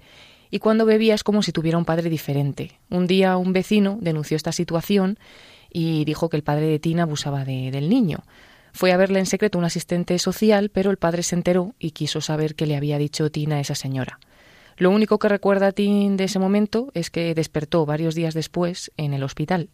Y 0.50 0.60
cuando 0.60 0.84
bebía 0.84 1.14
es 1.14 1.24
como 1.24 1.42
si 1.42 1.52
tuviera 1.52 1.78
un 1.78 1.84
padre 1.84 2.08
diferente. 2.10 2.78
Un 2.88 3.06
día 3.06 3.36
un 3.36 3.52
vecino 3.52 3.98
denunció 4.00 4.36
esta 4.36 4.52
situación 4.52 5.18
y 5.70 6.04
dijo 6.04 6.28
que 6.28 6.36
el 6.36 6.42
padre 6.42 6.66
de 6.66 6.78
Tina 6.78 7.04
abusaba 7.04 7.44
del 7.44 7.88
niño. 7.88 8.24
Fue 8.72 8.92
a 8.92 8.96
verle 8.96 9.18
en 9.18 9.26
secreto 9.26 9.58
un 9.58 9.64
asistente 9.64 10.18
social, 10.18 10.70
pero 10.70 10.90
el 10.90 10.96
padre 10.96 11.22
se 11.22 11.34
enteró 11.34 11.74
y 11.78 11.90
quiso 11.90 12.20
saber 12.20 12.54
qué 12.54 12.66
le 12.66 12.76
había 12.76 12.98
dicho 12.98 13.30
Tina 13.30 13.56
a 13.56 13.60
esa 13.60 13.74
señora. 13.74 14.20
Lo 14.76 14.90
único 14.90 15.18
que 15.18 15.28
recuerda 15.28 15.72
Tina 15.72 16.16
de 16.16 16.24
ese 16.24 16.38
momento 16.38 16.90
es 16.94 17.10
que 17.10 17.34
despertó 17.34 17.84
varios 17.84 18.14
días 18.14 18.34
después 18.34 18.92
en 18.96 19.12
el 19.12 19.22
hospital. 19.22 19.68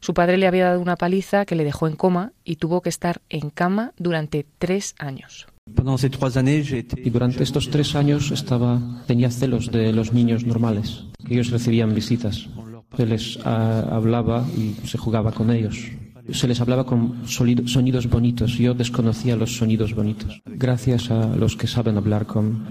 Su 0.00 0.14
padre 0.14 0.38
le 0.38 0.46
había 0.46 0.64
dado 0.64 0.80
una 0.80 0.96
paliza 0.96 1.44
que 1.44 1.54
le 1.54 1.64
dejó 1.64 1.86
en 1.86 1.94
coma 1.94 2.32
y 2.42 2.56
tuvo 2.56 2.80
que 2.80 2.88
estar 2.88 3.20
en 3.28 3.50
cama 3.50 3.92
durante 3.98 4.46
tres 4.58 4.94
años. 4.98 5.46
Y 5.66 7.10
durante 7.10 7.42
estos 7.42 7.70
tres 7.70 7.94
años 7.94 8.30
estaba, 8.30 9.04
tenía 9.06 9.30
celos 9.30 9.70
de 9.70 9.92
los 9.92 10.12
niños 10.12 10.44
normales, 10.44 11.04
que 11.24 11.34
ellos 11.34 11.50
recibían 11.50 11.94
visitas. 11.94 12.48
Se 12.96 13.06
les 13.06 13.38
ah, 13.44 13.88
hablaba 13.90 14.44
y 14.56 14.74
se 14.86 14.98
jugaba 14.98 15.32
con 15.32 15.50
ellos 15.50 15.90
se 16.32 16.48
les 16.48 16.60
hablaba 16.60 16.84
con 16.84 17.26
sonidos 17.26 18.08
bonitos. 18.08 18.56
Yo 18.56 18.74
desconocía 18.74 19.36
los 19.36 19.56
sonidos 19.56 19.94
bonitos, 19.94 20.42
gracias 20.46 21.10
a 21.10 21.34
los 21.36 21.56
que 21.56 21.66
saben 21.66 21.96
hablar 21.96 22.26
con 22.26 22.66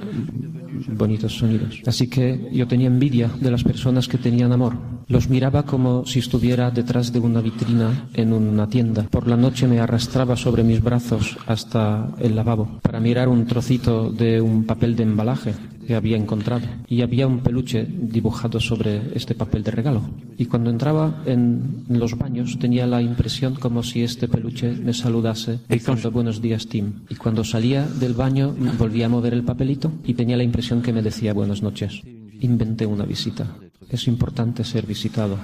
bonitos 0.88 1.38
sonidos. 1.38 1.82
Así 1.86 2.07
que 2.07 2.49
yo 2.51 2.67
tenía 2.67 2.88
envidia 2.88 3.30
de 3.39 3.51
las 3.51 3.63
personas 3.63 4.07
que 4.07 4.17
tenían 4.17 4.51
amor. 4.51 4.78
Los 5.07 5.30
miraba 5.30 5.63
como 5.63 6.05
si 6.05 6.20
estuviera 6.20 6.70
detrás 6.72 7.11
de 7.11 7.20
una 7.20 7.41
vitrina 7.41 8.09
en 8.13 8.32
una 8.32 8.67
tienda. 8.70 9.03
Por 9.09 9.28
la 9.28 9.38
noche 9.38 9.67
me 9.67 9.80
arrastraba 9.80 10.36
sobre 10.36 10.63
mis 10.63 10.82
brazos 10.82 11.38
hasta 11.47 12.09
el 12.20 12.36
lavabo 12.36 12.80
para 12.82 12.99
mirar 12.99 13.28
un 13.28 13.45
trocito 13.45 14.11
de 14.11 14.39
un 14.39 14.65
papel 14.65 14.95
de 14.95 15.03
embalaje 15.03 15.55
que 15.89 15.95
había 15.95 16.17
encontrado. 16.17 16.67
Y 16.87 17.01
había 17.01 17.25
un 17.25 17.39
peluche 17.39 17.83
dibujado 17.89 18.59
sobre 18.59 19.01
este 19.15 19.33
papel 19.33 19.63
de 19.63 19.71
regalo. 19.71 20.03
Y 20.37 20.45
cuando 20.45 20.69
entraba 20.69 21.23
en 21.25 21.83
los 21.89 22.15
baños 22.15 22.59
tenía 22.59 22.85
la 22.85 23.01
impresión 23.01 23.55
como 23.55 23.81
si 23.81 24.03
este 24.03 24.27
peluche 24.27 24.69
me 24.69 24.93
saludase 24.93 25.61
diciendo 25.67 26.11
buenos 26.11 26.43
días 26.43 26.67
Tim. 26.67 27.05
Y 27.09 27.15
cuando 27.15 27.43
salía 27.43 27.87
del 27.87 28.13
baño 28.13 28.55
volvía 28.77 29.07
a 29.07 29.09
mover 29.09 29.33
el 29.33 29.41
papelito 29.41 29.91
y 30.05 30.13
tenía 30.13 30.37
la 30.37 30.43
impresión 30.43 30.83
que 30.83 30.93
me 30.93 31.01
decía 31.01 31.33
buenas 31.33 31.63
noches. 31.63 32.03
Inventé 32.39 32.85
una 32.85 33.05
visita. 33.05 33.47
Es 33.89 34.07
importante 34.07 34.63
ser 34.63 34.85
visitado. 34.85 35.39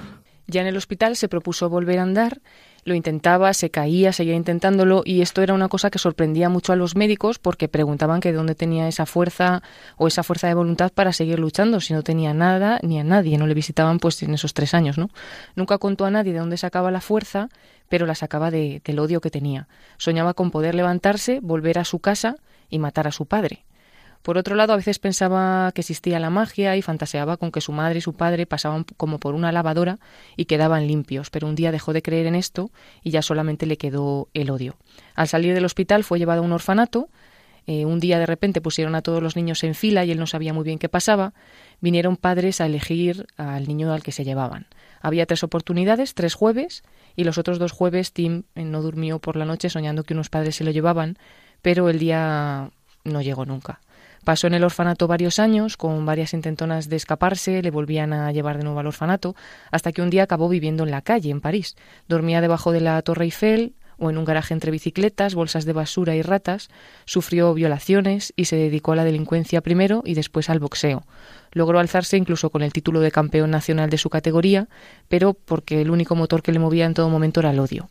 Ya 0.46 0.60
en 0.60 0.68
el 0.68 0.76
hospital 0.76 1.16
se 1.16 1.28
propuso 1.28 1.68
volver 1.68 1.98
a 1.98 2.04
andar 2.04 2.40
lo 2.86 2.94
intentaba, 2.94 3.52
se 3.52 3.68
caía, 3.68 4.12
seguía 4.12 4.36
intentándolo 4.36 5.02
y 5.04 5.20
esto 5.20 5.42
era 5.42 5.52
una 5.54 5.68
cosa 5.68 5.90
que 5.90 5.98
sorprendía 5.98 6.48
mucho 6.48 6.72
a 6.72 6.76
los 6.76 6.94
médicos 6.94 7.40
porque 7.40 7.66
preguntaban 7.68 8.20
que 8.20 8.30
de 8.30 8.38
dónde 8.38 8.54
tenía 8.54 8.86
esa 8.86 9.06
fuerza 9.06 9.62
o 9.96 10.06
esa 10.06 10.22
fuerza 10.22 10.46
de 10.46 10.54
voluntad 10.54 10.92
para 10.92 11.12
seguir 11.12 11.40
luchando 11.40 11.80
si 11.80 11.94
no 11.94 12.02
tenía 12.02 12.32
nada 12.32 12.78
ni 12.84 13.00
a 13.00 13.04
nadie, 13.04 13.38
no 13.38 13.48
le 13.48 13.54
visitaban 13.54 13.98
pues 13.98 14.22
en 14.22 14.34
esos 14.34 14.54
tres 14.54 14.72
años, 14.72 14.98
¿no? 14.98 15.10
Nunca 15.56 15.78
contó 15.78 16.04
a 16.04 16.12
nadie 16.12 16.32
de 16.32 16.38
dónde 16.38 16.56
sacaba 16.56 16.92
la 16.92 17.00
fuerza, 17.00 17.48
pero 17.88 18.06
la 18.06 18.14
sacaba 18.14 18.52
de, 18.52 18.80
del 18.84 19.00
odio 19.00 19.20
que 19.20 19.30
tenía. 19.30 19.66
Soñaba 19.98 20.34
con 20.34 20.52
poder 20.52 20.76
levantarse, 20.76 21.40
volver 21.42 21.80
a 21.80 21.84
su 21.84 21.98
casa 21.98 22.36
y 22.70 22.78
matar 22.78 23.08
a 23.08 23.12
su 23.12 23.26
padre. 23.26 23.65
Por 24.26 24.38
otro 24.38 24.56
lado, 24.56 24.72
a 24.72 24.76
veces 24.76 24.98
pensaba 24.98 25.70
que 25.72 25.82
existía 25.82 26.18
la 26.18 26.30
magia 26.30 26.76
y 26.76 26.82
fantaseaba 26.82 27.36
con 27.36 27.52
que 27.52 27.60
su 27.60 27.70
madre 27.70 27.98
y 27.98 28.00
su 28.00 28.14
padre 28.14 28.44
pasaban 28.44 28.82
como 28.96 29.20
por 29.20 29.36
una 29.36 29.52
lavadora 29.52 30.00
y 30.36 30.46
quedaban 30.46 30.88
limpios, 30.88 31.30
pero 31.30 31.46
un 31.46 31.54
día 31.54 31.70
dejó 31.70 31.92
de 31.92 32.02
creer 32.02 32.26
en 32.26 32.34
esto 32.34 32.72
y 33.04 33.12
ya 33.12 33.22
solamente 33.22 33.66
le 33.66 33.76
quedó 33.76 34.28
el 34.34 34.50
odio. 34.50 34.74
Al 35.14 35.28
salir 35.28 35.54
del 35.54 35.64
hospital 35.64 36.02
fue 36.02 36.18
llevado 36.18 36.42
a 36.42 36.44
un 36.44 36.50
orfanato, 36.50 37.08
eh, 37.68 37.84
un 37.84 38.00
día 38.00 38.18
de 38.18 38.26
repente 38.26 38.60
pusieron 38.60 38.96
a 38.96 39.02
todos 39.02 39.22
los 39.22 39.36
niños 39.36 39.62
en 39.62 39.76
fila 39.76 40.04
y 40.04 40.10
él 40.10 40.18
no 40.18 40.26
sabía 40.26 40.52
muy 40.52 40.64
bien 40.64 40.80
qué 40.80 40.88
pasaba. 40.88 41.32
Vinieron 41.80 42.16
padres 42.16 42.60
a 42.60 42.66
elegir 42.66 43.28
al 43.36 43.68
niño 43.68 43.92
al 43.92 44.02
que 44.02 44.10
se 44.10 44.24
llevaban. 44.24 44.66
Había 45.00 45.26
tres 45.26 45.44
oportunidades, 45.44 46.14
tres 46.14 46.34
jueves, 46.34 46.82
y 47.14 47.22
los 47.22 47.38
otros 47.38 47.60
dos 47.60 47.70
jueves 47.70 48.12
Tim 48.12 48.42
eh, 48.56 48.64
no 48.64 48.82
durmió 48.82 49.20
por 49.20 49.36
la 49.36 49.44
noche 49.44 49.70
soñando 49.70 50.02
que 50.02 50.14
unos 50.14 50.30
padres 50.30 50.56
se 50.56 50.64
lo 50.64 50.72
llevaban, 50.72 51.16
pero 51.62 51.88
el 51.88 52.00
día 52.00 52.72
no 53.04 53.22
llegó 53.22 53.46
nunca. 53.46 53.78
Pasó 54.26 54.48
en 54.48 54.54
el 54.54 54.64
orfanato 54.64 55.06
varios 55.06 55.38
años, 55.38 55.76
con 55.76 56.04
varias 56.04 56.34
intentonas 56.34 56.88
de 56.88 56.96
escaparse, 56.96 57.62
le 57.62 57.70
volvían 57.70 58.12
a 58.12 58.32
llevar 58.32 58.58
de 58.58 58.64
nuevo 58.64 58.80
al 58.80 58.88
orfanato, 58.88 59.36
hasta 59.70 59.92
que 59.92 60.02
un 60.02 60.10
día 60.10 60.24
acabó 60.24 60.48
viviendo 60.48 60.82
en 60.82 60.90
la 60.90 61.00
calle, 61.00 61.30
en 61.30 61.40
París. 61.40 61.76
Dormía 62.08 62.40
debajo 62.40 62.72
de 62.72 62.80
la 62.80 63.00
Torre 63.02 63.26
Eiffel 63.26 63.74
o 63.98 64.10
en 64.10 64.18
un 64.18 64.24
garaje 64.24 64.52
entre 64.52 64.72
bicicletas, 64.72 65.36
bolsas 65.36 65.64
de 65.64 65.72
basura 65.74 66.16
y 66.16 66.22
ratas, 66.22 66.70
sufrió 67.04 67.54
violaciones 67.54 68.32
y 68.34 68.46
se 68.46 68.56
dedicó 68.56 68.90
a 68.90 68.96
la 68.96 69.04
delincuencia 69.04 69.60
primero 69.60 70.02
y 70.04 70.14
después 70.14 70.50
al 70.50 70.58
boxeo. 70.58 71.04
Logró 71.52 71.78
alzarse 71.78 72.16
incluso 72.16 72.50
con 72.50 72.62
el 72.62 72.72
título 72.72 72.98
de 72.98 73.12
campeón 73.12 73.52
nacional 73.52 73.90
de 73.90 73.98
su 73.98 74.10
categoría, 74.10 74.66
pero 75.06 75.34
porque 75.34 75.80
el 75.80 75.90
único 75.92 76.16
motor 76.16 76.42
que 76.42 76.50
le 76.50 76.58
movía 76.58 76.86
en 76.86 76.94
todo 76.94 77.08
momento 77.10 77.38
era 77.38 77.52
el 77.52 77.60
odio. 77.60 77.90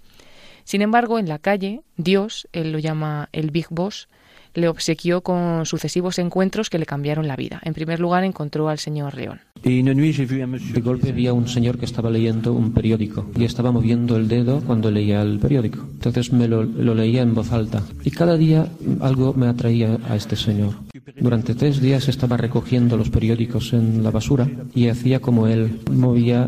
Sin 0.65 0.81
embargo, 0.81 1.17
en 1.17 1.29
la 1.29 1.39
calle, 1.39 1.83
Dios, 1.95 2.49
él 2.51 2.73
lo 2.73 2.79
llama 2.79 3.29
el 3.31 3.51
Big 3.51 3.67
Boss, 3.69 4.09
le 4.55 4.67
obsequió 4.67 5.21
con 5.21 5.65
sucesivos 5.65 6.17
encuentros 6.19 6.69
que 6.69 6.79
le 6.79 6.85
cambiaron 6.85 7.27
la 7.27 7.35
vida. 7.35 7.61
En 7.63 7.73
primer 7.73 7.99
lugar, 7.99 8.23
encontró 8.23 8.69
al 8.69 8.79
señor 8.79 9.15
León. 9.15 9.39
De 9.63 10.81
golpe 10.83 11.11
vi 11.11 11.25
a 11.25 11.33
un 11.33 11.47
señor 11.47 11.79
que 11.79 11.85
estaba 11.85 12.11
leyendo 12.11 12.53
un 12.53 12.71
periódico 12.71 13.25
y 13.35 13.45
estaba 13.45 13.71
moviendo 13.71 14.15
el 14.15 14.27
dedo 14.27 14.61
cuando 14.61 14.91
leía 14.91 15.23
el 15.23 15.39
periódico. 15.39 15.79
Entonces 15.93 16.31
me 16.31 16.47
lo, 16.47 16.63
leía 16.63 17.23
en 17.23 17.33
voz 17.33 17.51
alta 17.51 17.81
y 18.03 18.11
cada 18.11 18.37
día 18.37 18.67
algo 19.01 19.33
me 19.33 19.47
atraía 19.47 19.97
a 20.07 20.15
este 20.15 20.35
señor. 20.35 20.75
Durante 21.19 21.55
tres 21.55 21.81
días 21.81 22.07
estaba 22.07 22.37
recogiendo 22.37 22.95
los 22.95 23.09
periódicos 23.09 23.73
en 23.73 24.03
la 24.03 24.11
basura 24.11 24.47
y 24.75 24.89
hacía 24.89 25.19
como 25.19 25.47
él 25.47 25.79
movía 25.89 26.47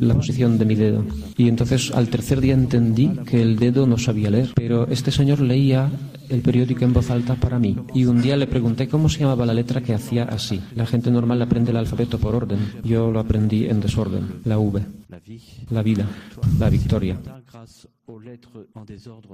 la 0.00 0.14
posición 0.14 0.58
de 0.58 0.64
mi 0.64 0.74
dedo. 0.74 1.04
Y 1.36 1.48
entonces 1.48 1.92
al 1.92 2.08
tercer 2.08 2.40
día 2.40 2.54
entendí 2.54 3.10
que 3.26 3.42
el 3.42 3.60
dedo 3.60 3.86
no 3.86 3.96
sabía 3.96 4.30
leer, 4.30 4.50
pero 4.56 4.88
este 4.88 5.12
señor 5.12 5.40
leía 5.40 5.88
el 6.28 6.40
periódico 6.40 6.84
en 6.84 6.92
voz 6.92 7.10
alta 7.10 7.36
Y 7.94 8.04
un 8.04 8.22
día 8.22 8.36
le 8.36 8.46
pregunté 8.46 8.88
cómo 8.88 9.08
se 9.08 9.20
llamaba 9.20 9.46
la 9.46 9.54
letra 9.54 9.82
que 9.82 9.94
hacía 9.94 10.24
así. 10.24 10.60
La 10.74 10.86
gente 10.86 11.10
normal 11.10 11.40
aprende 11.42 11.70
el 11.70 11.76
alfabeto 11.76 12.18
por 12.18 12.34
orden. 12.34 12.58
Yo 12.84 13.10
lo 13.10 13.20
aprendí 13.20 13.66
en 13.66 13.80
desorden. 13.80 14.40
La 14.44 14.58
V. 14.58 14.82
La 15.70 15.82
vida. 15.82 16.06
La 16.58 16.70
victoria. 16.70 17.18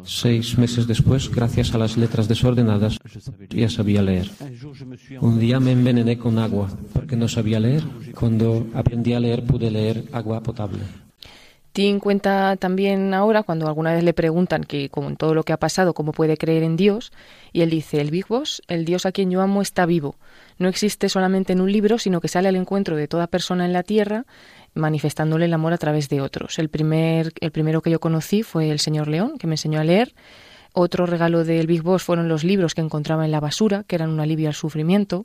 Seis 0.05 0.57
meses 0.57 0.87
después, 0.87 1.31
gracias 1.31 1.75
a 1.75 1.79
las 1.79 1.97
letras 1.97 2.29
desordenadas, 2.29 2.99
ya 3.51 3.69
sabía 3.69 4.01
leer. 4.01 4.31
Un 5.21 5.39
día 5.39 5.61
me 5.61 5.73
envenené 5.73 6.17
con 6.17 6.39
agua 6.39 6.71
porque 6.93 7.17
no 7.17 7.29
sabía 7.29 7.61
leer. 7.61 7.85
Cuando 8.19 8.67
aprendí 8.75 9.13
a 9.13 9.21
leer 9.21 9.45
pude 9.45 9.71
leer 9.71 10.05
agua 10.13 10.43
potable. 10.43 10.81
Tim 11.73 12.01
cuenta 12.01 12.57
también 12.57 13.15
ahora, 13.15 13.43
cuando 13.43 13.67
alguna 13.67 13.95
vez 13.95 14.05
le 14.05 14.13
preguntan 14.13 14.63
que, 14.63 14.91
como 14.91 15.09
en 15.09 15.17
todo 15.17 15.35
lo 15.35 15.43
que 15.43 15.55
ha 15.55 15.57
pasado, 15.57 15.95
cómo 15.95 16.13
puede 16.13 16.37
creer 16.37 16.63
en 16.65 16.77
Dios, 16.77 17.13
y 17.51 17.63
él 17.63 17.71
dice, 17.71 18.01
el 18.01 18.11
Big 18.11 18.27
Boss, 18.29 18.63
el 18.69 18.85
Dios 18.85 19.07
a 19.07 19.13
quien 19.13 19.31
yo 19.31 19.41
amo, 19.41 19.63
está 19.63 19.87
vivo. 19.87 20.17
No 20.59 20.69
existe 20.69 21.09
solamente 21.09 21.55
en 21.55 21.63
un 21.63 21.73
libro, 21.73 21.99
sino 21.99 22.21
que 22.21 22.29
sale 22.29 22.49
al 22.49 22.57
encuentro 22.57 22.95
de 22.95 23.09
toda 23.09 23.27
persona 23.27 23.65
en 23.65 23.73
la 23.73 23.83
tierra, 23.83 24.27
manifestándole 24.75 25.47
el 25.47 25.55
amor 25.55 25.73
a 25.73 25.79
través 25.79 26.11
de 26.11 26.21
otros. 26.21 26.59
El, 26.59 26.69
primer, 26.69 27.33
el 27.41 27.51
primero 27.53 27.81
que 27.81 27.91
yo 27.91 28.01
conocí 28.01 28.43
fue 28.43 28.71
el 28.71 28.79
señor 28.79 29.09
León, 29.09 29.39
que 29.39 29.47
me 29.47 29.55
enseñó 29.55 29.81
a 29.81 29.85
leer. 29.85 30.15
Otro 30.75 31.07
regalo 31.07 31.43
del 31.43 31.67
Big 31.67 31.83
Boss 31.83 32.03
fueron 32.03 32.29
los 32.29 32.45
libros 32.45 32.75
que 32.75 32.83
encontraba 32.83 33.25
en 33.25 33.31
la 33.31 33.41
basura, 33.41 33.85
que 33.87 33.97
eran 33.97 34.11
un 34.11 34.21
alivio 34.21 34.49
al 34.49 34.55
sufrimiento 34.55 35.25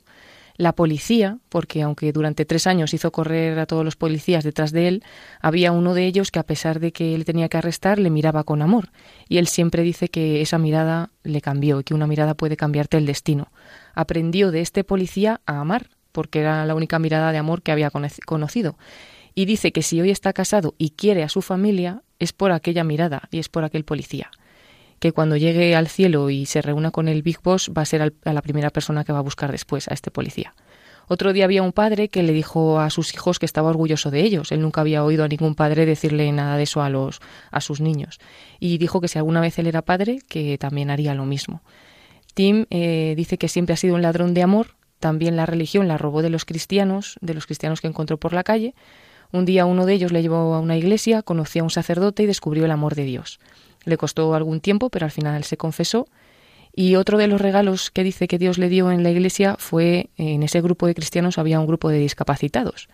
la 0.58 0.74
policía, 0.74 1.38
porque 1.48 1.82
aunque 1.82 2.12
durante 2.12 2.44
tres 2.44 2.66
años 2.66 2.92
hizo 2.92 3.12
correr 3.12 3.58
a 3.60 3.66
todos 3.66 3.84
los 3.84 3.94
policías 3.94 4.42
detrás 4.42 4.72
de 4.72 4.88
él, 4.88 5.04
había 5.40 5.70
uno 5.70 5.94
de 5.94 6.04
ellos 6.04 6.32
que 6.32 6.40
a 6.40 6.42
pesar 6.42 6.80
de 6.80 6.92
que 6.92 7.14
él 7.14 7.24
tenía 7.24 7.48
que 7.48 7.56
arrestar, 7.56 8.00
le 8.00 8.10
miraba 8.10 8.42
con 8.42 8.60
amor. 8.60 8.90
Y 9.28 9.38
él 9.38 9.46
siempre 9.46 9.84
dice 9.84 10.08
que 10.08 10.42
esa 10.42 10.58
mirada 10.58 11.10
le 11.22 11.40
cambió 11.40 11.78
y 11.80 11.84
que 11.84 11.94
una 11.94 12.08
mirada 12.08 12.34
puede 12.34 12.56
cambiarte 12.56 12.96
el 12.96 13.06
destino. 13.06 13.52
Aprendió 13.94 14.50
de 14.50 14.60
este 14.60 14.82
policía 14.82 15.40
a 15.46 15.60
amar, 15.60 15.90
porque 16.10 16.40
era 16.40 16.66
la 16.66 16.74
única 16.74 16.98
mirada 16.98 17.30
de 17.30 17.38
amor 17.38 17.62
que 17.62 17.70
había 17.70 17.92
conocido. 18.26 18.76
Y 19.36 19.44
dice 19.44 19.70
que 19.70 19.82
si 19.82 20.00
hoy 20.00 20.10
está 20.10 20.32
casado 20.32 20.74
y 20.76 20.90
quiere 20.90 21.22
a 21.22 21.28
su 21.28 21.40
familia, 21.40 22.02
es 22.18 22.32
por 22.32 22.50
aquella 22.50 22.82
mirada 22.82 23.28
y 23.30 23.38
es 23.38 23.48
por 23.48 23.62
aquel 23.62 23.84
policía 23.84 24.28
que 25.00 25.12
cuando 25.12 25.36
llegue 25.36 25.74
al 25.74 25.88
cielo 25.88 26.30
y 26.30 26.46
se 26.46 26.62
reúna 26.62 26.90
con 26.90 27.08
el 27.08 27.22
Big 27.22 27.40
Boss 27.42 27.70
va 27.76 27.82
a 27.82 27.86
ser 27.86 28.02
a 28.24 28.32
la 28.32 28.42
primera 28.42 28.70
persona 28.70 29.04
que 29.04 29.12
va 29.12 29.18
a 29.18 29.22
buscar 29.22 29.52
después 29.52 29.88
a 29.88 29.94
este 29.94 30.10
policía. 30.10 30.54
Otro 31.10 31.32
día 31.32 31.44
había 31.44 31.62
un 31.62 31.72
padre 31.72 32.08
que 32.08 32.22
le 32.22 32.32
dijo 32.32 32.80
a 32.80 32.90
sus 32.90 33.14
hijos 33.14 33.38
que 33.38 33.46
estaba 33.46 33.70
orgulloso 33.70 34.10
de 34.10 34.20
ellos. 34.20 34.52
Él 34.52 34.60
nunca 34.60 34.82
había 34.82 35.04
oído 35.04 35.24
a 35.24 35.28
ningún 35.28 35.54
padre 35.54 35.86
decirle 35.86 36.30
nada 36.32 36.58
de 36.58 36.64
eso 36.64 36.82
a 36.82 36.90
los 36.90 37.20
a 37.50 37.62
sus 37.62 37.80
niños 37.80 38.20
y 38.60 38.76
dijo 38.76 39.00
que 39.00 39.08
si 39.08 39.18
alguna 39.18 39.40
vez 39.40 39.58
él 39.58 39.66
era 39.66 39.80
padre 39.82 40.20
que 40.28 40.58
también 40.58 40.90
haría 40.90 41.14
lo 41.14 41.24
mismo. 41.24 41.62
Tim 42.34 42.66
eh, 42.70 43.14
dice 43.16 43.38
que 43.38 43.48
siempre 43.48 43.72
ha 43.72 43.76
sido 43.76 43.94
un 43.94 44.02
ladrón 44.02 44.34
de 44.34 44.42
amor 44.42 44.78
también 44.98 45.36
la 45.36 45.46
religión 45.46 45.88
la 45.88 45.98
robó 45.98 46.22
de 46.22 46.30
los 46.30 46.44
cristianos, 46.44 47.18
de 47.20 47.34
los 47.34 47.46
cristianos 47.46 47.80
que 47.80 47.86
encontró 47.86 48.18
por 48.18 48.32
la 48.32 48.42
calle. 48.42 48.74
Un 49.30 49.44
día 49.44 49.66
uno 49.66 49.86
de 49.86 49.94
ellos 49.94 50.12
le 50.12 50.22
llevó 50.22 50.54
a 50.54 50.60
una 50.60 50.76
iglesia, 50.76 51.22
conoció 51.22 51.62
a 51.62 51.64
un 51.64 51.70
sacerdote 51.70 52.22
y 52.22 52.26
descubrió 52.26 52.64
el 52.64 52.70
amor 52.70 52.94
de 52.94 53.04
Dios. 53.04 53.38
Le 53.84 53.96
costó 53.96 54.34
algún 54.34 54.60
tiempo, 54.60 54.90
pero 54.90 55.06
al 55.06 55.12
final 55.12 55.44
se 55.44 55.56
confesó. 55.56 56.06
Y 56.74 56.96
otro 56.96 57.18
de 57.18 57.26
los 57.26 57.40
regalos 57.40 57.90
que 57.90 58.04
dice 58.04 58.28
que 58.28 58.38
Dios 58.38 58.58
le 58.58 58.68
dio 58.68 58.92
en 58.92 59.02
la 59.02 59.10
iglesia 59.10 59.56
fue, 59.58 60.10
en 60.16 60.42
ese 60.42 60.60
grupo 60.60 60.86
de 60.86 60.94
cristianos 60.94 61.38
había 61.38 61.58
un 61.58 61.66
grupo 61.66 61.88
de 61.88 61.98
discapacitados, 61.98 62.88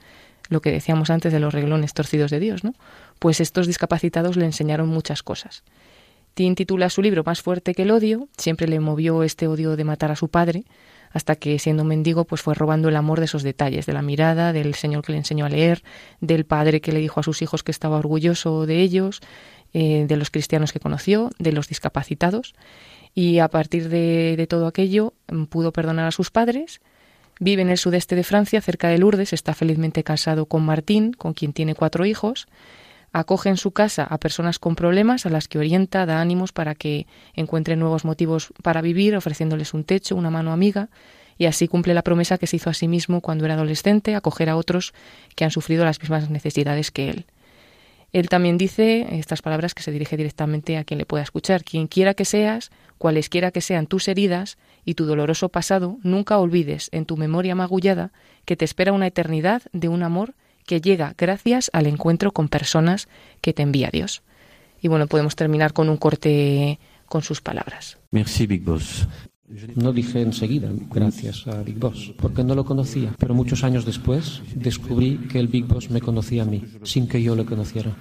lo 0.49 0.63
que 0.63 0.73
decíamos 0.73 1.11
antes 1.11 1.33
de 1.33 1.41
los 1.41 1.53
reglones 1.53 1.93
torcidos 1.93 2.31
de 2.31 2.41
Dios, 2.41 2.65
¿no? 2.65 2.75
Pues 3.19 3.41
estos 3.41 3.67
discapacitados 3.67 4.37
le 4.37 4.47
enseñaron 4.47 4.89
muchas 4.89 5.23
cosas. 5.23 5.65
Tin 6.35 6.55
titula 6.55 6.91
su 6.91 7.01
libro 7.03 7.23
Más 7.25 7.43
fuerte 7.43 7.75
que 7.75 7.83
el 7.83 7.91
odio, 7.91 8.29
siempre 8.37 8.67
le 8.67 8.81
movió 8.81 9.23
este 9.23 9.47
odio 9.47 9.77
de 9.77 9.85
matar 9.85 10.11
a 10.11 10.17
su 10.17 10.29
padre, 10.29 10.65
hasta 11.13 11.37
que 11.37 11.61
siendo 11.61 11.85
mendigo 11.85 12.25
pues 12.25 12.43
fue 12.43 12.55
robando 12.55 12.89
el 12.89 12.97
amor 12.97 13.21
de 13.21 13.27
esos 13.27 13.45
detalles, 13.45 13.87
de 13.87 13.93
la 13.93 14.03
mirada, 14.03 14.53
del 14.53 14.75
Señor 14.75 15.05
que 15.05 15.13
le 15.13 15.19
enseñó 15.19 15.47
a 15.47 15.49
leer, 15.49 15.85
del 16.21 16.45
padre 16.45 16.81
que 16.81 16.91
le 16.91 16.99
dijo 16.99 17.21
a 17.21 17.23
sus 17.23 17.41
hijos 17.41 17.63
que 17.63 17.71
estaba 17.71 17.99
orgulloso 17.99 18.67
de 18.67 18.81
ellos, 18.81 19.21
eh, 19.75 20.07
de 20.09 20.17
los 20.17 20.31
cristianos 20.31 20.73
que 20.73 20.81
conoció, 20.81 21.31
de 21.39 21.53
los 21.53 21.69
discapacitados, 21.69 22.55
y 23.15 23.39
a 23.41 23.49
partir 23.49 23.91
de, 23.91 24.35
de 24.37 24.47
todo 24.47 24.67
aquello 24.67 25.13
mm, 25.31 25.45
pudo 25.45 25.73
perdonar 25.73 26.07
a 26.07 26.13
sus 26.13 26.31
padres, 26.31 26.81
Vive 27.41 27.63
en 27.63 27.71
el 27.71 27.79
sudeste 27.79 28.15
de 28.15 28.23
Francia, 28.23 28.61
cerca 28.61 28.89
de 28.89 28.99
Lourdes, 28.99 29.33
está 29.33 29.55
felizmente 29.55 30.05
casado 30.05 30.47
con 30.47 30.65
Martín, 30.65 31.13
con 31.13 31.35
quien 31.35 31.53
tiene 31.53 31.75
cuatro 31.75 32.07
hijos, 32.07 32.47
acoge 33.13 33.49
en 33.49 33.57
su 33.57 33.73
casa 33.73 34.05
a 34.05 34.19
personas 34.19 34.59
con 34.59 34.77
problemas 34.77 35.27
a 35.27 35.31
las 35.31 35.49
que 35.49 35.59
orienta, 35.59 36.07
da 36.07 36.21
ánimos 36.21 36.53
para 36.53 36.75
que 36.75 37.07
encuentren 37.35 37.81
nuevos 37.81 38.05
motivos 38.05 38.53
para 38.63 38.83
vivir, 38.83 39.17
ofreciéndoles 39.17 39.75
un 39.75 39.85
techo, 39.85 40.17
una 40.17 40.31
mano 40.31 40.53
amiga, 40.53 40.89
y 41.37 41.47
así 41.47 41.67
cumple 41.67 41.95
la 41.95 42.03
promesa 42.03 42.39
que 42.39 42.47
se 42.47 42.57
hizo 42.57 42.71
a 42.71 42.75
sí 42.75 42.87
mismo 42.87 43.21
cuando 43.21 43.45
era 43.45 43.55
adolescente, 43.55 44.15
acoger 44.15 44.49
a 44.49 44.57
otros 44.57 44.95
que 45.35 45.45
han 45.45 45.51
sufrido 45.51 45.85
las 45.85 46.01
mismas 46.01 46.31
necesidades 46.31 46.93
que 46.93 47.11
él. 47.11 47.27
Él 48.15 48.29
también 48.29 48.59
dice 48.59 49.09
estas 49.11 49.43
palabras 49.43 49.75
que 49.75 49.83
se 49.83 49.91
dirige 49.91 50.17
directamente 50.17 50.77
a 50.77 50.85
quien 50.85 50.99
le 50.99 51.05
pueda 51.05 51.25
escuchar. 51.25 51.65
Quien 51.65 51.89
quiera 51.89 52.15
que 52.15 52.25
seas, 52.25 52.71
cualesquiera 52.97 53.51
que 53.51 53.61
sean 53.61 53.89
tus 53.89 54.07
heridas 54.07 54.57
y 54.85 54.95
tu 54.95 55.05
doloroso 55.05 55.49
pasado, 55.49 55.99
nunca 56.05 56.39
olvides 56.39 56.91
en 56.93 57.07
tu 57.07 57.17
memoria 57.17 57.57
magullada 57.57 58.13
que 58.45 58.55
te 58.55 58.65
espera 58.65 58.93
una 58.93 59.09
eternidad 59.09 59.63
de 59.73 59.89
un 59.89 60.05
amor 60.05 60.35
que 60.65 60.81
llega 60.81 61.15
gracias 61.19 61.71
al 61.73 61.89
encuentro 61.89 62.31
con 62.31 62.49
personas 62.49 63.09
que 63.41 63.53
te 63.53 63.63
envía 63.63 63.91
Dios. 63.91 64.23
Y 64.81 64.87
bueno, 64.87 65.09
podemos 65.09 65.35
terminar 65.35 65.73
con 65.73 65.89
un 65.89 65.97
corte 65.97 66.79
con 67.07 67.23
sus 67.23 67.41
palabras. 67.41 67.99
Merci, 68.13 68.47
Big 68.47 68.63
Boss. 68.63 69.09
No 69.77 69.93
dije 69.93 70.23
enseguida, 70.23 70.71
gracias 70.91 71.47
a 71.47 71.63
Big 71.63 71.79
Boss, 71.79 72.15
porque 72.19 72.43
no 72.43 72.55
lo 72.55 72.65
conocía, 72.65 73.15
pero 73.19 73.35
muchos 73.35 73.63
años 73.63 73.85
después 73.85 74.41
descubrí 74.55 75.19
que 75.29 75.39
el 75.39 75.49
Big 75.49 75.67
Boss 75.67 75.91
me 75.91 76.01
conocía 76.01 76.43
a 76.43 76.47
mí, 76.47 76.65
sin 76.83 77.07
que 77.07 77.23
yo 77.23 77.37
le 77.37 77.45
conociera. 77.45 77.97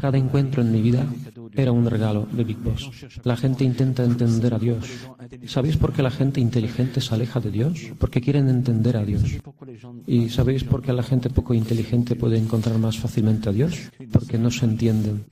Cada 0.00 0.18
encuentro 0.18 0.62
en 0.62 0.72
mi 0.72 0.82
vida 0.82 1.06
era 1.54 1.70
un 1.70 1.86
regalo 1.86 2.26
de 2.32 2.44
Big 2.44 2.58
Boss. 2.58 2.90
La 3.22 3.36
gente 3.36 3.64
intenta 3.64 4.04
entender 4.04 4.52
a 4.52 4.58
Dios. 4.58 5.08
¿Sabéis 5.46 5.76
por 5.76 5.92
qué 5.92 6.02
la 6.02 6.10
gente 6.10 6.40
inteligente 6.40 7.00
se 7.00 7.14
aleja 7.14 7.38
de 7.38 7.52
Dios? 7.52 7.92
Porque 7.98 8.20
quieren 8.20 8.48
entender 8.48 8.96
a 8.96 9.04
Dios. 9.04 9.22
¿Y 10.06 10.28
sabéis 10.28 10.64
por 10.64 10.82
qué 10.82 10.92
la 10.92 11.02
gente 11.04 11.30
poco 11.30 11.54
inteligente 11.54 12.16
puede 12.16 12.36
encontrar 12.36 12.78
más 12.78 12.98
fácilmente 12.98 13.48
a 13.48 13.52
Dios? 13.52 13.90
Porque 14.10 14.38
no 14.38 14.50
se 14.50 14.64
entienden, 14.64 15.24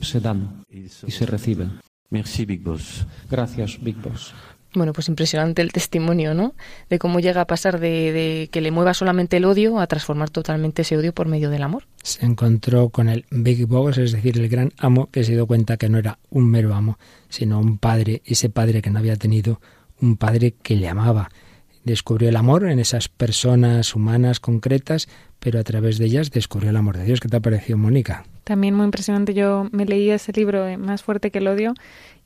se 0.00 0.20
dan 0.20 0.64
y 0.70 0.88
se 1.10 1.26
reciben. 1.26 1.78
Merci, 2.10 2.44
Big 2.44 2.62
Boss. 2.62 3.06
Gracias, 3.30 3.78
Big 3.80 3.96
Boss. 3.96 4.34
Bueno, 4.72 4.92
pues 4.92 5.08
impresionante 5.08 5.62
el 5.62 5.72
testimonio, 5.72 6.32
¿no? 6.32 6.54
De 6.88 6.98
cómo 6.98 7.18
llega 7.18 7.40
a 7.40 7.46
pasar 7.46 7.80
de, 7.80 8.12
de, 8.12 8.48
que 8.52 8.60
le 8.60 8.70
mueva 8.70 8.94
solamente 8.94 9.38
el 9.38 9.44
odio 9.44 9.80
a 9.80 9.86
transformar 9.88 10.30
totalmente 10.30 10.82
ese 10.82 10.96
odio 10.96 11.12
por 11.12 11.26
medio 11.26 11.50
del 11.50 11.64
amor. 11.64 11.86
Se 12.02 12.24
encontró 12.24 12.88
con 12.90 13.08
el 13.08 13.26
Big 13.30 13.66
Boss, 13.66 13.98
es 13.98 14.12
decir, 14.12 14.38
el 14.38 14.48
gran 14.48 14.72
amo, 14.78 15.08
que 15.10 15.24
se 15.24 15.32
dio 15.32 15.46
cuenta 15.46 15.76
que 15.76 15.88
no 15.88 15.98
era 15.98 16.18
un 16.30 16.48
mero 16.48 16.74
amo, 16.74 16.98
sino 17.28 17.58
un 17.58 17.78
padre, 17.78 18.22
ese 18.24 18.48
padre 18.48 18.80
que 18.80 18.90
no 18.90 19.00
había 19.00 19.16
tenido 19.16 19.60
un 20.00 20.16
padre 20.16 20.54
que 20.62 20.76
le 20.76 20.88
amaba. 20.88 21.30
Descubrió 21.84 22.28
el 22.28 22.36
amor 22.36 22.66
en 22.66 22.78
esas 22.78 23.08
personas 23.08 23.94
humanas 23.94 24.38
concretas, 24.38 25.08
pero 25.40 25.58
a 25.58 25.64
través 25.64 25.98
de 25.98 26.04
ellas 26.04 26.30
descubrió 26.30 26.70
el 26.70 26.76
amor 26.76 26.96
de 26.96 27.04
Dios. 27.04 27.18
¿Qué 27.18 27.28
te 27.28 27.36
ha 27.36 27.40
parecido, 27.40 27.78
Mónica? 27.78 28.24
También 28.44 28.74
muy 28.74 28.84
impresionante. 28.84 29.34
Yo 29.34 29.68
me 29.72 29.86
leí 29.86 30.10
ese 30.10 30.32
libro, 30.32 30.66
eh, 30.66 30.76
Más 30.76 31.02
fuerte 31.02 31.30
que 31.30 31.38
el 31.38 31.48
odio, 31.48 31.74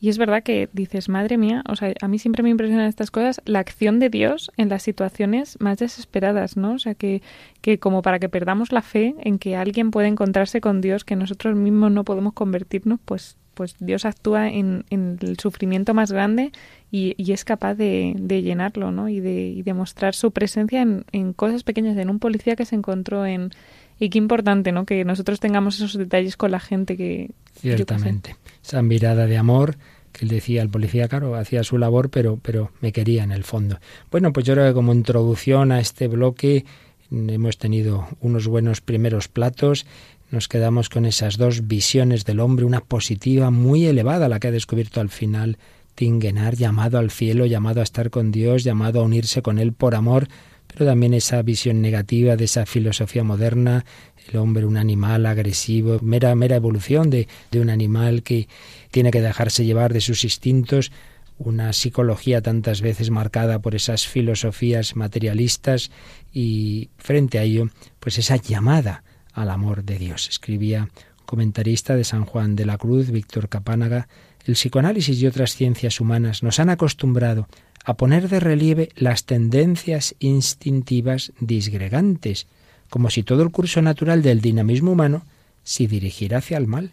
y 0.01 0.09
es 0.09 0.19
verdad 0.19 0.43
que 0.43 0.69
dices, 0.73 1.09
madre 1.09 1.39
mía, 1.39 1.63
o 1.69 1.77
sea, 1.77 1.95
a 2.01 2.09
mí 2.09 2.19
siempre 2.19 2.43
me 2.43 2.51
impresionan 2.51 2.87
estas 2.87 3.11
cosas, 3.11 3.41
la 3.45 3.61
acción 3.61 4.01
de 4.01 4.11
Dios 4.11 4.51
en 4.57 4.69
las 4.69 4.83
situaciones 4.83 5.57
más 5.61 5.79
desesperadas, 5.79 6.57
¿no? 6.57 6.75
O 6.75 6.79
sea, 6.79 6.95
que, 6.95 7.23
que 7.61 7.79
como 7.79 8.03
para 8.03 8.19
que 8.19 8.29
perdamos 8.29 8.73
la 8.73 8.83
fe 8.83 9.15
en 9.21 9.39
que 9.39 9.57
alguien 9.57 9.91
puede 9.91 10.09
encontrarse 10.09 10.61
con 10.61 10.81
Dios, 10.81 11.05
que 11.05 11.17
nosotros 11.17 11.57
mismos 11.57 11.93
no 11.93 12.05
podemos 12.05 12.33
convertirnos, 12.33 12.99
pues 13.05 13.37
pues 13.55 13.77
Dios 13.79 14.05
actúa 14.05 14.49
en, 14.49 14.85
en 14.91 15.19
el 15.21 15.39
sufrimiento 15.39 15.95
más 15.95 16.13
grande 16.13 16.53
y, 16.91 17.33
es 17.33 17.45
capaz 17.45 17.75
de, 17.75 18.15
llenarlo, 18.29 18.93
¿no? 18.93 19.09
Y 19.09 19.19
de, 19.19 19.49
y 19.49 19.63
de 19.63 19.75
mostrar 19.75 20.15
su 20.15 20.31
presencia 20.31 20.83
en, 20.83 21.33
cosas 21.33 21.65
pequeñas, 21.65 21.97
en 21.97 22.09
un 22.09 22.21
policía 22.21 22.55
que 22.55 22.65
se 22.65 22.77
encontró 22.77 23.27
en, 23.27 23.51
y 23.99 24.11
qué 24.11 24.19
importante, 24.19 24.71
¿no? 24.71 24.87
Que 24.87 25.05
nosotros 25.05 25.41
tengamos 25.41 25.77
esos 25.77 25.99
detalles 25.99 26.37
con 26.37 26.53
la 26.53 26.61
gente 26.61 26.97
que... 26.97 27.31
Ciertamente. 27.55 28.37
Esa 28.63 28.83
mirada 28.83 29.27
de 29.27 29.37
amor 29.37 29.77
que 30.13 30.25
él 30.25 30.31
decía 30.31 30.63
al 30.63 30.69
policía, 30.69 31.09
claro, 31.09 31.35
hacía 31.35 31.65
su 31.65 31.79
labor, 31.79 32.11
pero, 32.11 32.39
pero 32.41 32.71
me 32.81 32.93
quería 32.93 33.25
en 33.25 33.33
el 33.33 33.43
fondo. 33.43 33.81
Bueno, 34.13 34.33
pues 34.33 34.47
yo 34.47 34.55
creo 34.55 34.69
que 34.69 34.75
como 34.75 34.93
introducción 34.93 35.73
a 35.73 35.81
este 35.81 36.07
bloque 36.07 36.65
hemos 37.11 37.59
tenido 37.59 38.07
unos 38.21 38.47
buenos 38.47 38.81
primeros 38.81 39.29
platos. 39.29 39.87
Nos 40.35 40.49
quedamos 40.49 40.89
con 40.89 41.07
esas 41.07 41.39
dos 41.39 41.69
visiones 41.69 42.25
del 42.25 42.41
hombre, 42.41 42.65
una 42.65 42.81
positiva 42.81 43.53
muy 43.53 43.87
elevada, 43.87 44.29
la 44.29 44.41
que 44.41 44.49
ha 44.49 44.51
descubierto 44.51 45.01
al 45.01 45.09
final 45.09 45.59
Tingenar, 45.95 46.57
llamado 46.57 46.99
al 46.99 47.13
cielo, 47.13 47.47
llamado 47.47 47.79
a 47.79 47.85
estar 47.85 48.11
con 48.11 48.33
Dios, 48.33 48.65
llamado 48.65 48.99
a 48.99 49.05
unirse 49.05 49.43
con 49.43 49.61
Él 49.61 49.73
por 49.73 49.95
amor, 49.95 50.27
pero 50.67 50.87
también 50.87 51.15
esa 51.15 51.41
visión 51.43 51.81
negativa 51.81 52.35
de 52.35 52.47
esa 52.47 52.67
filosofía 52.67 53.23
moderna, 53.23 53.85
el 54.29 54.37
hombre 54.39 54.67
un 54.67 54.77
animal 54.77 55.25
agresivo, 55.27 56.01
mera, 56.03 56.35
mera 56.35 56.57
evolución 56.57 57.11
de, 57.11 57.29
de 57.53 57.61
un 57.61 57.71
animal 57.71 58.25
que 58.25 58.49
tiene 58.91 59.13
que 59.13 59.21
dejarse 59.21 59.65
llevar 59.65 59.93
de 59.93 60.01
sus 60.01 60.25
instintos, 60.25 60.91
una 61.39 61.73
psicología 61.73 62.43
tantas 62.43 62.81
veces 62.81 63.11
marcada 63.11 63.61
por 63.61 63.77
esas 63.77 64.09
filosofías 64.09 64.97
materialistas 64.97 65.93
y 66.33 66.91
frente 66.99 67.39
a 67.39 67.45
ello, 67.45 67.69
pues 68.01 68.19
esa 68.19 68.35
llamada 68.35 69.05
al 69.35 69.51
amor 69.51 69.85
de 69.85 69.99
Dios. 69.99 70.29
Escribía 70.29 70.89
comentarista 71.27 71.97
de 71.97 72.05
San 72.05 72.25
Juan 72.25 72.57
de 72.57 72.67
la 72.67 72.79
Cruz, 72.79 73.11
Víctor 73.11 73.49
Capánaga, 73.49 74.09
el 74.47 74.55
psicoanálisis 74.55 75.21
y 75.21 75.27
otras 75.27 75.55
ciencias 75.55 76.01
humanas 76.01 76.43
nos 76.43 76.61
han 76.61 76.71
acostumbrado 76.71 77.49
a 77.85 77.95
poner 77.95 78.29
de 78.29 78.41
relieve 78.41 78.91
las 78.95 79.25
tendencias 79.25 80.15
instintivas 80.19 81.33
disgregantes, 81.41 82.47
como 82.91 83.11
si 83.11 83.23
todo 83.23 83.43
el 83.43 83.51
curso 83.51 83.83
natural 83.83 84.23
del 84.23 84.41
dinamismo 84.41 84.93
humano 84.93 85.25
se 85.65 85.87
dirigiera 85.87 86.39
hacia 86.39 86.59
el 86.59 86.67
mal, 86.67 86.93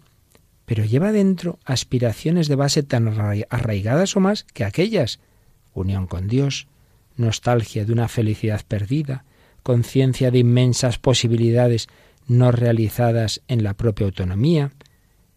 pero 0.66 0.86
lleva 0.86 1.12
dentro 1.12 1.60
aspiraciones 1.66 2.48
de 2.48 2.56
base 2.56 2.84
tan 2.84 3.08
arraigadas 3.50 4.16
o 4.16 4.20
más 4.20 4.46
que 4.54 4.64
aquellas, 4.64 5.20
unión 5.74 6.08
con 6.08 6.28
Dios, 6.28 6.68
nostalgia 7.18 7.86
de 7.86 7.94
una 7.94 8.08
felicidad 8.08 8.62
perdida, 8.68 9.26
conciencia 9.64 10.32
de 10.32 10.40
inmensas 10.40 10.98
posibilidades 10.98 11.88
no 12.32 12.54
realizadas 12.54 13.42
en 13.50 13.62
la 13.62 13.74
propia 13.74 14.06
autonomía, 14.06 14.72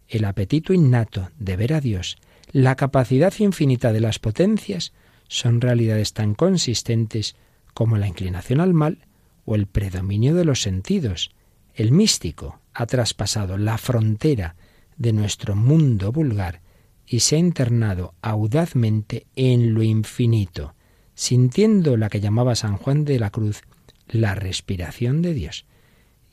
el 0.07 0.23
apetito 0.23 0.71
innato 0.71 1.29
de 1.37 1.57
ver 1.57 1.73
a 1.73 1.81
Dios, 1.81 2.15
la 2.53 2.75
capacidad 2.75 3.33
infinita 3.39 3.91
de 3.91 3.99
las 3.99 4.17
potencias, 4.17 4.93
son 5.27 5.59
realidades 5.59 6.13
tan 6.13 6.35
consistentes 6.35 7.35
como 7.73 7.97
la 7.97 8.07
inclinación 8.07 8.61
al 8.61 8.73
mal 8.73 8.99
o 9.43 9.55
el 9.55 9.67
predominio 9.67 10.35
de 10.35 10.45
los 10.45 10.61
sentidos. 10.61 11.31
El 11.73 11.91
místico 11.91 12.61
ha 12.73 12.85
traspasado 12.85 13.57
la 13.57 13.77
frontera 13.77 14.55
de 14.95 15.11
nuestro 15.11 15.53
mundo 15.53 16.13
vulgar 16.13 16.61
y 17.05 17.19
se 17.19 17.35
ha 17.35 17.39
internado 17.39 18.13
audazmente 18.21 19.27
en 19.35 19.73
lo 19.73 19.83
infinito, 19.83 20.75
sintiendo 21.13 21.97
la 21.97 22.07
que 22.07 22.21
llamaba 22.21 22.55
San 22.55 22.77
Juan 22.77 23.03
de 23.03 23.19
la 23.19 23.31
Cruz 23.31 23.63
la 24.07 24.33
respiración 24.33 25.21
de 25.21 25.33
Dios. 25.33 25.65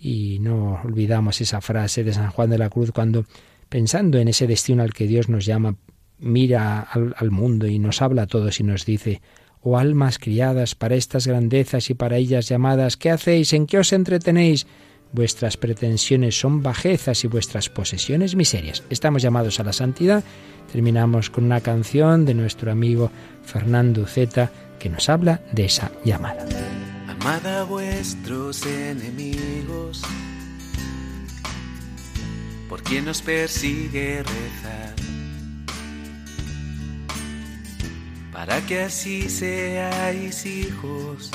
Y 0.05 0.41
no 0.41 0.81
olvidamos 0.83 1.41
esa 1.41 1.61
frase 1.61 2.03
de 2.03 2.13
San 2.13 2.31
Juan 2.31 2.51
de 2.51 2.59
la 2.59 2.69
Cruz 2.69 2.91
cuando, 2.91 3.25
pensando 3.69 4.19
en 4.19 4.27
ese 4.27 4.49
destino 4.49 4.83
al 4.83 4.93
que 4.93 5.07
Dios 5.07 5.29
nos 5.29 5.47
llama 5.47 5.77
mira 6.19 6.81
al, 6.81 7.31
mundo 7.31 7.67
y 7.67 7.79
nos 7.79 8.03
habla 8.03 8.23
a 8.23 8.27
todos 8.27 8.59
y 8.59 8.65
nos 8.65 8.85
dice, 8.85 9.21
oh 9.61 9.79
almas 9.79 10.19
criadas 10.19 10.75
para 10.75 10.97
estas 10.97 11.27
grandezas 11.27 11.89
y 11.91 11.95
para 11.95 12.17
ellas 12.17 12.49
llamadas, 12.49 12.97
¿qué 12.97 13.11
hacéis? 13.11 13.53
¿En 13.53 13.67
qué 13.67 13.79
os 13.79 13.93
entretenéis? 13.93 14.67
Vuestras 15.13 15.57
pretensiones 15.57 16.39
son 16.39 16.63
bajezas 16.63 17.23
y 17.25 17.29
vuestras 17.29 17.69
posesiones 17.69 18.35
miserias. 18.35 18.83
Estamos 18.89 19.23
llamados 19.23 19.61
a 19.61 19.65
la 19.65 19.73
santidad. 19.73 20.25
Terminamos 20.73 21.29
con 21.29 21.45
una 21.45 21.61
canción 21.61 22.25
de 22.25 22.35
nuestro 22.35 22.73
amigo 22.73 23.11
Fernando 23.45 24.07
Zeta 24.07 24.51
que 24.79 24.89
nos 24.89 25.09
habla 25.09 25.43
de 25.53 25.67
esa 25.67 25.93
llamada. 26.05 26.47
Amad 27.25 27.47
a 27.47 27.63
vuestros 27.63 28.67
enemigos, 28.67 30.03
por 32.69 32.83
quien 32.83 33.05
nos 33.05 33.23
persigue 33.23 34.25
rezar, 34.25 34.97
para 38.33 38.61
que 38.63 38.81
así 38.81 39.31
seáis 39.31 40.45
hijos 40.45 41.31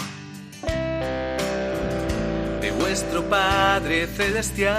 de 2.59 2.71
vuestro 2.81 3.23
Padre 3.29 4.07
Celestial, 4.07 4.75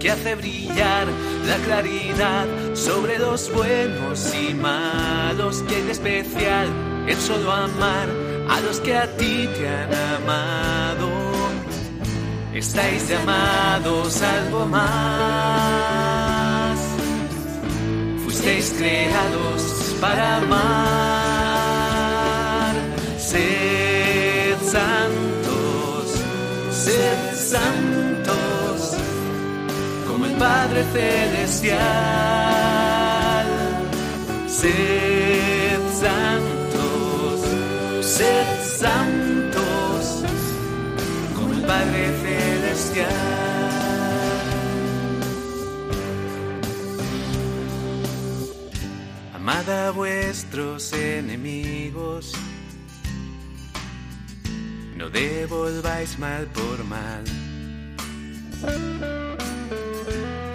que 0.00 0.10
hace 0.10 0.34
brillar 0.34 1.06
la 1.46 1.56
claridad 1.66 2.46
sobre 2.72 3.18
los 3.18 3.52
buenos 3.52 4.34
y 4.34 4.54
malos, 4.54 5.62
que 5.68 5.78
es 5.78 5.88
especial 5.90 6.68
en 7.06 7.20
solo 7.20 7.52
amar 7.52 8.27
a 8.48 8.60
los 8.60 8.80
que 8.80 8.96
a 8.96 9.06
ti 9.16 9.48
te 9.56 9.68
han 9.68 9.94
amado. 10.22 11.08
Estáis 12.54 13.08
llamados 13.08 14.22
algo 14.22 14.66
más. 14.66 14.88
Fuisteis 18.24 18.74
creados 18.76 19.62
para 20.00 20.36
amar. 20.38 21.38
Sed 23.18 24.56
santos, 24.62 26.06
sed 26.72 27.34
santos, 27.34 28.96
como 30.08 30.24
el 30.26 30.32
Padre 30.32 30.84
Celestial. 30.92 31.78
Sed 34.48 35.80
santos, 36.00 36.27
sed 38.18 38.48
santos, 38.84 40.24
como 41.36 41.54
el 41.54 41.62
Padre 41.62 42.02
Celestial. 42.24 43.12
Amad 49.34 49.68
a 49.70 49.90
vuestros 49.92 50.92
enemigos, 50.92 52.32
no 54.96 55.08
devolváis 55.10 56.18
mal 56.18 56.44
por 56.58 56.78
mal. 56.84 57.24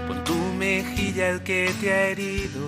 Pon 0.07 0.23
tu 0.25 0.37
mejilla 0.65 1.29
al 1.29 1.43
que 1.43 1.73
te 1.79 1.93
ha 1.93 2.07
herido, 2.09 2.65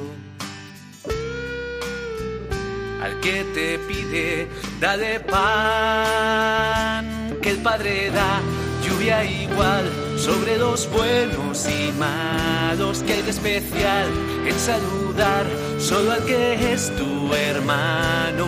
al 3.06 3.20
que 3.20 3.44
te 3.54 3.78
pide, 3.88 4.48
dale 4.80 5.20
pan, 5.20 7.06
que 7.40 7.52
el 7.52 7.58
Padre 7.58 8.10
da 8.10 8.42
lluvia 8.84 9.24
igual 9.24 9.92
sobre 10.18 10.58
los 10.58 10.90
buenos 10.90 11.68
y 11.68 11.92
malos, 12.00 13.04
que 13.04 13.14
hay 13.14 13.22
de 13.22 13.30
especial 13.30 14.10
en 14.48 14.58
saludar 14.58 15.46
solo 15.78 16.14
al 16.14 16.26
que 16.26 16.74
es 16.74 16.92
tu 16.96 17.32
hermano. 17.36 18.48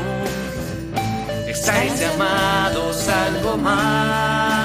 Estáis 1.47 1.99
llamados 1.99 3.07
algo 3.07 3.57
más. 3.57 4.57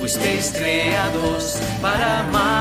Fuisteis 0.00 0.52
creados 0.52 1.60
para 1.80 2.20
amar. 2.26 2.56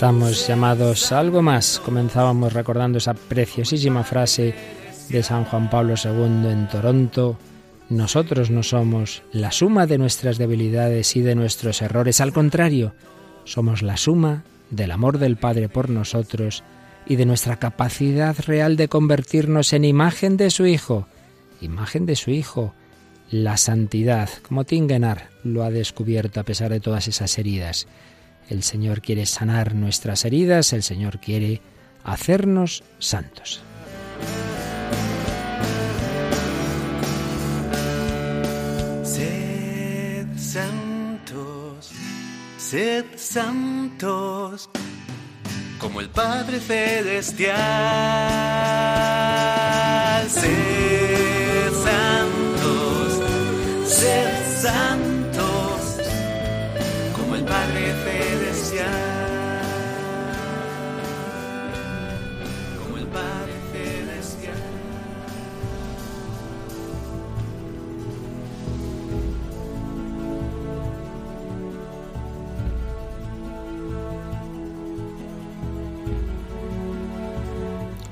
Estamos 0.00 0.48
llamados 0.48 1.12
a 1.12 1.18
algo 1.18 1.42
más. 1.42 1.78
Comenzábamos 1.78 2.54
recordando 2.54 2.96
esa 2.96 3.12
preciosísima 3.12 4.02
frase 4.02 4.54
de 5.10 5.22
San 5.22 5.44
Juan 5.44 5.68
Pablo 5.68 5.92
II 6.02 6.48
en 6.50 6.68
Toronto. 6.68 7.36
Nosotros 7.90 8.50
no 8.50 8.62
somos 8.62 9.22
la 9.30 9.52
suma 9.52 9.86
de 9.86 9.98
nuestras 9.98 10.38
debilidades 10.38 11.16
y 11.16 11.20
de 11.20 11.34
nuestros 11.34 11.82
errores. 11.82 12.22
Al 12.22 12.32
contrario, 12.32 12.94
somos 13.44 13.82
la 13.82 13.98
suma 13.98 14.42
del 14.70 14.90
amor 14.92 15.18
del 15.18 15.36
Padre 15.36 15.68
por 15.68 15.90
nosotros 15.90 16.64
y 17.04 17.16
de 17.16 17.26
nuestra 17.26 17.56
capacidad 17.56 18.34
real 18.46 18.78
de 18.78 18.88
convertirnos 18.88 19.74
en 19.74 19.84
imagen 19.84 20.38
de 20.38 20.48
su 20.48 20.64
Hijo. 20.64 21.08
Imagen 21.60 22.06
de 22.06 22.16
su 22.16 22.30
Hijo. 22.30 22.72
La 23.30 23.58
santidad, 23.58 24.30
como 24.48 24.64
Tingenar 24.64 25.28
lo 25.44 25.62
ha 25.62 25.68
descubierto 25.68 26.40
a 26.40 26.44
pesar 26.44 26.70
de 26.70 26.80
todas 26.80 27.06
esas 27.06 27.36
heridas. 27.38 27.86
El 28.48 28.62
Señor 28.62 29.00
quiere 29.00 29.26
sanar 29.26 29.74
nuestras 29.74 30.24
heridas, 30.24 30.72
el 30.72 30.82
Señor 30.82 31.20
quiere 31.20 31.60
hacernos 32.04 32.82
santos. 32.98 33.62
Sed 39.04 40.26
santos, 40.36 41.90
sed 42.58 43.04
santos, 43.16 44.70
como 45.78 46.00
el 46.00 46.08
Padre 46.10 46.60
Celestial. 46.60 47.58
Sed 50.28 51.72
santos, 51.84 53.20
sed 53.86 54.60
santos, 54.60 55.96
como 57.16 57.36
el 57.36 57.44
Padre 57.44 57.80
Celestial. 57.80 58.09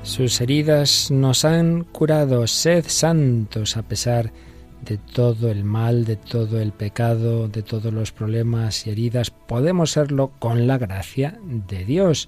Sus 0.09 0.41
heridas 0.41 1.11
nos 1.11 1.45
han 1.45 1.83
curado, 1.83 2.47
sed 2.47 2.83
santos 2.87 3.77
a 3.77 3.83
pesar 3.83 4.33
de 4.81 4.97
todo 4.97 5.51
el 5.51 5.63
mal, 5.63 6.03
de 6.03 6.15
todo 6.15 6.59
el 6.59 6.71
pecado, 6.71 7.47
de 7.47 7.61
todos 7.61 7.93
los 7.93 8.11
problemas 8.11 8.87
y 8.87 8.89
heridas. 8.89 9.29
Podemos 9.29 9.91
serlo 9.91 10.31
con 10.39 10.65
la 10.65 10.79
gracia 10.79 11.39
de 11.45 11.85
Dios. 11.85 12.27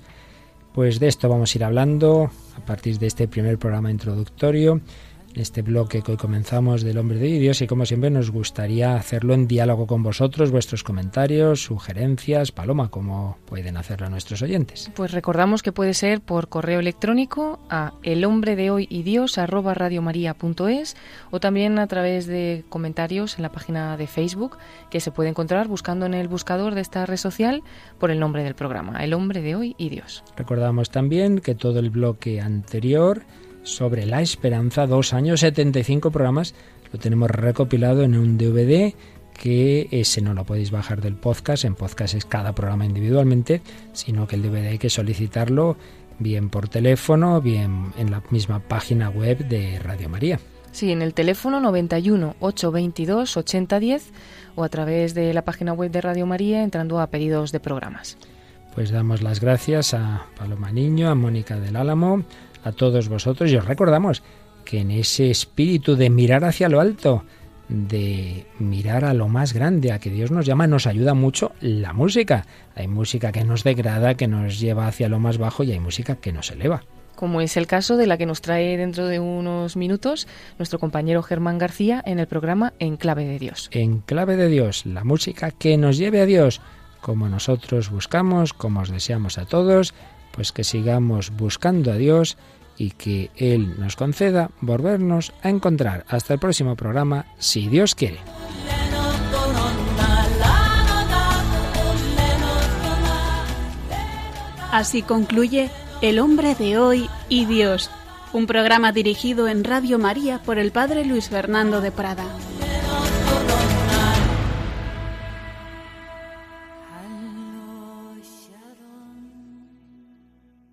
Pues 0.74 1.00
de 1.00 1.08
esto 1.08 1.28
vamos 1.28 1.54
a 1.54 1.58
ir 1.58 1.64
hablando 1.64 2.30
a 2.56 2.64
partir 2.64 3.00
de 3.00 3.08
este 3.08 3.28
primer 3.28 3.58
programa 3.58 3.90
introductorio, 3.90 4.80
este 5.36 5.62
bloque 5.62 6.02
que 6.02 6.12
hoy 6.12 6.18
comenzamos 6.18 6.84
del 6.84 6.98
hombre 6.98 7.18
de 7.18 7.40
Dios 7.40 7.62
y 7.62 7.68
como 7.68 7.86
siempre 7.86 8.10
nos 8.10 8.32
gustaría 8.32 8.96
hacerlo 8.96 9.34
en 9.34 9.48
diálogo 9.48 9.88
con 9.88 10.04
vosotros, 10.04 10.52
vuestros 10.52 10.84
comentarios, 10.84 11.64
sugerencias, 11.64 12.52
Paloma, 12.52 12.90
como 12.90 13.38
pueden 13.46 13.78
hacerlo 13.78 14.10
nuestros 14.10 14.42
oyentes. 14.42 14.92
Pues 14.96 15.12
recordamos 15.12 15.64
que 15.64 15.72
puede 15.72 15.94
ser 15.94 16.22
por 16.22 16.50
correo 16.50 16.80
electrónico 16.80 17.60
a 17.70 17.94
el 18.04 18.26
hombre 18.26 18.56
de 18.56 18.72
hoy 18.72 18.88
y 18.90 19.04
Dios 19.04 19.38
arroba 19.38 19.74
radiomaria.es 19.74 20.96
o 21.32 21.40
también 21.40 21.80
a 21.80 21.88
través 21.88 22.28
de 22.28 22.64
comentarios 22.70 23.38
en 23.38 23.44
la 23.44 23.52
página 23.52 23.98
de 23.98 24.08
Facebook 24.08 24.58
que 24.90 25.00
se 25.00 25.12
puede 25.12 25.30
encontrar 25.30 25.68
buscando 25.68 26.06
en 26.06 26.14
el 26.14 26.28
buscador 26.28 26.76
de 26.76 26.82
esta 26.82 27.06
red 27.06 27.18
social 27.18 27.64
por 28.00 28.12
el 28.12 28.20
nombre 28.20 28.44
del 28.44 28.56
programa, 28.56 29.04
el 29.04 29.14
hombre 29.14 29.42
de 29.42 29.56
hoy 29.56 29.76
y 29.78 29.90
Dios. 29.90 30.24
Recordamos 30.36 30.90
también 30.90 31.40
que 31.40 31.56
todo 31.56 31.80
el 31.80 31.90
bloque 31.90 32.42
anterior 32.42 33.24
sobre 33.64 34.06
la 34.06 34.22
esperanza, 34.22 34.88
dos 34.88 35.14
años, 35.14 35.42
75 35.42 36.12
programas, 36.12 36.56
lo 36.92 37.00
tenemos 37.00 37.30
recopilado 37.30 38.04
en 38.04 38.16
un 38.16 38.38
DVD 38.38 38.94
que 39.34 39.88
ese 39.92 40.22
no 40.22 40.34
lo 40.34 40.46
podéis 40.46 40.72
bajar 40.72 41.02
del 41.02 41.16
podcast, 41.16 41.66
en 41.66 41.76
podcast 41.76 42.14
es 42.14 42.26
cada 42.26 42.54
programa 42.54 42.86
individualmente, 42.86 43.62
sino 43.94 44.28
que 44.28 44.36
el 44.36 44.44
DVD 44.44 44.68
hay 44.68 44.78
que 44.78 44.90
solicitarlo 44.90 45.78
bien 46.20 46.50
por 46.50 46.70
teléfono, 46.70 47.42
bien 47.42 47.92
en 47.98 48.12
la 48.12 48.22
misma 48.30 48.60
página 48.60 49.10
web 49.10 49.40
de 49.48 49.80
Radio 49.80 50.10
María. 50.10 50.40
Sí, 50.72 50.92
en 50.92 51.02
el 51.02 51.14
teléfono 51.14 51.60
91 51.60 52.36
822 52.40 53.38
8010 53.38 54.12
o 54.56 54.64
a 54.64 54.70
través 54.70 55.14
de 55.14 55.34
la 55.34 55.44
página 55.44 55.74
web 55.74 55.92
de 55.92 56.02
Radio 56.02 56.26
María 56.26 56.64
entrando 56.64 57.00
a 57.00 57.08
pedidos 57.08 57.52
de 57.52 57.60
programas. 57.60 58.18
Pues 58.76 58.92
damos 58.92 59.22
las 59.22 59.42
gracias 59.42 59.94
a 59.94 60.28
Paloma 60.38 60.72
Niño, 60.72 61.10
a 61.10 61.16
Mónica 61.16 61.60
del 61.60 61.76
Álamo, 61.76 62.24
a 62.64 62.72
todos 62.72 63.10
vosotros 63.10 63.52
y 63.52 63.58
os 63.58 63.66
recordamos 63.66 64.24
que 64.66 64.80
en 64.80 64.92
ese 64.92 65.30
espíritu 65.30 65.96
de 65.96 66.10
mirar 66.10 66.46
hacia 66.46 66.70
lo 66.70 66.80
alto, 66.80 67.24
de 67.68 68.46
mirar 68.60 69.06
a 69.06 69.14
lo 69.14 69.28
más 69.28 69.54
grande, 69.54 69.92
a 69.92 70.00
que 70.00 70.10
Dios 70.10 70.30
nos 70.32 70.46
llama, 70.46 70.68
nos 70.68 70.88
ayuda 70.88 71.14
mucho 71.14 71.54
la 71.62 71.94
música. 71.94 72.46
Hay 72.76 72.88
música 72.88 73.32
que 73.32 73.44
nos 73.44 73.64
degrada, 73.64 74.16
que 74.16 74.28
nos 74.28 74.60
lleva 74.60 74.88
hacia 74.88 75.10
lo 75.10 75.20
más 75.20 75.38
bajo 75.38 75.64
y 75.64 75.72
hay 75.72 75.80
música 75.80 76.16
que 76.16 76.34
nos 76.34 76.52
eleva. 76.52 76.84
Como 77.16 77.42
es 77.42 77.56
el 77.56 77.68
caso 77.68 77.98
de 77.98 78.08
la 78.08 78.18
que 78.18 78.26
nos 78.26 78.42
trae 78.42 78.78
dentro 78.78 79.08
de 79.08 79.20
unos 79.20 79.78
minutos 79.78 80.28
nuestro 80.58 80.80
compañero 80.80 81.22
Germán 81.24 81.60
García 81.60 82.02
en 82.06 82.20
el 82.20 82.28
programa 82.28 82.74
En 82.80 82.98
Clave 82.98 83.26
de 83.26 83.40
Dios. 83.40 83.70
En 83.72 84.00
clave 84.00 84.38
de 84.38 84.48
Dios, 84.48 84.86
la 84.86 85.04
música 85.04 85.52
que 85.52 85.78
nos 85.78 85.98
lleve 85.98 86.22
a 86.22 86.26
Dios, 86.26 86.62
como 87.00 87.30
nosotros 87.30 87.90
buscamos, 87.90 88.54
como 88.54 88.82
os 88.82 88.90
deseamos 88.90 89.38
a 89.38 89.46
todos, 89.46 89.94
pues 90.32 90.52
que 90.52 90.64
sigamos 90.64 91.32
buscando 91.32 91.92
a 91.92 91.96
Dios 91.96 92.38
y 92.78 92.92
que 92.92 93.30
Él 93.36 93.80
nos 93.80 93.96
conceda 93.96 94.50
volvernos 94.60 95.34
a 95.44 95.50
encontrar. 95.50 96.06
Hasta 96.08 96.34
el 96.34 96.40
próximo 96.40 96.76
programa, 96.76 97.26
si 97.38 97.68
Dios 97.68 97.96
quiere. 97.96 98.20
Así 104.72 105.02
concluye 105.02 105.70
El 106.02 106.20
hombre 106.20 106.56
de 106.56 106.78
hoy 106.78 107.10
y 107.28 107.46
Dios, 107.46 107.92
un 108.32 108.48
programa 108.48 108.94
dirigido 108.94 109.50
en 109.50 109.66
Radio 109.66 110.00
María 110.00 110.40
por 110.40 110.58
el 110.58 110.72
Padre 110.72 111.06
Luis 111.06 111.30
Fernando 111.30 111.82
de 111.82 111.92
Prada. 111.92 112.26